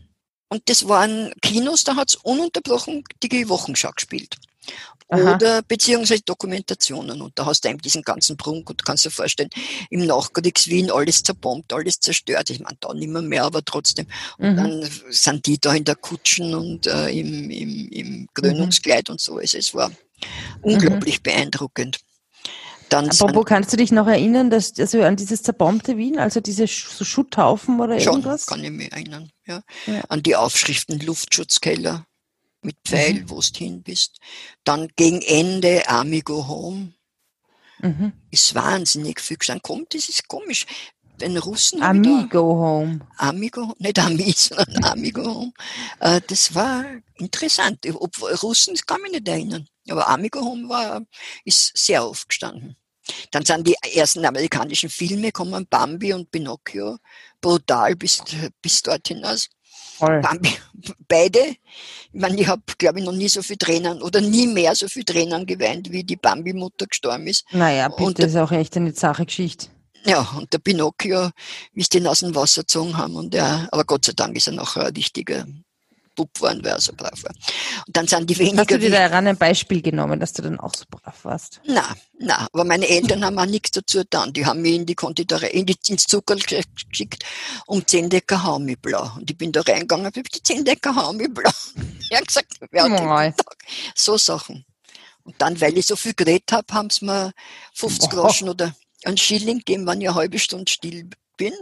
Und 0.49 0.69
das 0.69 0.87
waren 0.87 1.33
Kinos, 1.41 1.83
da 1.85 1.97
hat 1.97 2.11
es 2.11 2.17
ununterbrochen 2.17 3.05
die 3.23 3.49
Wochenschau 3.49 3.91
gespielt. 3.93 4.37
Aha. 5.09 5.35
Oder 5.35 5.63
beziehungsweise 5.63 6.23
Dokumentationen. 6.23 7.21
Und 7.21 7.39
da 7.39 7.45
hast 7.45 7.65
du 7.65 7.69
eben 7.69 7.81
diesen 7.81 8.03
ganzen 8.03 8.39
Prunk 8.39 8.71
und 8.71 8.85
kannst 8.85 9.05
dir 9.05 9.11
vorstellen, 9.11 9.51
im 9.91 10.07
Nachkriegs-Wien 10.07 10.91
alles 10.91 11.23
zerbombt, 11.23 11.73
alles 11.73 12.01
zerstört. 12.01 12.49
Ich 12.49 12.61
meine, 12.61 12.79
da 12.81 12.95
nicht 12.95 13.09
mehr, 13.09 13.21
mehr, 13.21 13.45
aber 13.45 13.63
trotzdem. 13.63 14.07
Und 14.39 14.53
mhm. 14.53 14.57
dann 14.57 14.91
sind 15.11 15.47
die 15.47 15.59
da 15.59 15.75
in 15.75 15.85
der 15.85 15.97
Kutschen 15.97 16.55
und 16.55 16.87
äh, 16.87 17.11
im, 17.11 17.51
im, 17.51 17.89
im 17.89 18.29
Krönungskleid 18.33 19.09
mhm. 19.09 19.13
und 19.13 19.21
so. 19.21 19.37
Also 19.37 19.59
es 19.59 19.75
war 19.75 19.91
unglaublich 20.63 21.19
mhm. 21.19 21.23
beeindruckend. 21.23 22.01
Dann 22.93 23.09
Apropos, 23.09 23.47
kannst 23.47 23.73
du 23.73 23.79
dich 23.79 23.91
noch 23.91 24.07
erinnern, 24.07 24.51
dass 24.51 24.79
also 24.79 25.03
an 25.03 25.17
dieses 25.17 25.43
zerbombte 25.43 25.97
Wien, 25.97 26.19
also 26.19 26.41
diese 26.41 26.67
so 26.67 27.05
Schutthaufen 27.05 27.81
oder 27.81 27.99
schon, 27.99 28.17
irgendwas? 28.17 28.47
kann 28.47 28.63
ich 28.63 28.71
mich 28.71 28.93
erinnern, 28.93 29.31
ja. 29.47 29.63
ja. 29.87 30.03
An 30.11 30.23
die 30.23 30.37
Aufschriften 30.37 31.01
Luftschutzkeller 31.01 32.05
mit 32.61 32.77
Pfeil, 32.85 33.15
mhm. 33.15 33.31
wo 33.31 33.41
du 33.41 33.59
hin 33.59 33.83
bist. 33.83 34.19
Dann 34.65 34.89
gegen 34.97 35.23
Ende 35.23 35.89
Amigo 35.89 36.47
Home. 36.47 36.93
Mhm. 37.81 38.13
Ist 38.31 38.55
wahnsinnig 38.55 39.21
viel 39.21 39.39
gestanden. 39.39 39.63
Kommt, 39.63 39.95
das 39.95 40.09
ist 40.09 40.29
komisch. 40.29 40.67
Den 41.21 41.37
Russen 41.39 41.83
Amigo 41.83 42.43
Home. 42.43 43.01
Amigo, 43.17 43.75
nicht 43.79 43.99
Ami, 43.99 44.33
sondern 44.37 44.85
Amigo 44.85 45.25
Home. 45.25 45.53
Äh, 46.01 46.21
das 46.27 46.55
war 46.55 46.85
interessant. 47.17 47.87
Ob 47.95 48.21
Russen, 48.43 48.75
das 48.75 48.85
kann 48.85 49.01
mich 49.03 49.13
nicht 49.13 49.29
erinnern. 49.29 49.67
Aber 49.89 50.09
Amigo 50.09 50.41
Home 50.41 50.69
war, 50.69 51.03
ist 51.45 51.77
sehr 51.77 52.07
oft 52.07 52.29
gestanden. 52.29 52.77
Dann 53.31 53.45
sind 53.45 53.67
die 53.67 53.77
ersten 53.95 54.25
amerikanischen 54.25 54.89
Filme 54.89 55.27
gekommen, 55.27 55.67
Bambi 55.69 56.13
und 56.13 56.31
Pinocchio, 56.31 56.99
brutal 57.41 57.97
bis, 57.97 58.23
bis 58.61 58.83
dort 58.83 59.09
hinaus. 59.09 59.49
Bambi, 59.99 60.51
beide. 61.09 61.57
Ich 62.13 62.21
meine, 62.21 62.41
ich 62.41 62.47
habe, 62.47 62.63
glaube 62.79 62.99
ich, 62.99 63.05
noch 63.05 63.13
nie 63.13 63.29
so 63.29 63.43
viel 63.43 63.57
Tränen 63.57 64.03
oder 64.03 64.21
nie 64.21 64.47
mehr 64.47 64.75
so 64.75 64.89
viel 64.89 65.05
Tränen 65.05 65.47
geweint, 65.47 65.91
wie 65.91 66.05
die 66.05 66.17
Bambi-Mutter 66.17 66.87
gestorben 66.87 67.27
ist. 67.27 67.45
Naja, 67.53 67.89
bitte, 67.89 68.03
und 68.05 68.19
das 68.19 68.31
ist 68.31 68.37
auch 68.37 68.53
echt 68.53 68.77
eine 68.77 68.93
Sache 68.93 69.27
Geschichte. 69.27 69.69
Ja, 70.05 70.21
und 70.37 70.53
der 70.53 70.59
Pinocchio, 70.59 71.31
wie 71.73 71.83
sie 71.83 71.91
den 71.91 72.07
aus 72.09 72.21
dem 72.21 72.35
Wasser 72.35 72.63
gezogen 72.63 72.97
haben. 72.97 73.15
Und 73.15 73.35
er, 73.35 73.69
aber 73.71 73.85
Gott 73.85 74.05
sei 74.05 74.13
Dank 74.13 74.37
ist 74.37 74.49
er 74.49 74.55
noch 74.55 74.77
ein 74.77 74.87
richtiger 74.87 75.47
Bub 76.23 76.41
waren, 76.41 76.61
wer 76.63 76.81
so 76.81 76.93
brav 76.93 77.23
war. 77.25 77.35
Und 77.87 77.97
dann 77.97 78.07
sind 78.07 78.31
die 78.31 78.39
weniger. 78.39 78.59
Hast 78.59 78.71
du 78.71 78.79
dir 78.79 78.91
daran 78.91 79.27
ein 79.27 79.37
Beispiel 79.37 79.83
genommen, 79.83 80.21
dass 80.21 80.33
du 80.33 80.43
dann 80.43 80.61
auch 80.61 80.73
so 80.75 80.85
brav 80.89 81.25
warst? 81.25 81.61
Na, 81.67 81.85
na, 82.19 82.47
aber 82.53 82.65
meine 82.65 82.89
Eltern 82.89 83.25
haben 83.25 83.39
auch 83.39 83.47
nichts 83.47 83.73
dazu 83.73 83.99
getan. 83.99 84.33
Die 84.33 84.47
haben 84.47 84.63
mich 84.63 84.75
in 84.75 84.87
die 84.87 84.95
Konditorei, 84.95 85.49
in 85.49 85.67
die, 85.67 85.77
ins 85.89 86.07
Zucker 86.07 86.37
geschickt, 86.37 87.25
um 87.67 87.85
10 87.85 88.09
Decker 88.11 88.43
Haumiblau. 88.45 89.17
Und 89.17 89.31
ich 89.31 89.37
bin 89.37 89.51
da 89.51 89.63
reingegangen, 89.63 90.07
habe 90.07 90.23
die 90.23 90.43
10 90.43 90.65
Decker 90.65 90.95
Haumiblau. 90.95 91.51
Er 92.11 92.19
hat 92.19 92.29
gesagt, 92.29 92.55
wer 92.71 92.85
hat? 92.85 93.35
So 93.97 94.17
Sachen. 94.17 94.65
Und 95.25 95.35
dann, 95.39 95.61
weil 95.61 95.77
ich 95.77 95.87
so 95.87 95.97
viel 95.97 96.15
geredet 96.15 96.53
habe, 96.53 96.73
haben 96.73 96.91
sie 96.91 97.05
mir 97.05 97.33
50 97.75 98.13
oh. 98.13 98.17
Groschen 98.17 98.49
oder 98.49 98.75
einen 99.05 99.17
Schilling 99.17 99.59
gegeben, 99.59 99.87
wenn 99.87 100.01
ich 100.01 100.09
eine 100.09 100.17
halbe 100.17 100.39
Stunde 100.39 100.71
still 100.71 101.09
bin. 101.37 101.55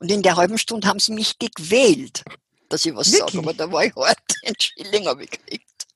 Und 0.00 0.10
in 0.10 0.22
der 0.22 0.36
halben 0.36 0.58
Stunde 0.58 0.88
haben 0.88 0.98
sie 0.98 1.12
mich 1.12 1.38
gequält 1.38 2.22
dass 2.68 2.86
ich 2.86 2.94
was 2.94 3.10
sage, 3.10 3.38
aber 3.38 3.54
da 3.54 3.70
war 3.70 3.84
ich 3.84 3.94
hart. 3.94 4.18
Ein 4.44 4.54
Schilling 4.58 5.06
habe 5.06 5.24
ich 5.24 5.30
gekriegt. 5.30 5.86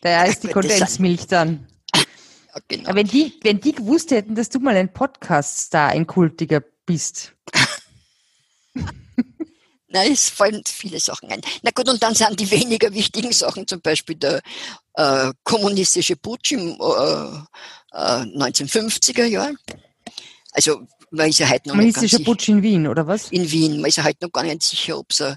Da 0.00 0.24
ist 0.24 0.42
die 0.42 0.48
Kondensmilch 0.48 1.26
dann. 1.26 1.68
Ja, 2.54 2.60
genau. 2.68 2.90
Aber 2.90 2.98
wenn 2.98 3.08
die, 3.08 3.32
wenn 3.42 3.60
die 3.60 3.72
gewusst 3.72 4.12
hätten, 4.12 4.36
dass 4.36 4.48
du 4.48 4.60
mal 4.60 4.76
ein 4.76 4.92
Podcast-Star, 4.92 5.88
ein 5.88 6.06
Kultiger 6.06 6.62
bist. 6.86 7.32
Nein, 9.88 10.12
es 10.12 10.28
fallen 10.28 10.62
viele 10.64 11.00
Sachen 11.00 11.30
ein. 11.32 11.40
Na 11.62 11.72
gut, 11.74 11.88
und 11.88 12.00
dann 12.00 12.14
sind 12.14 12.38
die 12.38 12.48
weniger 12.48 12.94
wichtigen 12.94 13.32
Sachen, 13.32 13.66
zum 13.66 13.80
Beispiel 13.80 14.14
der 14.14 14.40
äh, 14.94 15.32
kommunistische 15.42 16.14
Putsch 16.14 16.52
im 16.52 16.70
äh, 16.80 17.38
äh, 17.92 18.22
1950er 18.22 19.24
Jahr. 19.24 19.52
Also 20.52 20.86
man 21.10 21.30
ist 21.30 21.38
ja 21.38 21.48
heute 21.48 21.68
noch 21.68 21.92
sicher. 22.00 22.18
Putsch 22.20 22.48
in 22.48 22.62
Wien, 22.62 22.86
oder 22.86 23.06
was? 23.06 23.30
In 23.30 23.50
Wien. 23.50 23.80
Man 23.80 23.88
ist 23.88 23.96
ja 23.96 24.04
heute 24.04 24.24
noch 24.24 24.32
gar 24.32 24.42
nicht 24.42 24.62
sicher, 24.62 24.98
ob 24.98 25.10
es 25.10 25.20
ein 25.20 25.36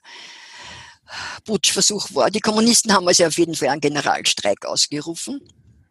Putschversuch 1.46 2.10
war. 2.14 2.30
Die 2.30 2.40
Kommunisten 2.40 2.94
haben 2.94 3.08
also 3.08 3.26
auf 3.26 3.38
jeden 3.38 3.56
Fall 3.56 3.70
einen 3.70 3.82
Generalstreik 3.82 4.66
ausgerufen. 4.66 5.42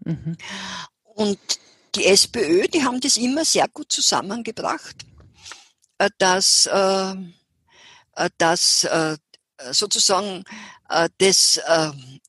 Mhm. 0.05 0.37
Und 1.14 1.39
die 1.95 2.07
SPÖ, 2.07 2.69
die 2.69 2.85
haben 2.85 3.01
das 3.01 3.17
immer 3.17 3.45
sehr 3.45 3.69
gut 3.69 3.91
zusammengebracht, 3.91 4.97
äh, 5.99 6.11
dass, 6.19 6.67
äh, 6.67 7.14
äh, 8.17 8.31
dass 8.39 8.87
sozusagen 9.71 10.45
das 11.17 11.59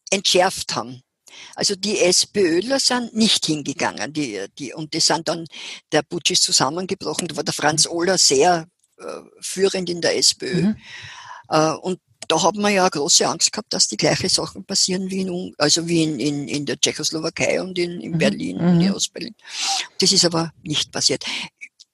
entschärft 0.09 0.75
haben. 0.75 1.03
Also 1.55 1.75
die 1.75 1.99
SPÖler 1.99 2.79
sind 2.79 3.15
nicht 3.15 3.45
hingegangen, 3.45 4.13
die, 4.13 4.45
die, 4.57 4.73
und 4.73 4.93
die 4.93 4.99
sind 4.99 5.27
dann, 5.27 5.45
der 5.91 6.01
Putsch 6.03 6.31
ist 6.31 6.43
zusammengebrochen, 6.43 7.27
da 7.27 7.35
war 7.35 7.43
der 7.43 7.53
Franz 7.53 7.85
mhm. 7.85 7.91
Ohler 7.91 8.17
sehr 8.17 8.67
äh, 8.97 9.21
führend 9.41 9.89
in 9.89 10.01
der 10.01 10.17
SPÖ. 10.17 10.61
Mhm. 10.61 10.77
Äh, 11.49 11.71
und 11.73 11.99
da 12.27 12.43
hat 12.43 12.55
man 12.55 12.73
ja 12.73 12.87
große 12.87 13.27
Angst 13.27 13.51
gehabt, 13.51 13.73
dass 13.73 13.87
die 13.87 13.97
gleichen 13.97 14.29
Sachen 14.29 14.65
passieren 14.65 15.09
wie 15.09 15.21
in, 15.21 15.53
also 15.57 15.87
wie 15.87 16.03
in, 16.03 16.19
in, 16.19 16.47
in 16.47 16.65
der 16.65 16.79
Tschechoslowakei 16.79 17.61
und 17.61 17.77
in, 17.77 18.01
in 18.01 18.13
mhm. 18.13 18.17
Berlin 18.17 18.57
mhm. 18.57 18.67
und 18.67 18.81
in 18.81 18.93
Ostberlin. 18.93 19.35
Das 19.99 20.11
ist 20.11 20.25
aber 20.25 20.51
nicht 20.63 20.91
passiert. 20.91 21.25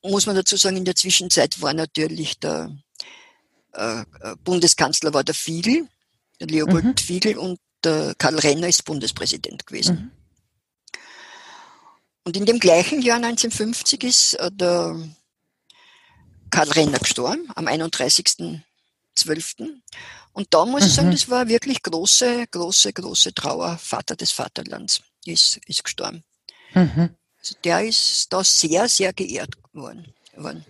Muss 0.02 0.26
man 0.26 0.36
dazu 0.36 0.58
sagen, 0.58 0.78
in 0.78 0.86
der 0.86 0.96
Zwischenzeit 0.96 1.62
war 1.62 1.74
natürlich 1.74 2.40
der 2.40 2.76
äh, 3.74 4.02
äh 4.02 4.36
Bundeskanzler 4.44 5.14
war 5.14 5.24
der 5.24 5.36
Fiegel, 5.36 5.88
der 6.40 6.48
Leopold 6.48 6.84
mhm. 6.84 6.98
Fiegel 6.98 7.38
und 7.38 7.60
der 7.84 8.16
Karl 8.18 8.40
Renner 8.40 8.68
ist 8.68 8.86
Bundespräsident 8.86 9.68
gewesen. 9.68 9.96
Mhm. 9.96 10.12
Und 12.26 12.38
in 12.38 12.46
dem 12.46 12.60
gleichen 12.60 13.02
Jahr 13.02 13.18
1950 13.18 14.04
ist 14.04 14.34
äh, 14.36 14.50
der 14.52 14.98
Karl 16.50 16.72
Renner 16.72 17.00
gestorben, 17.00 17.50
am 17.56 17.68
31.12. 17.68 19.82
Und 20.34 20.48
da 20.54 20.66
muss 20.66 20.82
mhm. 20.82 20.88
ich 20.88 20.94
sagen, 20.94 21.08
mhm. 21.08 21.14
das 21.14 21.30
war 21.30 21.48
wirklich 21.48 21.82
große, 21.82 22.46
große, 22.52 22.94
große 22.94 23.34
Trauer. 23.34 23.78
Vater 23.78 24.16
des 24.16 24.32
Vaterlands 24.32 25.02
ist, 25.26 25.58
ist 25.68 25.84
gestorben. 25.84 26.24
Mhm. 26.74 27.10
Also 27.40 27.56
der 27.64 27.86
ist 27.86 28.32
da 28.32 28.44
sehr, 28.44 28.88
sehr 28.90 29.14
geehrt 29.14 29.56
worden. 29.74 30.14
worden. 30.36 30.66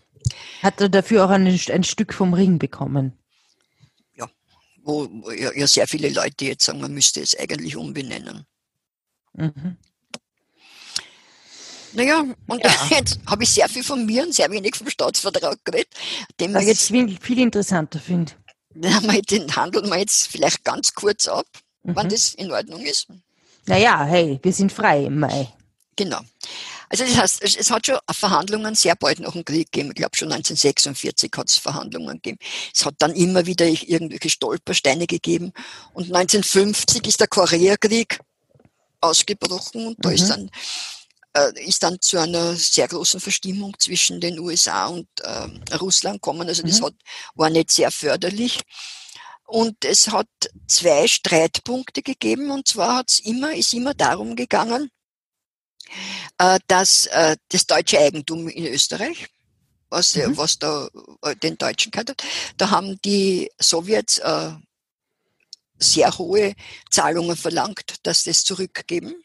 Hat 0.61 0.81
er 0.81 0.89
dafür 0.89 1.25
auch 1.25 1.29
ein, 1.29 1.47
ein 1.47 1.83
Stück 1.83 2.13
vom 2.13 2.33
Ring 2.33 2.59
bekommen? 2.59 3.17
wo 4.83 5.09
ja, 5.31 5.51
ja 5.53 5.67
sehr 5.67 5.87
viele 5.87 6.09
Leute 6.09 6.45
jetzt 6.45 6.65
sagen, 6.65 6.81
man 6.81 6.93
müsste 6.93 7.21
es 7.21 7.37
eigentlich 7.37 7.75
umbenennen. 7.75 8.45
Mhm. 9.33 9.77
Naja, 11.93 12.25
und 12.47 12.63
ja. 12.63 12.71
jetzt 12.89 13.19
habe 13.25 13.43
ich 13.43 13.49
sehr 13.49 13.69
viel 13.69 13.83
von 13.83 14.05
mir 14.05 14.23
und 14.23 14.33
sehr 14.33 14.49
wenig 14.51 14.75
vom 14.75 14.89
Staatsvertrag 14.89 15.63
geredet. 15.63 15.93
Den 16.39 16.53
Was 16.53 16.65
jetzt, 16.65 16.91
ich 16.91 17.19
viel 17.19 17.39
interessanter 17.39 17.99
finde. 17.99 18.33
Den 19.29 19.55
handeln 19.55 19.89
wir 19.89 19.99
jetzt 19.99 20.27
vielleicht 20.27 20.63
ganz 20.63 20.93
kurz 20.93 21.27
ab, 21.27 21.45
mhm. 21.83 21.95
wann 21.95 22.09
das 22.09 22.33
in 22.33 22.51
Ordnung 22.51 22.81
ist. 22.81 23.07
Naja, 23.65 24.03
hey, 24.03 24.39
wir 24.41 24.53
sind 24.53 24.71
frei 24.71 25.05
im 25.05 25.19
Mai. 25.19 25.53
Genau. 25.95 26.19
Also 26.89 27.05
das 27.05 27.17
heißt, 27.17 27.43
es 27.57 27.71
hat 27.71 27.87
schon 27.87 27.97
Verhandlungen 28.11 28.75
sehr 28.75 28.95
bald 28.95 29.19
nach 29.19 29.31
dem 29.31 29.45
Krieg 29.45 29.71
gegeben. 29.71 29.89
Ich 29.89 29.95
glaube 29.95 30.15
schon 30.15 30.31
1946 30.31 31.31
hat 31.35 31.49
es 31.49 31.57
Verhandlungen 31.57 32.15
gegeben. 32.17 32.37
Es 32.73 32.85
hat 32.85 32.95
dann 32.99 33.13
immer 33.15 33.45
wieder 33.45 33.65
irgendwelche 33.65 34.29
Stolpersteine 34.29 35.07
gegeben. 35.07 35.53
Und 35.93 36.13
1950 36.13 37.07
ist 37.07 37.19
der 37.19 37.27
Koreakrieg 37.27 38.19
ausgebrochen 39.01 39.87
und 39.87 40.05
da 40.05 40.11
ist 40.11 40.25
mhm. 40.25 40.29
dann 40.29 40.47
äh, 40.47 40.49
ist 41.55 41.81
dann 41.81 41.99
zu 41.99 42.19
einer 42.19 42.55
sehr 42.55 42.87
großen 42.87 43.19
Verstimmung 43.19 43.73
zwischen 43.79 44.21
den 44.21 44.39
USA 44.39 44.87
und 44.87 45.07
äh, 45.21 45.75
Russland 45.77 46.21
gekommen. 46.21 46.47
Also 46.47 46.63
das 46.63 46.79
mhm. 46.79 46.85
hat, 46.85 46.93
war 47.35 47.49
nicht 47.49 47.71
sehr 47.71 47.89
förderlich. 47.89 48.61
Und 49.45 49.83
es 49.85 50.09
hat 50.09 50.27
zwei 50.67 51.07
Streitpunkte 51.07 52.01
gegeben. 52.01 52.51
Und 52.51 52.67
zwar 52.67 52.97
hat's 52.97 53.19
immer, 53.19 53.53
ist 53.55 53.73
immer 53.73 53.93
darum 53.93 54.35
gegangen, 54.35 54.89
äh, 56.37 56.59
dass 56.67 57.05
äh, 57.07 57.35
das 57.49 57.67
deutsche 57.67 57.99
Eigentum 57.99 58.47
in 58.47 58.65
Österreich, 58.67 59.27
was, 59.89 60.15
mhm. 60.15 60.37
was 60.37 60.57
da 60.57 60.89
äh, 61.21 61.35
den 61.35 61.57
Deutschen 61.57 61.91
gehört 61.91 62.09
hat, 62.09 62.23
da 62.57 62.69
haben 62.69 62.99
die 63.03 63.51
Sowjets 63.59 64.21
sehr 65.79 66.17
hohe 66.17 66.53
Zahlungen 66.89 67.35
verlangt, 67.35 67.95
dass 68.03 68.23
das 68.23 68.45
zurückgeben. 68.45 69.22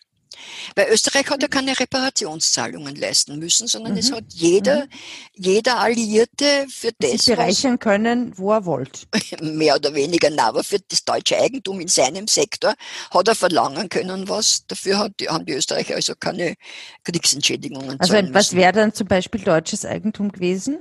Weil 0.75 0.89
Österreich 0.91 1.29
hat 1.31 1.43
ja 1.43 1.49
keine 1.49 1.79
Reparationszahlungen 1.79 2.97
leisten 2.97 3.39
müssen, 3.39 3.67
sondern 3.69 3.93
mhm. 3.93 3.99
es 3.99 4.13
hat 4.13 4.25
jeder, 4.29 4.85
mhm. 4.85 4.91
jeder 5.35 5.79
Alliierte 5.79 6.67
für 6.69 6.93
das. 6.99 7.11
Sich 7.11 7.25
bereichern 7.27 7.79
können, 7.79 8.37
wo 8.37 8.53
er 8.53 8.65
wollte. 8.65 9.01
Mehr 9.43 9.77
oder 9.77 9.95
weniger, 9.95 10.31
na, 10.31 10.49
aber 10.49 10.65
für 10.65 10.79
das 10.81 11.05
deutsche 11.05 11.39
Eigentum 11.39 11.81
in 11.81 11.89
seinem 11.89 12.29
Sektor 12.29 12.75
hat 13.11 13.29
er 13.29 13.35
verlangen 13.35 13.89
können, 13.89 14.29
was. 14.29 14.67
Dafür 14.67 14.99
hat, 14.99 15.13
haben 15.29 15.47
die 15.47 15.53
Österreicher 15.53 15.95
also 15.95 16.15
keine 16.19 16.55
Kriegsentschädigungen 17.05 17.99
Also 18.01 18.15
was 18.33 18.55
wäre 18.55 18.73
dann 18.73 18.93
zum 18.93 19.07
Beispiel 19.07 19.41
deutsches 19.41 19.85
Eigentum 19.85 20.33
gewesen? 20.33 20.79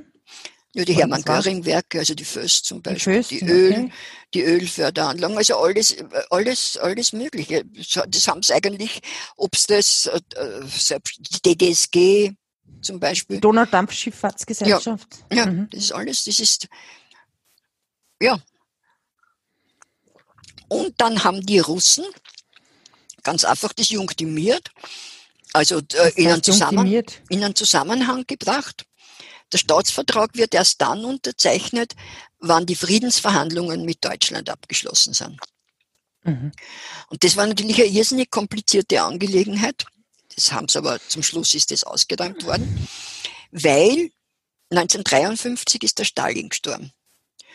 Ja, 0.74 0.86
die 0.86 0.94
Hermann 0.94 1.24
Göring 1.24 1.66
Werke, 1.66 2.00
also 2.00 2.14
die 2.14 2.24
Föst 2.24 2.66
zum 2.66 2.84
Beispiel, 2.84 3.14
die, 3.14 3.20
Föst, 3.20 3.32
die 3.32 3.46
Öl, 3.46 3.72
okay. 3.72 3.92
Die 4.34 4.44
Ölförderanlagen, 4.44 5.38
also 5.38 5.58
alles, 5.58 5.96
alles, 6.30 6.78
alles 6.78 7.14
Mögliche. 7.14 7.64
Das 8.08 8.28
haben 8.28 8.44
sie 8.44 8.54
eigentlich, 8.54 9.02
ob 9.38 9.56
es 9.56 9.68
das, 9.68 10.06
äh, 10.08 10.66
selbst 10.68 11.20
die 11.20 11.56
DDSG 11.56 12.34
zum 12.82 13.00
Beispiel. 13.00 13.40
Donaudampfschifffahrtsgesellschaft. 13.40 15.08
Ja, 15.32 15.38
ja 15.38 15.46
mhm. 15.46 15.70
das 15.72 15.84
ist 15.86 15.92
alles, 15.94 16.24
das 16.26 16.40
ist, 16.40 16.68
ja. 18.22 18.38
Und 20.68 20.94
dann 20.98 21.24
haben 21.24 21.46
die 21.46 21.60
Russen 21.60 22.06
ganz 23.24 23.46
einfach 23.46 23.72
das 23.74 23.90
Junktimmiert, 23.90 24.72
also 25.54 25.80
äh, 25.80 26.12
in, 26.16 26.28
einen 26.28 26.44
Zusammen, 26.44 26.86
in 27.30 27.44
einen 27.44 27.56
Zusammenhang 27.56 28.26
gebracht 28.28 28.86
der 29.54 29.60
Staatsvertrag 29.60 30.36
wird 30.36 30.54
erst 30.54 30.82
dann 30.82 31.06
unterzeichnet, 31.06 31.96
wann 32.40 32.66
die 32.66 32.76
Friedensverhandlungen 32.76 33.86
mit 33.86 34.04
Deutschland 34.04 34.50
abgeschlossen 34.50 35.14
sind. 35.14 35.40
Mhm. 36.24 36.52
Und 37.10 37.24
das 37.24 37.36
war 37.36 37.48
natürlich 37.48 37.78
eine 37.78 37.88
irrsinnig 37.88 38.30
komplizierte 38.30 39.02
Angelegenheit. 39.02 39.86
Das 40.36 40.52
haben 40.52 40.68
sie 40.68 40.78
aber 40.78 41.00
zum 41.08 41.24
Schluss 41.24 41.54
ist 41.54 41.72
das 41.72 41.84
ausgeräumt 41.84 42.46
worden, 42.46 42.88
weil 43.52 44.12
1953 44.70 45.84
ist 45.84 46.00
der 46.00 46.06
Stalin 46.06 46.50
gestorben. 46.50 46.92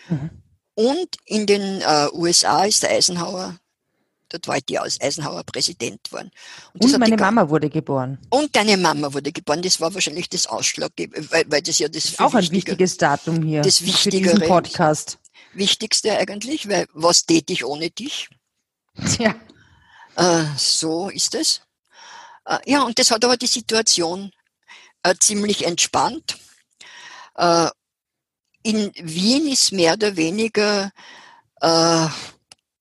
Mhm. 0.09 0.31
Und 0.75 1.17
in 1.27 1.47
den 1.47 1.81
äh, 1.83 2.09
USA 2.13 2.65
ist 2.65 2.83
der 2.83 2.91
Eisenhower 2.91 3.59
Dort 4.33 4.49
war 4.49 4.59
die 4.63 4.79
Eisenhower 4.79 5.45
Präsident 5.45 6.05
geworden. 6.05 6.31
Und, 6.73 6.85
und 6.85 6.99
meine 6.99 7.19
Mama 7.19 7.51
wurde 7.51 7.69
geboren. 7.69 8.19
Und 8.31 8.57
deine 8.57 8.79
Mama 8.79 9.13
wurde 9.13 9.31
geboren. 9.31 9.61
Das 9.61 9.79
war 9.79 9.93
wahrscheinlich 9.93 10.31
das 10.31 10.47
Ausschlaggebende, 10.47 11.31
weil, 11.31 11.45
weil 11.49 11.61
das 11.61 11.79
ja 11.79 11.89
das 11.89 12.19
Auch 12.19 12.33
ein 12.35 12.51
wichtiges 12.51 12.97
Datum 12.97 13.43
hier. 13.43 13.61
Das 13.61 13.85
Wichtigere. 13.85 14.41
Für 14.41 14.47
Podcast. 14.47 15.19
Wichtigste 15.53 16.17
eigentlich, 16.17 16.67
weil 16.67 16.87
was 16.95 17.27
tät 17.27 17.51
ich 17.51 17.67
ohne 17.67 17.91
dich? 17.91 18.31
Ja. 19.19 19.35
Äh, 20.17 20.45
so 20.57 21.11
ist 21.11 21.35
es. 21.35 21.61
Äh, 22.47 22.59
ja, 22.67 22.83
und 22.85 22.99
das 22.99 23.11
hat 23.11 23.25
aber 23.25 23.37
die 23.37 23.47
Situation 23.47 24.31
äh, 25.03 25.15
ziemlich 25.19 25.67
entspannt. 25.67 26.39
Äh, 27.37 27.69
in 28.63 28.93
Wien 28.95 29.49
ist 29.49 29.73
mehr 29.73 29.95
oder 29.95 30.17
weniger 30.17 30.91
äh, 31.61 32.07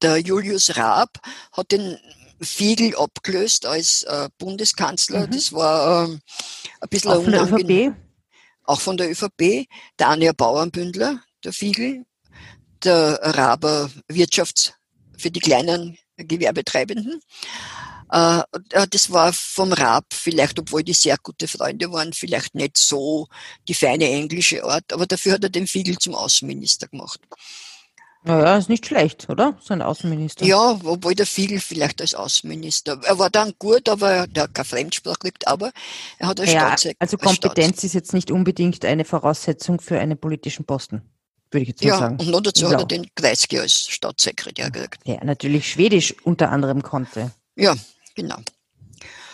der 0.02 0.18
Julius 0.18 0.78
Raab 0.78 1.20
hat 1.52 1.72
den 1.72 1.98
Fiegel 2.42 2.96
abgelöst 2.96 3.66
als 3.66 4.04
äh, 4.04 4.30
Bundeskanzler. 4.38 5.28
Mhm. 5.28 5.32
Das 5.32 5.54
war 5.54 6.10
äh, 6.10 6.18
ein 6.82 6.90
bisschen 6.90 7.12
auch 7.12 7.24
von 7.24 7.32
der 7.32 7.44
ÖVP. 7.44 7.96
Auch 8.64 8.82
von 8.82 8.98
der 8.98 9.12
ÖVP. 9.12 9.68
Der 10.00 10.08
Anja 10.08 10.34
Bauernbündler, 10.34 11.22
der 11.44 11.54
Fiegel, 11.54 12.06
der 12.84 13.20
Raber 13.22 13.90
Wirtschafts 14.08 14.74
für 15.18 15.30
die 15.30 15.40
kleinen 15.40 15.98
Gewerbetreibenden. 16.18 17.22
Äh, 18.12 18.44
das 18.90 19.12
war 19.12 19.32
vom 19.34 19.72
Raab 19.72 20.06
vielleicht, 20.12 20.60
obwohl 20.60 20.84
die 20.84 20.94
sehr 20.94 21.18
gute 21.22 21.48
Freunde 21.48 21.92
waren, 21.92 22.14
vielleicht 22.14 22.56
nicht 22.56 22.78
so 22.78 23.28
die 23.68 23.74
feine 23.74 24.10
englische 24.10 24.64
Art, 24.64 24.92
aber 24.92 25.06
dafür 25.06 25.34
hat 25.34 25.44
er 25.44 25.50
den 25.50 25.68
Fiegel 25.68 25.98
zum 25.98 26.16
Außenminister 26.16 26.88
gemacht. 26.88 27.22
Naja, 28.24 28.58
ist 28.58 28.70
nicht 28.70 28.86
schlecht, 28.86 29.30
oder? 29.30 29.58
So 29.62 29.74
ein 29.74 29.82
Außenminister. 29.82 30.46
Ja, 30.46 30.78
wobei 30.84 31.16
der 31.16 31.26
Fiegel 31.26 31.60
vielleicht 31.60 32.02
als 32.02 32.14
Außenminister. 32.14 33.00
Er 33.04 33.18
war 33.18 33.32
dann 33.32 33.54
gut, 33.58 33.90
aber 33.90 34.28
der 34.28 34.44
hat 34.44 34.54
keine 34.54 34.66
Fremdsprache 34.66 35.16
gekriegt, 35.16 35.48
aber 35.48 35.72
er 36.20 36.28
hat 36.28 36.40
als 36.40 36.54
ja, 36.54 36.76
Also 37.00 37.18
Kompetenz 37.18 37.84
ist 37.84 37.94
jetzt 37.94 38.14
nicht 38.14 38.30
unbedingt 38.30 38.86
eine 38.86 39.06
Voraussetzung 39.06 39.82
für 39.82 40.00
einen 40.00 40.20
politischen 40.20 40.66
Posten. 40.66 41.02
würde 41.50 41.64
ich 41.64 41.70
jetzt 41.70 41.84
ja, 41.84 41.98
sagen. 41.98 42.18
und 42.20 42.30
noch 42.30 42.42
dazu 42.42 42.70
hat 42.70 42.80
er 42.80 42.86
den 42.86 43.08
Kreisky 43.16 43.60
als 43.60 43.88
Staatssekretär 43.88 44.70
gekriegt. 44.70 45.08
Der 45.08 45.24
natürlich 45.24 45.72
Schwedisch 45.72 46.16
unter 46.24 46.52
anderem 46.52 46.84
konnte. 46.84 47.32
Ja, 47.56 47.76
genau. 48.16 48.38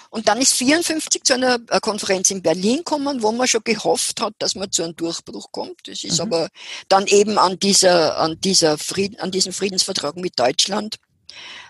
Und 0.09 0.27
dann 0.27 0.39
ist 0.39 0.53
54 0.53 1.23
zu 1.23 1.33
einer 1.33 1.59
äh, 1.69 1.79
Konferenz 1.79 2.31
in 2.31 2.41
Berlin 2.41 2.77
gekommen, 2.77 3.21
wo 3.21 3.31
man 3.31 3.47
schon 3.47 3.63
gehofft 3.63 4.21
hat, 4.21 4.33
dass 4.39 4.55
man 4.55 4.71
zu 4.71 4.83
einem 4.83 4.95
Durchbruch 4.95 5.51
kommt. 5.51 5.87
Das 5.87 6.03
ist 6.03 6.19
mhm. 6.19 6.33
aber 6.33 6.49
dann 6.87 7.07
eben 7.07 7.37
an 7.37 7.59
dieser, 7.59 8.17
an 8.17 8.39
dieser 8.41 8.77
Frieden, 8.77 9.19
an 9.19 9.31
diesem 9.31 9.53
Friedensvertrag 9.53 10.15
mit 10.15 10.39
Deutschland 10.39 10.97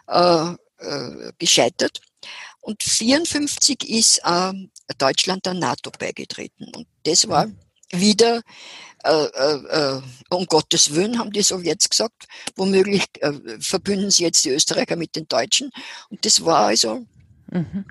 äh, 0.08 0.52
äh, 0.80 1.32
gescheitert. 1.38 2.02
Und 2.62 2.84
54 2.84 3.90
ist 3.90 4.22
äh, 4.24 4.54
Deutschland 4.98 5.46
der 5.46 5.54
NATO 5.54 5.92
beigetreten. 5.92 6.72
Und 6.76 6.88
das 7.04 7.28
war 7.28 7.48
mhm. 7.48 7.58
wieder 7.92 8.42
äh, 9.04 9.26
äh, 9.26 9.98
äh, 9.98 10.02
um 10.30 10.46
Gottes 10.48 10.94
Willen, 10.94 11.18
haben 11.18 11.32
die 11.32 11.42
Sowjets 11.42 11.90
gesagt, 11.90 12.28
womöglich 12.56 13.06
äh, 13.22 13.32
verbünden 13.60 14.12
sie 14.12 14.24
jetzt 14.24 14.44
die 14.44 14.50
Österreicher 14.50 14.96
mit 14.96 15.16
den 15.16 15.28
Deutschen. 15.28 15.70
Und 16.10 16.26
das 16.26 16.44
war 16.44 16.68
also 16.68 17.06
mhm. 17.52 17.86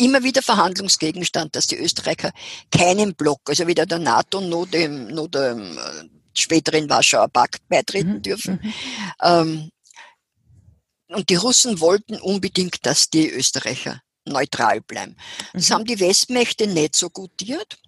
Immer 0.00 0.22
wieder 0.22 0.42
Verhandlungsgegenstand, 0.42 1.54
dass 1.54 1.66
die 1.66 1.76
Österreicher 1.76 2.32
keinen 2.70 3.14
Block, 3.14 3.40
also 3.46 3.66
weder 3.66 3.86
der 3.86 3.98
NATO 3.98 4.40
noch 4.40 4.66
dem, 4.66 5.08
noch 5.08 5.28
dem 5.28 5.76
äh, 5.76 6.08
späteren 6.34 6.88
Warschauer 6.88 7.28
Pakt 7.28 7.68
beitreten 7.68 8.14
mhm. 8.14 8.22
dürfen. 8.22 8.60
Mhm. 8.62 8.72
Ähm, 9.22 9.70
und 11.08 11.28
die 11.28 11.34
Russen 11.36 11.80
wollten 11.80 12.16
unbedingt, 12.20 12.86
dass 12.86 13.10
die 13.10 13.30
Österreicher 13.30 14.00
neutral 14.24 14.80
bleiben. 14.80 15.16
Das 15.52 15.68
mhm. 15.68 15.74
haben 15.74 15.84
die 15.84 16.00
Westmächte 16.00 16.66
nicht 16.66 16.96
so 16.96 17.10
gutiert. 17.10 17.78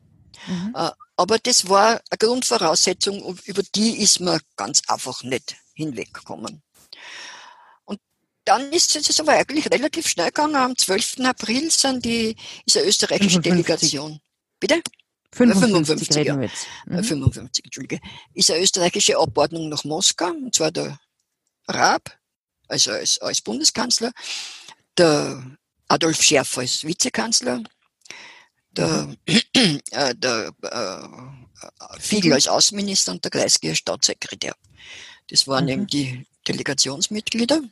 Mhm. 0.46 0.74
Äh, 0.76 0.90
aber 1.16 1.38
das 1.38 1.68
war 1.68 2.00
eine 2.10 2.18
Grundvoraussetzung, 2.18 3.38
über 3.44 3.62
die 3.74 3.98
ist 3.98 4.20
man 4.20 4.40
ganz 4.56 4.82
einfach 4.88 5.22
nicht 5.22 5.56
hinweggekommen. 5.74 6.62
Dann 8.44 8.72
ist 8.72 8.96
es 8.96 9.20
aber 9.20 9.32
eigentlich 9.32 9.70
relativ 9.70 10.08
schnell 10.08 10.26
gegangen. 10.26 10.56
Am 10.56 10.76
12. 10.76 11.20
April 11.24 11.70
sind 11.70 12.04
die, 12.04 12.36
ist 12.66 12.76
eine 12.76 12.86
österreichische 12.86 13.40
55. 13.40 13.52
Delegation. 13.52 14.20
Bitte? 14.58 14.82
55, 15.34 16.08
55 16.08 16.26
ja. 16.26 16.36
Mhm. 16.36 17.04
55, 17.04 17.64
Entschuldige. 17.64 18.00
Ist 18.34 18.50
eine 18.50 18.60
österreichische 18.60 19.18
Abordnung 19.18 19.68
nach 19.68 19.84
Moskau, 19.84 20.30
und 20.30 20.54
zwar 20.54 20.70
der 20.70 20.98
Raab, 21.68 22.18
also 22.68 22.90
als, 22.90 23.18
als 23.18 23.40
Bundeskanzler, 23.40 24.12
der 24.98 25.56
Adolf 25.88 26.22
Scherf 26.22 26.58
als 26.58 26.84
Vizekanzler, 26.84 27.62
der, 28.72 29.16
mhm. 29.26 29.40
äh, 29.90 30.14
der 30.14 30.52
äh, 30.62 31.98
Fiegel 32.00 32.32
als 32.34 32.48
Außenminister 32.48 33.12
und 33.12 33.24
der 33.24 33.30
Kreisky 33.30 33.70
als 33.70 33.78
Staatssekretär. 33.78 34.54
Das 35.28 35.46
waren 35.46 35.64
mhm. 35.64 35.70
eben 35.70 35.86
die 35.86 36.26
Delegationsmitglieder. 36.46 37.62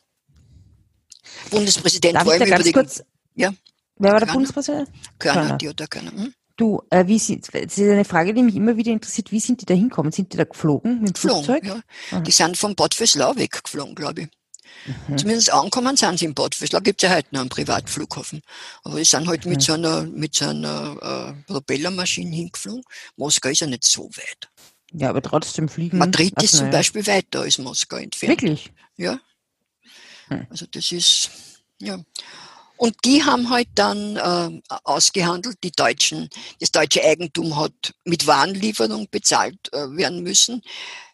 Bundespräsident 1.51 2.17
Darf 2.17 2.27
war 2.27 2.37
im 2.37 2.43
Übrigen. 2.43 2.73
Kurz, 2.73 3.03
ja, 3.35 3.53
wer 3.97 4.13
war 4.13 4.19
der 4.19 4.27
Körner? 4.27 4.33
Bundespräsident? 4.33 4.89
Körner, 5.19 5.59
Körner. 5.59 5.87
Körner. 5.89 6.13
Hm? 6.13 6.35
Du, 6.57 6.83
äh, 6.91 7.07
wie 7.07 7.19
sind, 7.19 7.49
das 7.55 7.79
ist 7.79 7.79
eine 7.79 8.05
Frage, 8.05 8.35
die 8.35 8.43
mich 8.43 8.55
immer 8.55 8.77
wieder 8.77 8.93
interessiert. 8.93 9.33
Wie 9.33 9.41
sind 9.41 9.63
die 9.63 9.65
da 9.65 9.73
hinkommen? 9.73 10.13
Sind 10.13 10.33
die 10.33 10.37
da 10.37 10.45
geflogen 10.45 11.01
mit 11.01 11.09
dem 11.09 11.13
geflogen, 11.15 11.45
Flugzeug? 11.45 11.83
Ja. 12.11 12.21
Die 12.21 12.31
sind 12.31 12.59
vom 12.59 12.75
Bad 12.75 12.95
Fürslau 12.95 13.35
weggeflogen, 13.35 13.95
glaube 13.95 14.23
ich. 14.23 14.29
Mhm. 15.09 15.19
Zumindest 15.19 15.53
angekommen 15.53 15.97
sind 15.97 16.19
sie 16.19 16.27
in 16.27 16.35
Bad 16.35 16.55
Fürslau. 16.55 16.81
Gibt 16.81 17.03
es 17.03 17.09
ja 17.09 17.17
heute 17.17 17.29
noch 17.33 17.41
einen 17.41 17.49
Privatflughafen. 17.49 18.43
Aber 18.85 18.99
die 18.99 19.05
sind 19.05 19.27
halt 19.27 19.47
mhm. 19.47 19.53
mit 19.53 19.63
so 19.63 19.73
einer, 19.73 20.03
mit 20.03 20.35
so 20.35 20.47
einer 20.47 21.35
äh, 21.39 21.51
Propellermaschine 21.51 22.35
hingeflogen. 22.35 22.83
Moskau 23.17 23.49
ist 23.49 23.61
ja 23.61 23.67
nicht 23.67 23.85
so 23.85 24.11
weit. 24.11 24.51
Ja, 24.93 25.09
aber 25.09 25.23
trotzdem 25.23 25.69
fliegen. 25.69 25.99
Madrid 25.99 26.35
ist 26.43 26.57
zum 26.57 26.71
Beispiel 26.71 27.07
weiter 27.07 27.41
als 27.41 27.59
Moskau 27.59 27.97
entfernt. 27.97 28.43
Wirklich? 28.43 28.73
Ja. 28.97 29.19
Hm. 30.31 30.47
Also 30.49 30.67
das 30.71 30.91
ist, 30.93 31.31
ja. 31.81 31.99
Und 32.77 32.97
die 33.05 33.23
haben 33.23 33.51
halt 33.51 33.69
dann 33.75 34.17
äh, 34.17 34.77
ausgehandelt, 34.85 35.59
die 35.63 35.71
Deutschen, 35.71 36.31
das 36.61 36.71
deutsche 36.71 37.05
Eigentum 37.05 37.57
hat 37.57 37.95
mit 38.05 38.27
Warenlieferung 38.27 39.07
bezahlt 39.11 39.71
äh, 39.73 39.95
werden 39.97 40.23
müssen 40.23 40.63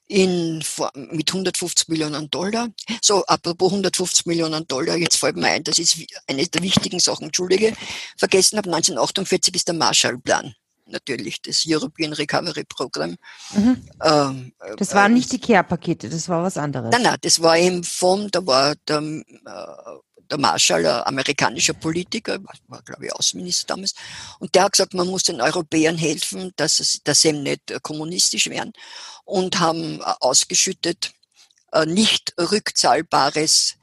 in, 0.09 0.63
mit 1.11 1.29
150 1.29 1.89
Millionen 1.89 2.31
Dollar. 2.31 2.69
So, 3.03 3.25
apropos 3.27 3.73
150 3.73 4.27
Millionen 4.27 4.67
Dollar, 4.69 4.97
jetzt 4.97 5.17
fällt 5.17 5.37
mir 5.37 5.49
ein, 5.49 5.65
das 5.65 5.79
ist 5.79 5.99
eine 6.29 6.47
der 6.47 6.63
wichtigen 6.63 7.01
Sachen, 7.01 7.27
entschuldige, 7.27 7.73
vergessen 8.17 8.59
habe, 8.59 8.69
1948 8.69 9.55
ist 9.55 9.67
der 9.67 9.75
Marshallplan. 9.75 10.55
Natürlich, 10.87 11.43
das 11.43 11.65
European 11.67 12.13
Recovery 12.13 12.65
Program. 12.65 13.17
Mhm. 13.55 13.89
Ähm, 14.03 14.53
das 14.77 14.95
waren 14.95 15.13
äh, 15.13 15.17
nicht 15.17 15.33
die 15.33 15.41
Care-Pakete, 15.41 16.09
das 16.09 16.29
war 16.29 16.45
was 16.45 16.57
anderes. 16.57 16.91
Nein, 16.93 17.03
nein, 17.03 17.17
das 17.21 17.43
war 17.43 17.59
im 17.59 17.83
Fonds, 17.83 18.31
da 18.31 18.47
war 18.47 18.75
der, 18.87 18.99
äh, 18.99 19.23
der 20.31 20.39
Marshall, 20.39 20.87
ein 20.87 21.03
amerikanischer 21.07 21.73
Politiker, 21.73 22.39
war, 22.69 22.83
glaube 22.83 23.07
ich, 23.07 23.13
Außenminister 23.13 23.75
damals, 23.75 23.95
und 24.39 24.55
der 24.55 24.65
hat 24.65 24.73
gesagt, 24.73 24.95
man 24.95 25.09
muss 25.09 25.25
den 25.25 25.41
Europäern 25.41 25.97
helfen, 25.97 26.53
dass, 26.57 26.79
es, 26.79 27.01
dass 27.03 27.23
sie 27.23 27.29
eben 27.29 27.43
nicht 27.43 27.71
äh, 27.71 27.81
kommunistisch 27.83 28.49
werden 28.49 28.73
und 29.25 29.59
haben 29.59 30.01
äh, 30.01 30.05
ausgeschüttet 30.21 31.13
äh, 31.73 31.85
nicht 31.85 32.33
rückzahlbares 32.39 33.77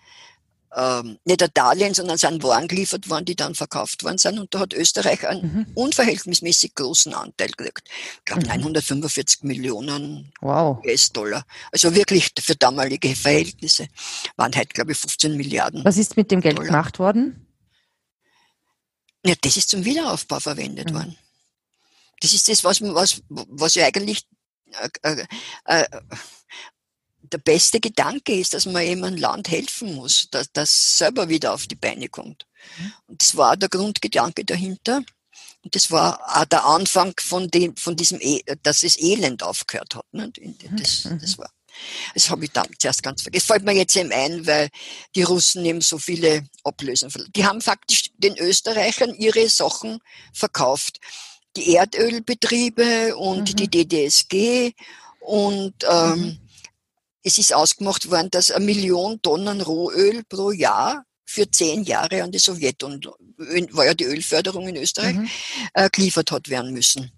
ähm, 0.75 1.19
nicht 1.25 1.41
ein 1.43 1.49
Darlehen, 1.53 1.93
sondern 1.93 2.17
sind 2.17 2.43
Waren 2.43 2.67
geliefert 2.67 3.09
worden, 3.09 3.25
die 3.25 3.35
dann 3.35 3.55
verkauft 3.55 4.03
worden 4.03 4.17
sind. 4.17 4.39
Und 4.39 4.53
da 4.53 4.59
hat 4.59 4.73
Österreich 4.73 5.27
einen 5.27 5.41
mhm. 5.41 5.67
unverhältnismäßig 5.75 6.75
großen 6.75 7.13
Anteil 7.13 7.49
gekriegt. 7.49 7.87
Ich 8.19 8.25
glaube, 8.25 8.43
mhm. 8.43 8.61
945 8.61 9.43
Millionen 9.43 10.31
wow. 10.41 10.83
US-Dollar. 10.83 11.45
Also 11.71 11.93
wirklich 11.95 12.31
für 12.39 12.55
damalige 12.55 13.15
Verhältnisse 13.15 13.87
waren 14.35 14.55
halt, 14.55 14.73
glaube 14.73 14.93
ich, 14.93 14.97
15 14.97 15.37
Milliarden. 15.37 15.85
Was 15.85 15.97
ist 15.97 16.17
mit 16.17 16.31
dem 16.31 16.41
Geld 16.41 16.57
Dollar. 16.57 16.67
gemacht 16.67 16.99
worden? 16.99 17.47
Ja, 19.25 19.35
das 19.41 19.55
ist 19.55 19.69
zum 19.69 19.85
Wiederaufbau 19.85 20.39
verwendet 20.39 20.89
mhm. 20.89 20.95
worden. 20.95 21.17
Das 22.21 22.33
ist 22.33 22.47
das, 22.47 22.63
was, 22.63 22.81
was, 22.81 23.21
was 23.29 23.75
ja 23.75 23.85
eigentlich 23.85 24.25
äh, 25.03 25.11
äh, 25.11 25.25
äh 25.65 25.85
der 27.33 27.39
beste 27.39 27.79
Gedanke 27.79 28.39
ist, 28.39 28.53
dass 28.53 28.65
man 28.65 28.83
eben 28.83 29.03
einem 29.03 29.17
Land 29.17 29.49
helfen 29.49 29.95
muss, 29.95 30.27
dass 30.31 30.51
das 30.53 30.97
selber 30.97 31.27
wieder 31.29 31.53
auf 31.53 31.67
die 31.67 31.75
Beine 31.75 32.07
kommt. 32.07 32.45
Mhm. 32.77 32.93
Und 33.07 33.21
das 33.21 33.35
war 33.35 33.57
der 33.57 33.69
Grundgedanke 33.69 34.45
dahinter. 34.45 35.03
Und 35.63 35.75
das 35.75 35.89
war 35.91 36.19
auch 36.27 36.45
der 36.45 36.65
Anfang 36.65 37.13
von 37.19 37.49
dem, 37.49 37.75
von 37.75 37.95
diesem, 37.95 38.19
e 38.21 38.41
dass 38.61 38.81
das 38.81 38.99
Elend 38.99 39.43
aufgehört 39.43 39.95
hat. 39.95 40.05
Ne? 40.11 40.31
Das, 40.77 41.05
mhm. 41.05 41.19
das 41.19 41.37
war. 41.37 41.49
Das 42.13 42.29
habe 42.29 42.45
ich 42.45 42.51
da 42.51 42.63
zuerst 42.77 43.01
ganz 43.01 43.23
vergessen. 43.23 43.47
Das 43.47 43.55
fällt 43.55 43.65
mir 43.65 43.73
jetzt 43.73 43.95
eben 43.95 44.11
ein, 44.11 44.45
weil 44.45 44.69
die 45.15 45.23
Russen 45.23 45.65
eben 45.65 45.81
so 45.81 45.97
viele 45.97 46.45
Ablösungen 46.63 47.11
Die 47.35 47.45
haben 47.47 47.61
faktisch 47.61 48.11
den 48.15 48.37
Österreichern 48.37 49.15
ihre 49.15 49.49
Sachen 49.49 49.97
verkauft. 50.33 50.99
Die 51.55 51.73
Erdölbetriebe 51.73 53.15
und 53.15 53.49
mhm. 53.49 53.55
die 53.55 53.67
DDSG 53.69 54.73
und 55.19 55.73
ähm, 55.89 56.19
mhm 56.19 56.42
es 57.23 57.37
ist 57.37 57.53
ausgemacht 57.53 58.09
worden, 58.11 58.29
dass 58.31 58.51
eine 58.51 58.65
Million 58.65 59.21
Tonnen 59.21 59.61
Rohöl 59.61 60.23
pro 60.27 60.51
Jahr 60.51 61.05
für 61.25 61.49
zehn 61.49 61.83
Jahre 61.83 62.21
an 62.21 62.31
die 62.31 62.39
Sowjetunion, 62.39 63.15
war 63.71 63.85
ja 63.85 63.93
die 63.93 64.03
Ölförderung 64.03 64.67
in 64.67 64.75
Österreich, 64.75 65.15
mhm. 65.15 65.29
äh, 65.73 65.89
geliefert 65.89 66.31
hat 66.31 66.49
werden 66.49 66.73
müssen. 66.73 67.11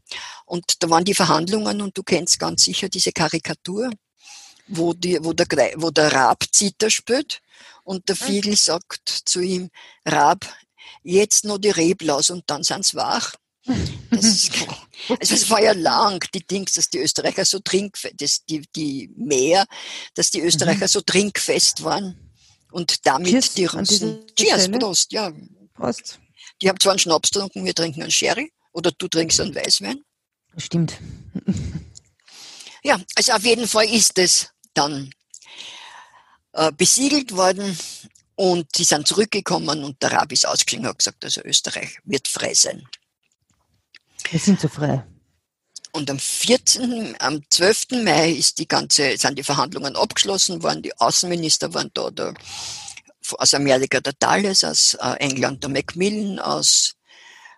Und 0.46 0.82
da 0.82 0.90
waren 0.90 1.04
die 1.04 1.16
Verhandlungen 1.16 1.82
und 1.82 1.98
du 1.98 2.04
kennst 2.04 2.40
ganz 2.40 2.64
sicher 2.64 2.88
diese 2.88 3.12
Karikatur, 3.12 3.90
wo, 4.68 4.94
die, 4.94 5.18
wo, 5.22 5.34
der, 5.34 5.48
wo 5.76 5.90
der 5.90 6.14
Raab 6.14 6.46
Zither 6.52 6.90
spielt 6.90 7.42
und 7.84 8.08
der 8.08 8.16
Fiegel 8.16 8.56
sagt 8.56 9.10
zu 9.26 9.42
ihm, 9.42 9.70
Raab, 10.06 10.46
jetzt 11.04 11.46
noch 11.46 11.58
die 11.58 11.70
Reblaus 11.72 12.30
und 12.30 12.44
dann 12.48 12.64
sind's 12.64 12.96
wach. 12.96 13.36
Das, 14.12 14.50
also 15.10 15.34
es 15.34 15.50
war 15.50 15.62
ja 15.62 15.74
lang, 15.74 16.24
die 16.34 16.46
Dings, 16.46 16.74
dass 16.74 16.90
die 16.90 17.00
Österreicher 17.00 17.46
so 17.46 17.60
trinkfest, 17.60 18.44
die, 18.50 18.64
die 18.76 19.10
Meer, 19.16 19.66
dass 20.14 20.32
die 20.32 20.42
Österreicher 20.42 20.86
mhm. 20.86 20.90
so 20.90 21.02
trinkfest 21.02 21.84
waren 21.84 22.18
und 22.72 23.06
damit 23.06 23.32
Cheers 23.32 23.54
die 23.54 23.66
Russen. 23.66 24.26
Cheers, 24.36 24.70
Prost, 24.72 25.12
ja. 25.12 25.32
Prost. 25.74 26.20
Die 26.62 26.70
haben 26.70 26.80
zwar 26.80 26.94
einen 26.94 27.00
Schnaps 27.00 27.32
getrunken, 27.32 27.66
wir 27.66 27.74
trinken 27.74 28.02
einen 28.02 28.12
Sherry 28.12 28.52
oder 28.72 28.92
du 28.92 29.08
trinkst 29.08 29.40
einen 29.42 29.56
Weißwein. 29.56 30.04
Stimmt. 30.58 30.98
Ja, 32.84 33.02
also 33.16 33.34
auf 33.34 33.44
jeden 33.44 33.68
Fall 33.68 33.86
ist 33.86 34.18
es 34.20 34.50
dann 34.74 35.10
äh, 36.54 36.72
besiegelt 36.72 37.36
worden 37.36 37.78
und 38.36 38.68
sie 38.76 38.84
sind 38.84 39.08
zurückgekommen 39.08 39.84
und 39.84 40.02
der 40.04 40.12
Rabi 40.12 40.36
ist 40.36 40.48
ausgestiegen 40.48 40.86
und 40.86 40.92
hat 40.92 41.00
gesagt, 41.00 41.26
also 41.26 41.42
Österreich 41.42 41.98
wird 42.04 42.28
frei 42.28 42.54
sein. 42.54 42.88
Wir 44.30 44.40
sind 44.40 44.60
so 44.60 44.68
frei. 44.68 45.06
Und 45.92 46.10
am 46.10 46.20
14., 46.20 47.16
am 47.20 47.42
12. 47.50 48.04
Mai 48.04 48.32
ist 48.32 48.58
die 48.58 48.68
ganze, 48.68 49.18
sind 49.18 49.38
die 49.38 49.44
Verhandlungen 49.44 49.96
abgeschlossen 49.96 50.62
worden. 50.62 50.82
Die 50.82 50.98
Außenminister 50.98 51.74
waren 51.74 51.90
da, 51.94 52.10
der, 52.12 52.34
aus 53.38 53.54
Amerika 53.54 54.02
der 54.02 54.18
Thales, 54.20 54.64
aus 54.64 54.96
äh, 54.96 55.16
England 55.20 55.64
der 55.64 55.70
Macmillan, 55.70 56.40
aus 56.40 56.96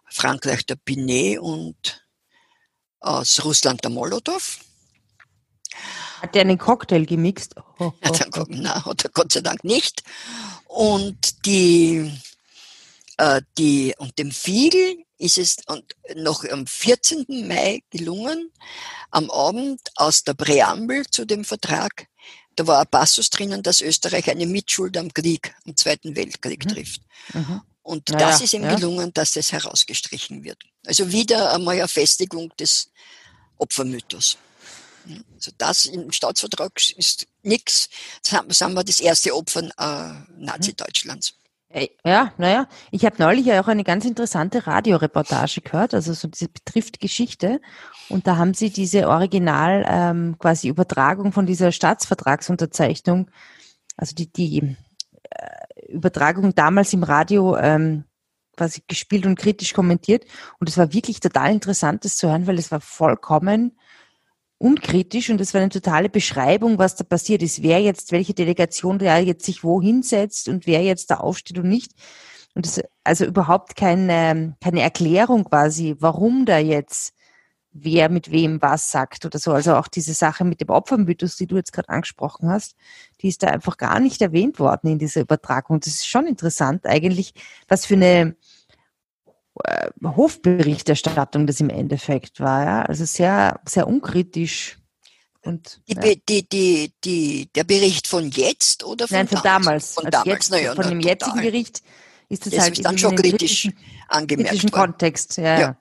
Frankreich 0.10 0.66
der 0.66 0.76
Binet 0.76 1.40
und 1.40 2.06
aus 3.00 3.44
Russland 3.44 3.84
der 3.84 3.90
Molotow. 3.90 4.60
Hat 6.22 6.36
der 6.36 6.42
einen 6.42 6.58
Cocktail 6.58 7.06
gemixt? 7.06 7.56
Oh, 7.80 7.92
oh, 8.04 8.12
oh. 8.36 8.46
Na, 8.50 8.86
hat 8.86 9.04
er 9.04 9.10
Gott 9.12 9.32
sei 9.32 9.42
Dank 9.42 9.64
nicht. 9.64 10.04
Und 10.66 11.46
die, 11.46 12.12
äh, 13.18 13.42
die, 13.58 13.96
und 13.98 14.18
dem 14.20 14.32
Fiegel 14.32 15.07
ist 15.18 15.38
es 15.38 15.58
noch 16.16 16.44
am 16.46 16.68
14. 16.68 17.26
Mai 17.48 17.82
gelungen, 17.90 18.52
am 19.12 19.30
Abend 19.32 19.82
aus 19.96 20.24
der 20.24 20.34
Präambel 20.34 21.06
zu 21.08 21.26
dem 21.26 21.44
Vertrag, 21.44 22.08
da 22.58 22.66
war 22.66 22.80
ein 22.80 22.88
Passus 22.88 23.30
drinnen, 23.30 23.62
dass 23.62 23.82
Österreich 23.82 24.30
eine 24.30 24.48
Mitschuld 24.48 24.98
am 24.98 25.14
Krieg, 25.14 25.56
am 25.66 25.76
Zweiten 25.78 26.16
Weltkrieg 26.16 26.66
mhm. 26.66 26.70
trifft. 26.70 27.02
Mhm. 27.34 27.62
Und 27.84 28.10
naja, 28.10 28.32
das 28.32 28.42
ist 28.42 28.54
ihm 28.54 28.64
ja. 28.64 28.76
gelungen, 28.76 29.14
dass 29.14 29.32
das 29.32 29.52
herausgestrichen 29.52 30.44
wird. 30.44 30.62
Also 30.86 31.12
wieder 31.12 31.54
einmal 31.54 31.76
eine 31.76 31.88
Festigung 31.88 32.52
des 32.60 32.90
Opfermythos. 33.58 34.38
Also 35.36 35.52
das 35.58 35.86
im 35.86 36.12
Staatsvertrag 36.12 36.72
ist 36.98 37.28
nichts. 37.44 37.90
Das 38.30 38.58
sind 38.58 38.74
wir 38.74 38.84
das 38.84 39.00
erste 39.00 39.34
Opfer 39.34 39.64
äh, 39.78 40.34
Nazi-Deutschlands. 40.38 41.36
Ja, 42.06 42.32
naja, 42.38 42.68
ich 42.92 43.06
habe 43.06 43.18
neulich 43.20 43.52
auch 43.54 43.68
eine 43.68 43.84
ganz 43.84 44.06
interessante 44.06 44.66
Radioreportage 44.68 45.62
gehört, 45.62 45.94
also 45.94 46.14
so 46.14 46.30
diese 46.30 46.48
betrifft 46.48 47.02
Geschichte. 47.02 47.60
Und 48.08 48.26
da 48.26 48.38
haben 48.38 48.54
sie 48.54 48.70
diese 48.70 49.10
Original 49.10 49.86
ähm, 49.86 50.38
quasi 50.40 50.70
Übertragung 50.70 51.34
von 51.34 51.46
dieser 51.46 51.74
Staatsvertragsunterzeichnung, 51.74 53.30
also 53.98 54.16
die, 54.16 54.32
die 54.32 54.78
äh, 55.30 55.92
Übertragung 55.92 56.56
damals 56.56 56.94
im 56.94 57.04
Radio 57.04 57.58
ähm, 57.58 58.06
quasi 58.56 58.82
gespielt 58.88 59.26
und 59.26 59.38
kritisch 59.38 59.74
kommentiert. 59.74 60.26
Und 60.60 60.70
es 60.70 60.78
war 60.78 60.94
wirklich 60.94 61.20
total 61.20 61.52
interessant, 61.52 62.06
das 62.06 62.16
zu 62.16 62.30
hören, 62.30 62.48
weil 62.48 62.60
es 62.60 62.72
war 62.72 62.80
vollkommen 62.80 63.78
unkritisch 64.58 65.30
und 65.30 65.40
es 65.42 65.54
war 65.54 65.62
eine 65.62 65.70
totale 65.70 66.10
Beschreibung, 66.10 66.80
was 66.80 66.96
da 66.96 67.04
passiert 67.04 67.44
ist, 67.44 67.62
wer 67.64 67.80
jetzt, 67.82 68.12
welche 68.12 68.34
Delegation 68.34 69.00
da 69.00 69.18
jetzt 69.18 69.46
sich 69.46 69.64
wo 69.64 69.82
hinsetzt 69.82 70.50
und 70.50 70.66
wer 70.66 70.84
jetzt 70.84 71.12
da 71.12 71.18
aufsteht 71.18 71.60
und 71.60 71.70
nicht. 71.70 71.92
Und 72.56 72.66
es, 72.66 72.82
also 73.04 73.26
überhaupt 73.26 73.76
keine, 73.76 74.56
keine 74.62 74.82
Erklärung 74.82 75.44
quasi, 75.44 75.96
warum 76.00 76.46
da 76.46 76.58
jetzt 76.58 77.14
wer 77.80 78.10
mit 78.10 78.32
wem 78.32 78.62
was 78.62 78.92
sagt 78.92 79.26
oder 79.26 79.40
so. 79.40 79.52
Also 79.52 79.76
auch 79.76 79.88
diese 79.88 80.14
Sache 80.14 80.44
mit 80.44 80.62
dem 80.62 80.70
Opfermythos, 80.70 81.36
die 81.36 81.48
du 81.48 81.58
jetzt 81.58 81.74
gerade 81.74 81.90
angesprochen 81.90 82.50
hast, 82.50 82.76
die 83.22 83.28
ist 83.28 83.44
da 83.44 83.48
einfach 83.48 83.78
gar 83.78 84.00
nicht 84.00 84.22
erwähnt 84.22 84.60
worden 84.60 84.88
in 84.90 85.00
dieser 85.00 85.22
Übertragung. 85.22 85.80
Das 85.80 85.94
ist 85.94 86.08
schon 86.08 86.28
interessant 86.28 86.86
eigentlich, 86.86 87.34
was 87.68 87.86
für 87.86 87.96
eine 87.96 88.36
äh, 89.64 89.90
Hofberichterstattung 90.04 91.48
das 91.48 91.60
im 91.60 91.70
Endeffekt 91.70 92.40
war. 92.40 92.66
Ja? 92.66 92.82
Also 92.84 93.06
sehr, 93.06 93.60
sehr 93.68 93.88
unkritisch. 93.88 94.78
Und, 95.42 95.80
die, 95.88 95.96
ja. 95.96 96.16
die, 96.28 96.50
die, 96.50 96.94
die, 97.04 97.50
der 97.56 97.64
Bericht 97.64 98.08
von 98.08 98.30
jetzt 98.32 98.84
oder 98.84 99.08
von, 99.08 99.18
Nein, 99.18 99.28
von 99.28 99.40
damals? 99.44 99.94
Von 99.94 100.06
also 100.06 100.24
damals, 100.24 100.50
naja, 100.50 100.76
Von 100.76 100.90
dem 100.90 101.00
jetzigen 101.00 101.32
total. 101.32 101.52
Bericht 101.52 101.82
ist 102.30 102.48
es 102.48 102.60
halt 102.60 102.84
dann 102.84 102.98
schon 102.98 103.16
kritisch 103.16 103.70
angemerkt 104.10 104.50
kritischen 104.50 104.72
worden. 104.74 104.92
Kontext. 104.92 105.38
Ja, 105.38 105.60
ja. 105.60 105.78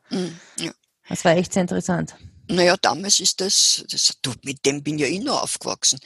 Ja. 0.59 0.73
Das 1.09 1.25
war 1.25 1.37
echt 1.37 1.53
sehr 1.53 1.63
interessant. 1.63 2.17
Naja, 2.49 2.77
damals 2.81 3.19
ist 3.19 3.41
das, 3.41 3.85
das 3.91 4.17
du, 4.23 4.33
mit 4.45 4.65
dem 4.65 4.83
bin 4.83 4.99
ja 4.99 5.07
ich 5.07 5.21
noch 5.21 5.43
aufgewachsen. 5.43 5.99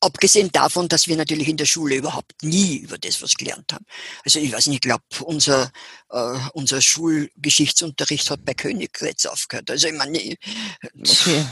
Abgesehen 0.00 0.50
davon, 0.52 0.88
dass 0.88 1.06
wir 1.06 1.16
natürlich 1.16 1.48
in 1.48 1.58
der 1.58 1.66
Schule 1.66 1.96
überhaupt 1.96 2.42
nie 2.42 2.78
über 2.78 2.96
das 2.96 3.20
was 3.20 3.34
gelernt 3.34 3.72
haben. 3.72 3.84
Also 4.24 4.38
ich 4.38 4.52
weiß 4.52 4.66
nicht, 4.68 4.76
ich 4.76 4.80
glaube, 4.80 5.04
unser, 5.22 5.70
äh, 6.10 6.38
unser 6.54 6.80
Schulgeschichtsunterricht 6.80 8.30
hat 8.30 8.44
bei 8.44 8.54
Königgrätz 8.54 9.26
aufgehört. 9.26 9.70
Also 9.70 9.88
ich 9.88 9.94
meine, 9.94 10.18
okay. 10.18 11.44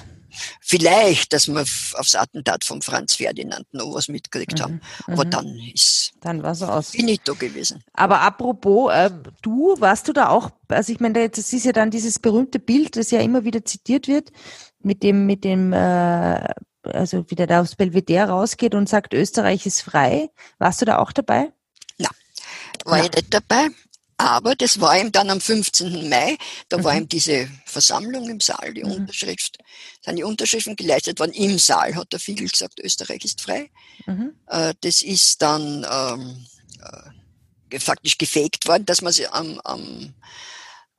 vielleicht, 0.63 1.35
dass 1.35 1.49
wir 1.49 1.61
aufs 1.61 2.15
Attentat 2.15 2.65
von 2.65 2.81
Franz 2.81 3.17
Ferdinand 3.17 3.67
noch 3.73 3.93
was 3.93 4.09
mitgekriegt 4.09 4.59
mhm. 4.59 4.63
haben. 4.63 4.81
Aber 5.07 5.27
mhm. 5.27 5.31
dann 5.31 5.59
ist 5.75 6.13
dann 6.23 6.43
war's 6.43 6.63
aus. 6.63 6.91
finito 6.91 7.35
gewesen. 7.35 7.85
Aber 7.93 8.21
apropos, 8.21 8.91
äh, 8.93 9.11
du, 9.43 9.77
warst 9.81 10.09
du 10.09 10.15
da 10.15 10.29
auch, 10.29 10.51
also 10.69 10.93
ich 10.93 11.01
meine, 11.01 11.29
das 11.29 11.53
ist 11.53 11.65
ja 11.65 11.73
dann 11.73 11.91
dieses 11.91 12.19
berühmte 12.19 12.59
Bild, 12.59 12.97
das 12.97 13.11
ja 13.11 13.21
immer 13.21 13.45
wieder 13.45 13.65
zitiert 13.67 14.09
wird, 14.09 14.31
mit 14.81 15.03
dem, 15.03 15.27
mit 15.27 15.45
dem 15.45 15.73
äh, 15.73 16.49
also 16.85 17.25
wie 17.29 17.35
der 17.35 17.47
da 17.47 17.61
aufs 17.61 17.77
Belvedere 17.77 18.29
rausgeht 18.29 18.75
und 18.75 18.89
sagt, 18.89 19.15
Österreich 19.15 19.67
ist 19.67 19.83
frei. 19.83 20.31
Warst 20.59 20.81
du 20.81 20.85
da 20.85 20.99
auch 20.99 21.13
dabei? 21.13 21.53
Na, 21.99 22.09
war 22.85 22.99
Na. 22.99 23.05
ich 23.05 23.13
nicht 23.13 23.35
dabei. 23.35 23.69
Aber 24.23 24.55
das 24.55 24.81
war 24.81 24.97
ihm 24.97 25.11
dann 25.11 25.31
am 25.31 25.41
15. 25.41 26.09
Mai, 26.09 26.37
da 26.69 26.79
mhm. 26.79 26.85
war 26.85 26.97
ihm 26.97 27.09
diese 27.09 27.49
Versammlung 27.67 28.31
im 28.31 28.39
Saal, 28.39 28.73
die 28.73 28.85
mhm. 28.85 28.93
Unterschrift, 28.93 29.59
seine 30.01 30.25
Unterschriften 30.25 30.77
geleistet 30.77 31.19
worden. 31.19 31.33
Im 31.33 31.59
Saal 31.59 31.97
hat 31.97 32.13
der 32.13 32.21
Fiegel 32.21 32.49
gesagt, 32.49 32.79
Österreich 32.79 33.25
ist 33.25 33.41
frei. 33.41 33.71
Mhm. 34.07 34.33
Äh, 34.47 34.75
das 34.81 35.03
ist 35.03 35.43
dann 35.43 35.85
ähm, 35.91 36.47
äh, 37.71 37.81
faktisch 37.81 38.17
gefaked 38.17 38.69
worden, 38.69 38.87
dass 38.87 39.03
man 39.03 39.13
sie 39.13 39.27
am, 39.27 39.59
am 39.65 40.15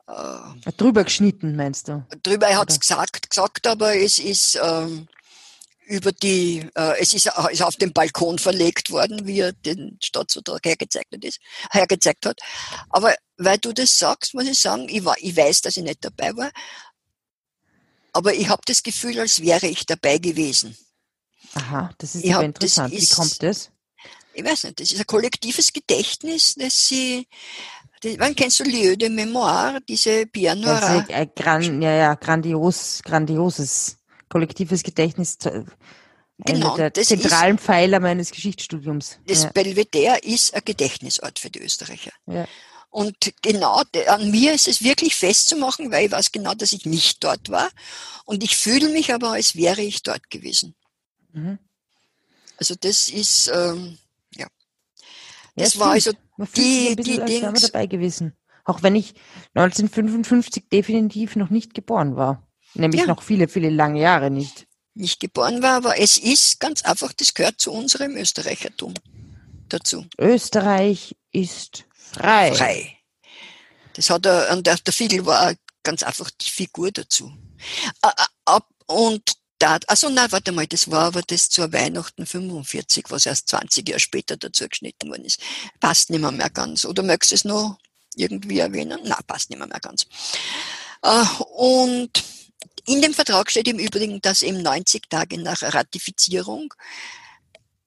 äh, 0.06 0.72
drüber 0.76 1.04
geschnitten, 1.04 1.56
meinst 1.56 1.88
du? 1.88 2.04
Drüber, 2.22 2.48
er 2.48 2.58
hat 2.58 2.70
es 2.70 2.80
gesagt, 2.80 3.30
gesagt, 3.30 3.66
aber 3.66 3.96
es 3.96 4.18
ist 4.18 4.58
ähm, 4.62 5.08
über 5.86 6.12
die, 6.12 6.66
äh, 6.74 7.00
es 7.00 7.12
ist, 7.12 7.30
ist 7.50 7.62
auf 7.62 7.76
dem 7.76 7.92
Balkon 7.92 8.38
verlegt 8.38 8.90
worden, 8.90 9.26
wie 9.26 9.40
er 9.40 9.52
den 9.52 9.98
Staatsvertrag 10.02 10.64
hergezeichnet 10.64 11.24
ist, 11.24 11.40
hergezeigt 11.70 12.26
hat. 12.26 12.40
Aber 12.90 13.14
weil 13.36 13.58
du 13.58 13.72
das 13.72 13.98
sagst, 13.98 14.34
muss 14.34 14.46
ich 14.46 14.58
sagen, 14.58 14.88
ich, 14.88 15.04
war, 15.04 15.16
ich 15.18 15.36
weiß, 15.36 15.62
dass 15.62 15.76
ich 15.76 15.82
nicht 15.82 16.04
dabei 16.04 16.36
war, 16.36 16.50
aber 18.12 18.34
ich 18.34 18.48
habe 18.48 18.62
das 18.66 18.82
Gefühl, 18.82 19.18
als 19.20 19.42
wäre 19.42 19.66
ich 19.66 19.86
dabei 19.86 20.18
gewesen. 20.18 20.76
Aha, 21.54 21.90
das 21.98 22.14
ist 22.14 22.24
aber 22.32 22.44
interessant. 22.44 22.92
Ist, 22.92 23.10
wie 23.10 23.14
kommt 23.14 23.42
das? 23.42 23.70
Ich 24.32 24.44
weiß 24.44 24.64
nicht, 24.64 24.80
das 24.80 24.90
ist 24.90 24.98
ein 24.98 25.06
kollektives 25.06 25.72
Gedächtnis, 25.72 26.54
das 26.56 26.88
sie, 26.88 27.28
wann 28.18 28.34
kennst 28.34 28.60
du 28.60 28.64
Lieu 28.64 28.96
de 28.96 29.08
Mémoire, 29.08 29.80
diese 29.86 30.26
gran, 30.26 31.82
ja, 31.82 31.94
ja, 31.94 32.14
grandios, 32.14 33.00
grandioses 33.04 33.98
kollektives 34.34 34.82
Gedächtnis 34.82 35.38
genau, 36.38 36.76
der 36.76 36.92
zentralen 36.92 37.54
ist, 37.54 37.62
Pfeiler 37.62 38.00
meines 38.00 38.32
Geschichtsstudiums. 38.32 39.20
Das 39.28 39.44
ja. 39.44 39.50
Belvedere 39.50 40.18
ist 40.18 40.52
ein 40.54 40.62
Gedächtnisort 40.64 41.38
für 41.38 41.50
die 41.50 41.60
Österreicher. 41.60 42.10
Ja. 42.26 42.48
Und 42.90 43.32
genau 43.42 43.82
an 44.08 44.30
mir 44.32 44.52
ist 44.52 44.66
es 44.66 44.82
wirklich 44.82 45.14
festzumachen, 45.14 45.92
weil 45.92 46.06
ich 46.06 46.10
weiß 46.10 46.32
genau, 46.32 46.52
dass 46.52 46.72
ich 46.72 46.84
nicht 46.84 47.22
dort 47.22 47.48
war. 47.48 47.70
Und 48.24 48.42
ich 48.42 48.56
fühle 48.56 48.88
mich 48.88 49.14
aber, 49.14 49.34
als 49.34 49.54
wäre 49.54 49.82
ich 49.82 50.02
dort 50.02 50.28
gewesen. 50.30 50.74
Mhm. 51.32 51.60
Also 52.56 52.74
das 52.74 53.08
ist, 53.08 53.52
ähm, 53.54 53.98
ja. 54.34 54.48
Das 55.54 55.74
ja, 55.74 55.80
war 55.80 55.92
also 55.92 56.10
die, 56.56 56.96
die 56.96 57.20
dabei 57.40 57.86
gewesen. 57.86 58.36
Auch 58.64 58.82
wenn 58.82 58.96
ich 58.96 59.14
1955 59.54 60.68
definitiv 60.70 61.36
noch 61.36 61.50
nicht 61.50 61.72
geboren 61.72 62.16
war. 62.16 62.43
Nämlich 62.74 63.02
ja. 63.02 63.06
noch 63.06 63.22
viele, 63.22 63.48
viele 63.48 63.70
lange 63.70 64.00
Jahre 64.00 64.30
nicht. 64.30 64.66
Nicht 64.94 65.18
geboren 65.18 65.62
war, 65.62 65.76
aber 65.76 65.98
es 65.98 66.18
ist 66.18 66.60
ganz 66.60 66.82
einfach, 66.84 67.12
das 67.12 67.34
gehört 67.34 67.60
zu 67.60 67.72
unserem 67.72 68.16
Österreichertum 68.16 68.94
dazu. 69.68 70.06
Österreich 70.18 71.16
ist 71.32 71.84
frei. 71.94 72.54
Frei. 72.54 72.98
Das 73.94 74.10
hat 74.10 74.26
er, 74.26 74.52
und 74.52 74.66
der, 74.66 74.76
der 74.76 74.92
Fiegel 74.92 75.26
war 75.26 75.54
ganz 75.82 76.02
einfach 76.02 76.30
die 76.30 76.50
Figur 76.50 76.92
dazu. 76.92 77.32
Und 78.86 79.22
da, 79.58 79.78
also 79.86 80.08
nein, 80.08 80.30
warte 80.30 80.52
mal, 80.52 80.66
das 80.66 80.90
war 80.90 81.04
aber 81.04 81.22
das 81.22 81.48
zur 81.48 81.72
Weihnachten 81.72 82.26
45, 82.26 83.06
was 83.08 83.26
erst 83.26 83.48
20 83.48 83.88
Jahre 83.88 84.00
später 84.00 84.36
dazu 84.36 84.68
geschnitten 84.68 85.08
worden 85.08 85.24
ist. 85.24 85.40
Passt 85.80 86.10
nicht 86.10 86.20
mehr, 86.20 86.32
mehr 86.32 86.50
ganz. 86.50 86.84
Oder 86.84 87.02
möchtest 87.02 87.32
du 87.32 87.34
es 87.36 87.44
noch 87.44 87.78
irgendwie 88.16 88.58
erwähnen? 88.58 89.00
Na, 89.04 89.18
passt 89.26 89.50
nicht 89.50 89.58
mehr, 89.58 89.68
mehr 89.68 89.80
ganz. 89.80 90.06
Äh, 91.02 91.24
und 91.56 92.10
in 92.86 93.02
dem 93.02 93.14
Vertrag 93.14 93.50
steht 93.50 93.68
im 93.68 93.78
Übrigen, 93.78 94.20
dass 94.20 94.42
eben 94.42 94.62
90 94.62 95.08
Tage 95.08 95.38
nach 95.38 95.62
Ratifizierung, 95.62 96.74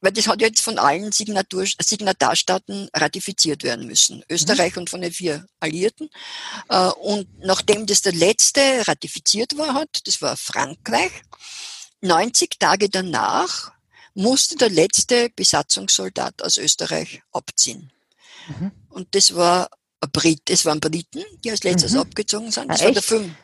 weil 0.02 0.12
das 0.12 0.28
hat 0.28 0.42
jetzt 0.42 0.62
von 0.62 0.78
allen 0.78 1.12
Signatur, 1.12 1.66
Signatarstaaten 1.66 2.90
ratifiziert 2.94 3.64
werden 3.64 3.88
müssen. 3.88 4.24
Österreich 4.30 4.76
mhm. 4.76 4.82
und 4.82 4.90
von 4.90 5.02
den 5.02 5.12
vier 5.12 5.48
Alliierten. 5.60 6.10
Äh, 6.70 6.90
und 6.90 7.28
nachdem 7.40 7.86
das 7.86 8.02
der 8.02 8.14
letzte 8.14 8.88
ratifiziert 8.88 9.58
war 9.58 9.74
hat, 9.74 9.90
das 10.06 10.22
war 10.22 10.38
Frankreich, 10.38 11.12
90 12.02 12.60
Tage 12.60 12.90
danach 12.90 13.72
musste 14.14 14.56
der 14.56 14.70
letzte 14.70 15.30
Besatzungssoldat 15.36 16.42
aus 16.42 16.58
Österreich 16.58 17.22
abziehen. 17.32 17.92
Mhm. 18.48 18.72
Und 18.90 19.14
das 19.16 19.36
war 19.36 19.70
ein 20.02 20.12
Brit, 20.12 20.42
das 20.46 20.66
waren 20.66 20.80
Briten, 20.80 21.24
die 21.44 21.52
als 21.52 21.64
letztes 21.64 21.94
mhm. 21.94 22.00
abgezogen 22.00 22.52
sind. 22.52 22.70
Das 22.70 22.82
ah, 22.82 22.86
war 22.86 22.92
der 22.92 23.04
Film. 23.04 23.36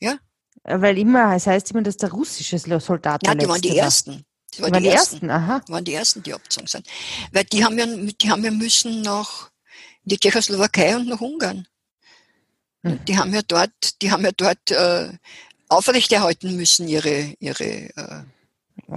Ja, 0.00 0.18
weil 0.64 0.98
immer, 0.98 1.34
es 1.34 1.46
heißt 1.46 1.70
immer, 1.70 1.82
dass 1.82 1.96
der 1.96 2.10
russische 2.10 2.58
Soldat 2.58 3.26
Ja, 3.26 3.34
die 3.34 3.48
waren 3.48 3.60
die 3.60 3.76
Ersten. 3.76 4.24
Die, 4.54 4.62
waren 4.62 4.72
die, 4.72 4.80
die 4.80 4.88
ersten. 4.88 5.28
ersten, 5.28 5.30
aha. 5.30 5.60
Die 5.66 5.72
waren 5.72 5.84
die 5.84 5.94
Ersten, 5.94 6.22
die 6.22 6.34
abgezogen 6.34 6.66
sind. 6.66 6.86
Weil 7.32 7.44
die 7.44 7.64
haben 7.64 7.78
ja, 7.78 7.86
die 7.86 8.30
haben 8.30 8.44
ja 8.44 8.50
müssen 8.50 9.02
nach 9.02 9.50
die 10.04 10.18
Tschechoslowakei 10.18 10.96
und 10.96 11.08
nach 11.08 11.20
Ungarn. 11.20 11.66
Hm. 12.82 13.04
Die 13.04 13.16
haben 13.16 13.32
ja 13.32 13.42
dort, 13.46 14.02
die 14.02 14.10
haben 14.10 14.24
ja 14.24 14.32
dort 14.36 14.70
äh, 14.70 15.12
aufrechterhalten 15.68 16.56
müssen 16.56 16.88
ihre, 16.88 17.34
ihre 17.38 17.64
äh, 17.64 18.22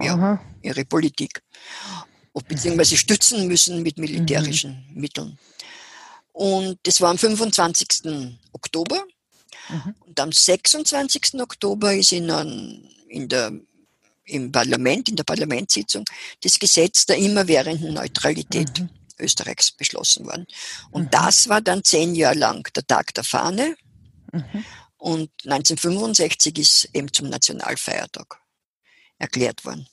ja, 0.02 0.42
ihre 0.62 0.86
Politik. 0.86 1.42
Beziehungsweise 2.48 2.98
stützen 2.98 3.48
müssen 3.48 3.84
mit 3.84 4.00
militärischen 4.00 4.88
mhm. 4.90 5.02
Mitteln. 5.02 5.38
Und 6.32 6.80
das 6.84 7.00
war 7.00 7.12
am 7.12 7.18
25. 7.20 8.36
Oktober. 8.54 9.04
Mhm. 9.70 9.96
Und 10.00 10.20
am 10.20 10.32
26. 10.32 11.42
Oktober 11.42 11.94
ist 11.94 12.12
in, 12.12 12.30
in 13.08 13.28
der, 13.30 13.52
im 14.26 14.52
Parlament, 14.52 15.10
in 15.10 15.16
der 15.16 15.24
Parlamentssitzung, 15.24 16.06
das 16.42 16.60
Gesetz 16.60 17.06
der 17.06 17.18
immerwährenden 17.18 17.94
Neutralität 17.94 18.80
mhm. 18.80 18.90
Österreichs 19.20 19.72
beschlossen 19.72 20.26
worden. 20.26 20.48
Und 20.92 21.04
mhm. 21.04 21.10
das 21.12 21.50
war 21.50 21.62
dann 21.62 21.84
zehn 21.84 22.16
Jahre 22.16 22.38
lang 22.38 22.68
der 22.76 22.86
Tag 22.86 23.14
der 23.14 23.24
Fahne. 23.24 23.76
Mhm. 24.32 24.66
Und 24.98 25.30
1965 25.46 26.58
ist 26.58 26.90
eben 26.94 27.12
zum 27.12 27.30
Nationalfeiertag 27.30 28.40
erklärt 29.18 29.66
worden. 29.66 29.88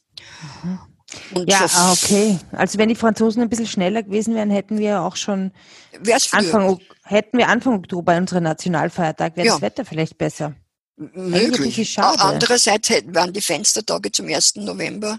Mhm. 0.62 0.78
Und 1.32 1.50
ja, 1.50 1.66
ah, 1.72 1.92
okay. 1.92 2.38
Also 2.52 2.78
wenn 2.78 2.88
die 2.88 2.94
Franzosen 2.94 3.42
ein 3.42 3.48
bisschen 3.48 3.66
schneller 3.66 4.02
gewesen 4.02 4.34
wären, 4.34 4.50
hätten 4.50 4.78
wir 4.78 5.02
auch 5.02 5.16
schon 5.16 5.52
Anfang, 6.30 6.80
hätten 7.10 7.38
wir 7.38 7.48
Anfang 7.48 7.74
Oktober 7.74 8.16
unseren 8.16 8.44
Nationalfeiertag, 8.44 9.36
wäre 9.36 9.46
ja. 9.46 9.52
das 9.54 9.62
Wetter 9.62 9.84
vielleicht 9.84 10.18
besser. 10.18 10.54
Möglich. 10.96 11.98
Andererseits 11.98 12.90
waren 13.06 13.32
die 13.32 13.40
Fenstertage 13.40 14.12
zum 14.12 14.28
1. 14.28 14.56
November 14.56 15.18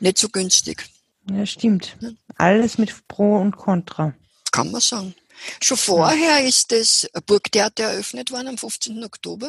nicht 0.00 0.18
so 0.18 0.28
günstig. 0.28 0.84
Ja, 1.30 1.46
stimmt. 1.46 1.96
Alles 2.36 2.78
mit 2.78 3.06
Pro 3.06 3.36
und 3.36 3.56
Contra. 3.56 4.14
Kann 4.50 4.70
man 4.70 4.80
sagen. 4.80 5.14
Schon 5.62 5.76
vorher 5.76 6.44
ist 6.44 6.72
das 6.72 7.08
Burgtheater 7.26 7.84
eröffnet 7.84 8.30
worden 8.30 8.48
am 8.48 8.58
15. 8.58 9.02
Oktober. 9.04 9.48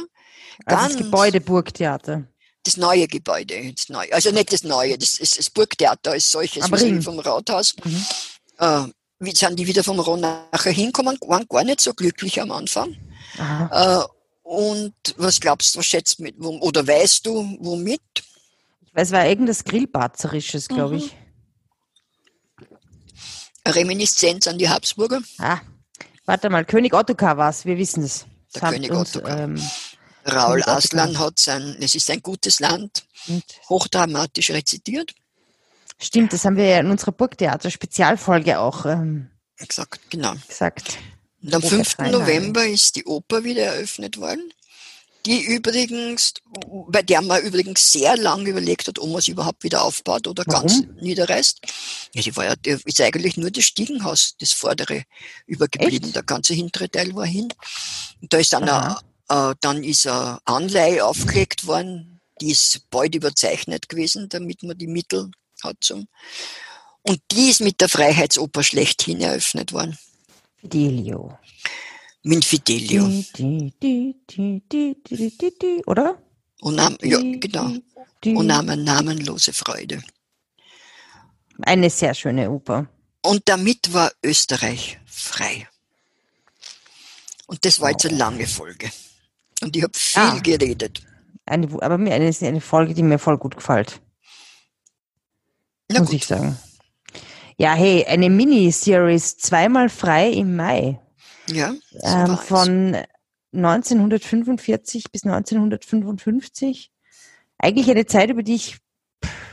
Also 0.65 0.87
das 0.87 0.97
Gebäude 0.97 1.41
Burgtheater. 1.41 2.23
Das 2.63 2.77
neue 2.77 3.07
Gebäude. 3.07 3.73
Das 3.73 3.89
neue, 3.89 4.13
also 4.13 4.31
nicht 4.31 4.53
das 4.53 4.63
neue, 4.63 4.97
das, 4.97 5.17
ist 5.19 5.37
das 5.37 5.49
Burgtheater 5.49 6.11
als 6.11 6.31
solches, 6.31 6.65
vom 7.03 7.19
Rathaus. 7.19 7.75
Mhm. 7.83 8.05
Äh, 8.59 8.83
wie 9.23 9.35
sind 9.35 9.57
die 9.57 9.67
wieder 9.67 9.83
vom 9.83 9.99
Ronacher 9.99 10.71
hinkommen? 10.71 11.17
Waren 11.21 11.47
gar 11.47 11.63
nicht 11.63 11.81
so 11.81 11.93
glücklich 11.93 12.41
am 12.41 12.51
Anfang. 12.51 12.95
Äh, 13.71 14.03
und 14.43 14.93
was 15.17 15.39
glaubst 15.39 15.73
du, 15.73 15.79
was 15.79 15.85
schätzt 15.85 16.19
mit, 16.19 16.35
oder 16.39 16.85
weißt 16.85 17.25
du, 17.25 17.57
womit? 17.59 18.01
Ich 18.81 18.93
weiß, 18.93 19.11
war 19.11 19.25
irgendwas 19.25 19.63
Grillbazerisches, 19.63 20.67
glaube 20.67 20.95
mhm. 20.95 21.01
ich. 21.01 21.15
Reminiszenz 23.65 24.47
an 24.47 24.57
die 24.57 24.69
Habsburger. 24.69 25.21
Ah, 25.39 25.59
warte 26.25 26.49
mal, 26.49 26.65
König 26.65 26.93
Ottokar 26.93 27.37
war 27.37 27.49
es, 27.49 27.65
wir 27.65 27.77
wissen 27.77 28.03
es. 28.03 28.25
Der 28.53 28.69
König 28.69 28.91
uns, 28.91 29.15
Ottokar. 29.15 29.39
Ähm, 29.39 29.61
Raul 30.25 30.61
König 30.61 30.67
Aslan 30.67 31.17
hat 31.17 31.39
sein, 31.39 31.77
es 31.79 31.95
ist 31.95 32.09
ein 32.11 32.21
gutes 32.21 32.59
Land, 32.59 33.05
hochdramatisch 33.69 34.51
rezitiert. 34.51 35.13
Stimmt, 35.99 36.33
das 36.33 36.45
haben 36.45 36.57
wir 36.57 36.65
ja 36.65 36.79
in 36.79 36.89
unserer 36.89 37.11
Burgtheater-Spezialfolge 37.11 38.59
auch 38.59 38.85
ähm, 38.85 39.29
gesagt, 39.57 39.99
genau. 40.09 40.33
gesagt. 40.47 40.97
Und 41.41 41.53
am 41.53 41.61
5. 41.61 41.97
November 42.11 42.65
ist 42.65 42.95
die 42.95 43.05
Oper 43.05 43.43
wieder 43.43 43.63
eröffnet 43.63 44.17
worden 44.17 44.53
die 45.25 45.41
übrigens, 45.41 46.33
bei 46.87 47.01
der 47.01 47.21
man 47.21 47.41
übrigens 47.41 47.91
sehr 47.91 48.17
lange 48.17 48.49
überlegt 48.49 48.87
hat, 48.87 48.99
ob 48.99 49.09
man 49.09 49.21
sie 49.21 49.31
überhaupt 49.31 49.63
wieder 49.63 49.83
aufbaut 49.83 50.27
oder 50.27 50.43
Warum? 50.45 50.67
ganz 50.67 50.83
niederreißt. 51.01 51.59
Ja, 52.13 52.21
die 52.21 52.35
war 52.35 52.45
ja, 52.45 52.55
die 52.55 52.77
ist 52.83 53.01
eigentlich 53.01 53.37
nur 53.37 53.49
das 53.49 53.63
Stiegenhaus, 53.63 54.35
das 54.39 54.51
vordere 54.51 55.03
übergeblieben. 55.45 56.07
Echt? 56.07 56.15
Der 56.15 56.23
ganze 56.23 56.53
hintere 56.53 56.89
Teil 56.89 57.15
war 57.15 57.25
hin. 57.25 57.47
Und 58.21 58.33
da 58.33 58.37
ist 58.37 58.51
dann, 58.51 58.67
eine, 58.67 58.97
äh, 59.29 59.55
dann 59.61 59.83
ist 59.83 60.07
eine 60.07 60.39
Anleihe 60.43 61.05
aufgelegt 61.05 61.67
worden, 61.67 62.19
die 62.41 62.51
ist 62.51 62.89
bald 62.89 63.15
überzeichnet 63.15 63.87
gewesen, 63.87 64.27
damit 64.27 64.63
man 64.63 64.77
die 64.77 64.87
Mittel 64.87 65.31
hat 65.63 65.77
zum. 65.81 66.07
Und 67.01 67.19
die 67.31 67.49
ist 67.49 67.61
mit 67.61 67.81
der 67.81 67.89
Freiheitsoper 67.89 68.63
schlechthin 68.63 69.21
eröffnet 69.21 69.73
worden. 69.73 69.97
Fidelio. 70.61 71.37
Mit 72.23 72.45
Fidelio. 72.45 73.05
Oder? 75.85 76.17
Und 76.61 76.75
Nam 76.75 76.97
ja, 77.01 77.19
genau. 77.21 77.73
Und 78.25 78.47
Namen, 78.47 78.85
namenlose 78.85 79.51
Freude. 79.51 80.01
Eine 81.61 81.89
sehr 81.89 82.13
schöne 82.13 82.49
Oper. 82.49 82.87
Und 83.21 83.41
damit 83.45 83.93
war 83.93 84.11
Österreich 84.23 84.99
frei. 85.05 85.67
Und 87.47 87.65
das 87.65 87.81
war 87.81 87.91
jetzt 87.91 88.05
eine 88.05 88.17
lange 88.17 88.47
Folge. 88.47 88.89
Und 89.61 89.75
ich 89.75 89.83
habe 89.83 89.93
viel 89.93 90.21
ah, 90.21 90.39
geredet. 90.39 91.01
Eine, 91.45 91.67
aber 91.81 91.97
mir 91.97 92.13
eine, 92.13 92.33
eine 92.41 92.61
Folge, 92.61 92.93
die 92.93 93.03
mir 93.03 93.19
voll 93.19 93.37
gut 93.37 93.55
gefällt. 93.55 94.01
Na 95.91 95.99
muss 95.99 96.09
gut. 96.09 96.17
ich 96.17 96.25
sagen. 96.25 96.57
Ja, 97.57 97.73
hey, 97.73 98.05
eine 98.05 98.29
Miniseries 98.29 99.37
zweimal 99.37 99.89
frei 99.89 100.29
im 100.31 100.55
Mai. 100.55 100.99
Ja. 101.47 101.73
Ähm, 102.01 102.37
von 102.37 102.97
1945 103.53 105.11
bis 105.11 105.23
1955. 105.23 106.91
Eigentlich 107.57 107.89
eine 107.89 108.05
Zeit, 108.05 108.29
über 108.29 108.43
die 108.43 108.55
ich 108.55 108.77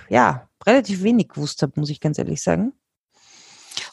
ja 0.08 0.48
relativ 0.66 1.02
wenig 1.02 1.28
gewusst 1.28 1.62
habe, 1.62 1.78
muss 1.78 1.90
ich 1.90 2.00
ganz 2.00 2.18
ehrlich 2.18 2.42
sagen. 2.42 2.72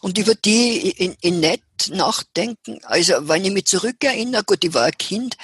Und 0.02 0.18
über 0.18 0.36
die 0.36 0.90
in, 0.90 1.16
in 1.22 1.40
nett 1.40 1.62
nachdenken, 1.92 2.80
also 2.84 3.14
wenn 3.28 3.46
ich 3.46 3.52
mich 3.52 3.66
zurückerinnere, 3.66 4.44
gut, 4.44 4.64
ich 4.64 4.74
war 4.74 4.86
ein 4.86 4.98
Kind, 4.98 5.38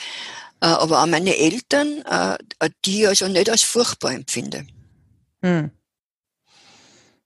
äh, 0.62 0.66
aber 0.66 1.00
an 1.00 1.12
meine 1.12 1.36
Eltern, 1.38 2.04
äh, 2.06 2.38
die 2.86 3.02
ich 3.02 3.08
also 3.08 3.28
nicht 3.28 3.50
als 3.50 3.62
furchtbar 3.64 4.14
empfinde. 4.14 4.66
Hm. 5.42 5.72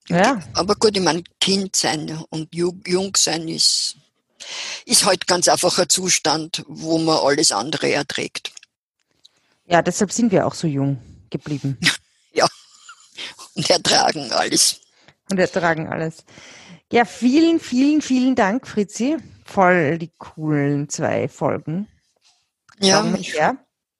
Ja. 0.08 0.40
Aber 0.54 0.74
gut, 0.74 0.96
ich 0.96 1.02
meine, 1.02 1.22
Kind 1.40 1.76
sein 1.76 2.24
und 2.30 2.48
jung 2.54 3.16
sein 3.16 3.48
ist 3.48 3.96
ist 4.86 5.04
halt 5.04 5.26
ganz 5.26 5.48
einfach 5.48 5.78
ein 5.78 5.88
Zustand, 5.88 6.64
wo 6.68 6.98
man 6.98 7.18
alles 7.18 7.52
andere 7.52 7.92
erträgt. 7.92 8.52
Ja, 9.66 9.82
deshalb 9.82 10.12
sind 10.12 10.32
wir 10.32 10.46
auch 10.46 10.54
so 10.54 10.66
jung 10.66 10.98
geblieben. 11.30 11.78
ja, 12.32 12.46
und 13.54 13.68
ertragen 13.68 14.32
alles. 14.32 14.80
Und 15.30 15.38
ertragen 15.38 15.88
alles. 15.88 16.24
Ja, 16.90 17.04
vielen, 17.04 17.60
vielen, 17.60 18.00
vielen 18.00 18.34
Dank, 18.34 18.66
Fritzi. 18.66 19.18
Voll 19.44 19.98
die 19.98 20.10
coolen 20.16 20.88
zwei 20.88 21.28
Folgen. 21.28 21.86
Ja, 22.80 23.04
ich, 23.18 23.34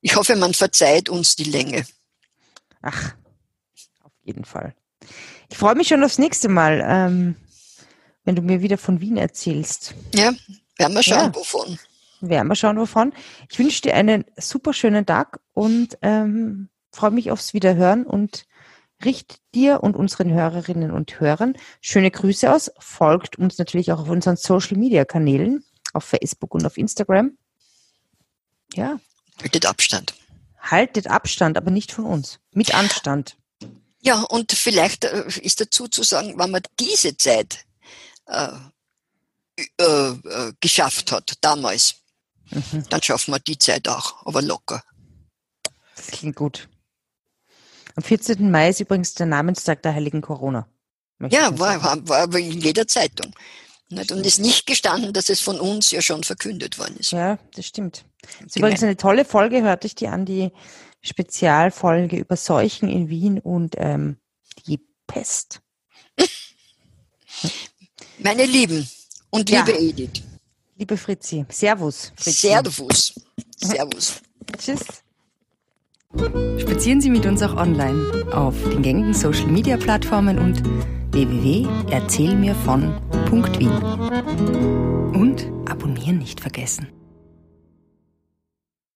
ich 0.01 0.17
hoffe, 0.17 0.37
man 0.37 0.55
verzeiht 0.55 1.09
uns 1.09 1.37
die 1.37 1.45
Länge. 1.45 1.85
Ach, 2.81 3.15
auf 4.05 4.13
jeden 4.23 4.45
Fall. 4.45 4.75
Ich 5.51 5.57
freue 5.57 5.75
mich 5.75 5.89
schon 5.89 6.05
aufs 6.05 6.19
nächste 6.19 6.49
Mal. 6.49 6.85
Ähm, 6.87 7.37
wenn 8.29 8.37
du 8.37 8.43
mir 8.43 8.61
wieder 8.61 8.77
von 8.77 9.01
Wien 9.01 9.17
erzählst. 9.17 9.95
Ja, 10.15 10.35
werden 10.77 10.93
wir 10.93 11.03
schauen, 11.03 11.33
ja. 11.33 11.35
wovon. 11.35 11.79
Werden 12.21 12.49
wir 12.49 12.57
schauen, 12.57 12.77
wovon. 12.77 13.15
Ich 13.51 13.59
wünsche 13.59 13.81
dir 13.81 13.95
einen 13.95 14.27
super 14.37 14.75
schönen 14.75 15.07
Tag 15.07 15.41
und 15.55 15.97
ähm, 16.03 16.69
freue 16.93 17.13
mich 17.13 17.31
aufs 17.31 17.55
Wiederhören 17.55 18.05
und 18.05 18.45
richte 19.03 19.37
dir 19.55 19.83
und 19.83 19.97
unseren 19.97 20.31
Hörerinnen 20.31 20.91
und 20.91 21.21
Hörern 21.21 21.57
schöne 21.81 22.11
Grüße 22.11 22.53
aus. 22.53 22.71
Folgt 22.79 23.39
uns 23.39 23.57
natürlich 23.57 23.93
auch 23.93 24.01
auf 24.01 24.11
unseren 24.11 24.37
Social 24.37 24.77
Media 24.77 25.07
Kanälen, 25.07 25.65
auf 25.95 26.05
Facebook 26.05 26.55
und 26.55 26.67
auf 26.67 26.77
Instagram. 26.77 27.39
Ja. 28.75 29.01
Haltet 29.41 29.65
Abstand. 29.65 30.15
Haltet 30.61 31.07
Abstand, 31.07 31.57
aber 31.57 31.71
nicht 31.71 31.93
von 31.93 32.05
uns. 32.05 32.41
Mit 32.53 32.75
Anstand. 32.75 33.39
Ja, 34.01 34.23
und 34.23 34.53
vielleicht 34.53 35.05
äh, 35.05 35.25
ist 35.41 35.61
dazu 35.61 35.89
zu 35.89 36.03
sagen, 36.03 36.39
wenn 36.39 36.51
man 36.51 36.63
diese 36.79 37.17
Zeit 37.17 37.65
äh, 38.27 38.49
äh, 39.57 39.85
äh, 39.85 40.53
geschafft 40.61 41.13
hat, 41.13 41.35
damals. 41.41 41.97
Mhm. 42.51 42.85
Dann 42.89 43.03
schaffen 43.03 43.35
wir 43.35 43.41
die 43.41 43.59
Zeit 43.59 43.89
auch, 43.89 44.25
aber 44.25 44.41
locker. 44.41 44.83
Das 45.97 46.07
klingt 46.07 46.37
gut. 46.37 46.69
Am 47.97 48.03
14. 48.03 48.51
Mai 48.51 48.69
ist 48.69 48.81
übrigens 48.81 49.15
der 49.15 49.27
Namenstag 49.27 49.83
der 49.83 49.93
heiligen 49.95 50.21
Corona. 50.21 50.69
Ja, 51.31 51.59
war, 51.59 51.83
war, 51.83 52.33
war 52.33 52.39
in 52.39 52.61
jeder 52.61 52.87
Zeitung. 52.87 53.35
Nicht? 53.91 54.13
Und 54.13 54.25
ist 54.25 54.39
nicht 54.39 54.67
gestanden, 54.67 55.13
dass 55.13 55.29
es 55.29 55.41
von 55.41 55.59
uns 55.59 55.91
ja 55.91 56.01
schon 56.01 56.23
verkündet 56.23 56.79
worden 56.79 56.97
ist. 56.99 57.11
Ja, 57.11 57.39
das 57.55 57.67
stimmt. 57.67 58.05
Das 58.23 58.47
ist 58.47 58.57
übrigens 58.57 58.83
eine 58.83 58.97
tolle 58.97 59.25
Folge, 59.25 59.63
hörte 59.63 59.87
ich 59.87 59.95
die 59.95 60.09
an, 60.09 60.27
die 60.27 60.53
Spezialfolge 61.01 62.17
über 62.17 62.37
Seuchen 62.37 62.89
in 62.89 63.09
Wien 63.09 63.39
und 63.39 63.77
ähm, 63.79 64.17
die 64.67 64.81
Pest. 65.07 65.61
Meine 68.19 68.47
Lieben 68.47 68.89
und 69.31 69.49
liebe 69.49 69.73
ja. 69.73 69.79
Edith. 69.79 70.23
Liebe 70.77 70.97
Fritzi. 70.97 71.47
Servus. 71.49 72.13
Fritzi. 72.17 72.49
Servus. 72.49 73.15
Servus. 73.57 74.21
Tschüss. 74.59 74.85
Spazieren 76.59 77.01
Sie 77.01 77.11
mit 77.11 77.27
uns 77.27 77.43
auch 77.43 77.57
online 77.57 78.25
auf 78.33 78.55
den 78.71 78.83
gängigen 78.83 79.13
Social 79.13 79.49
Media 79.49 79.77
Plattformen 79.77 80.39
und 80.39 80.63
www.erzählmirvon.wien. 81.13 83.73
Und 85.15 85.53
abonnieren 85.69 86.19
nicht 86.19 86.41
vergessen. 86.41 86.87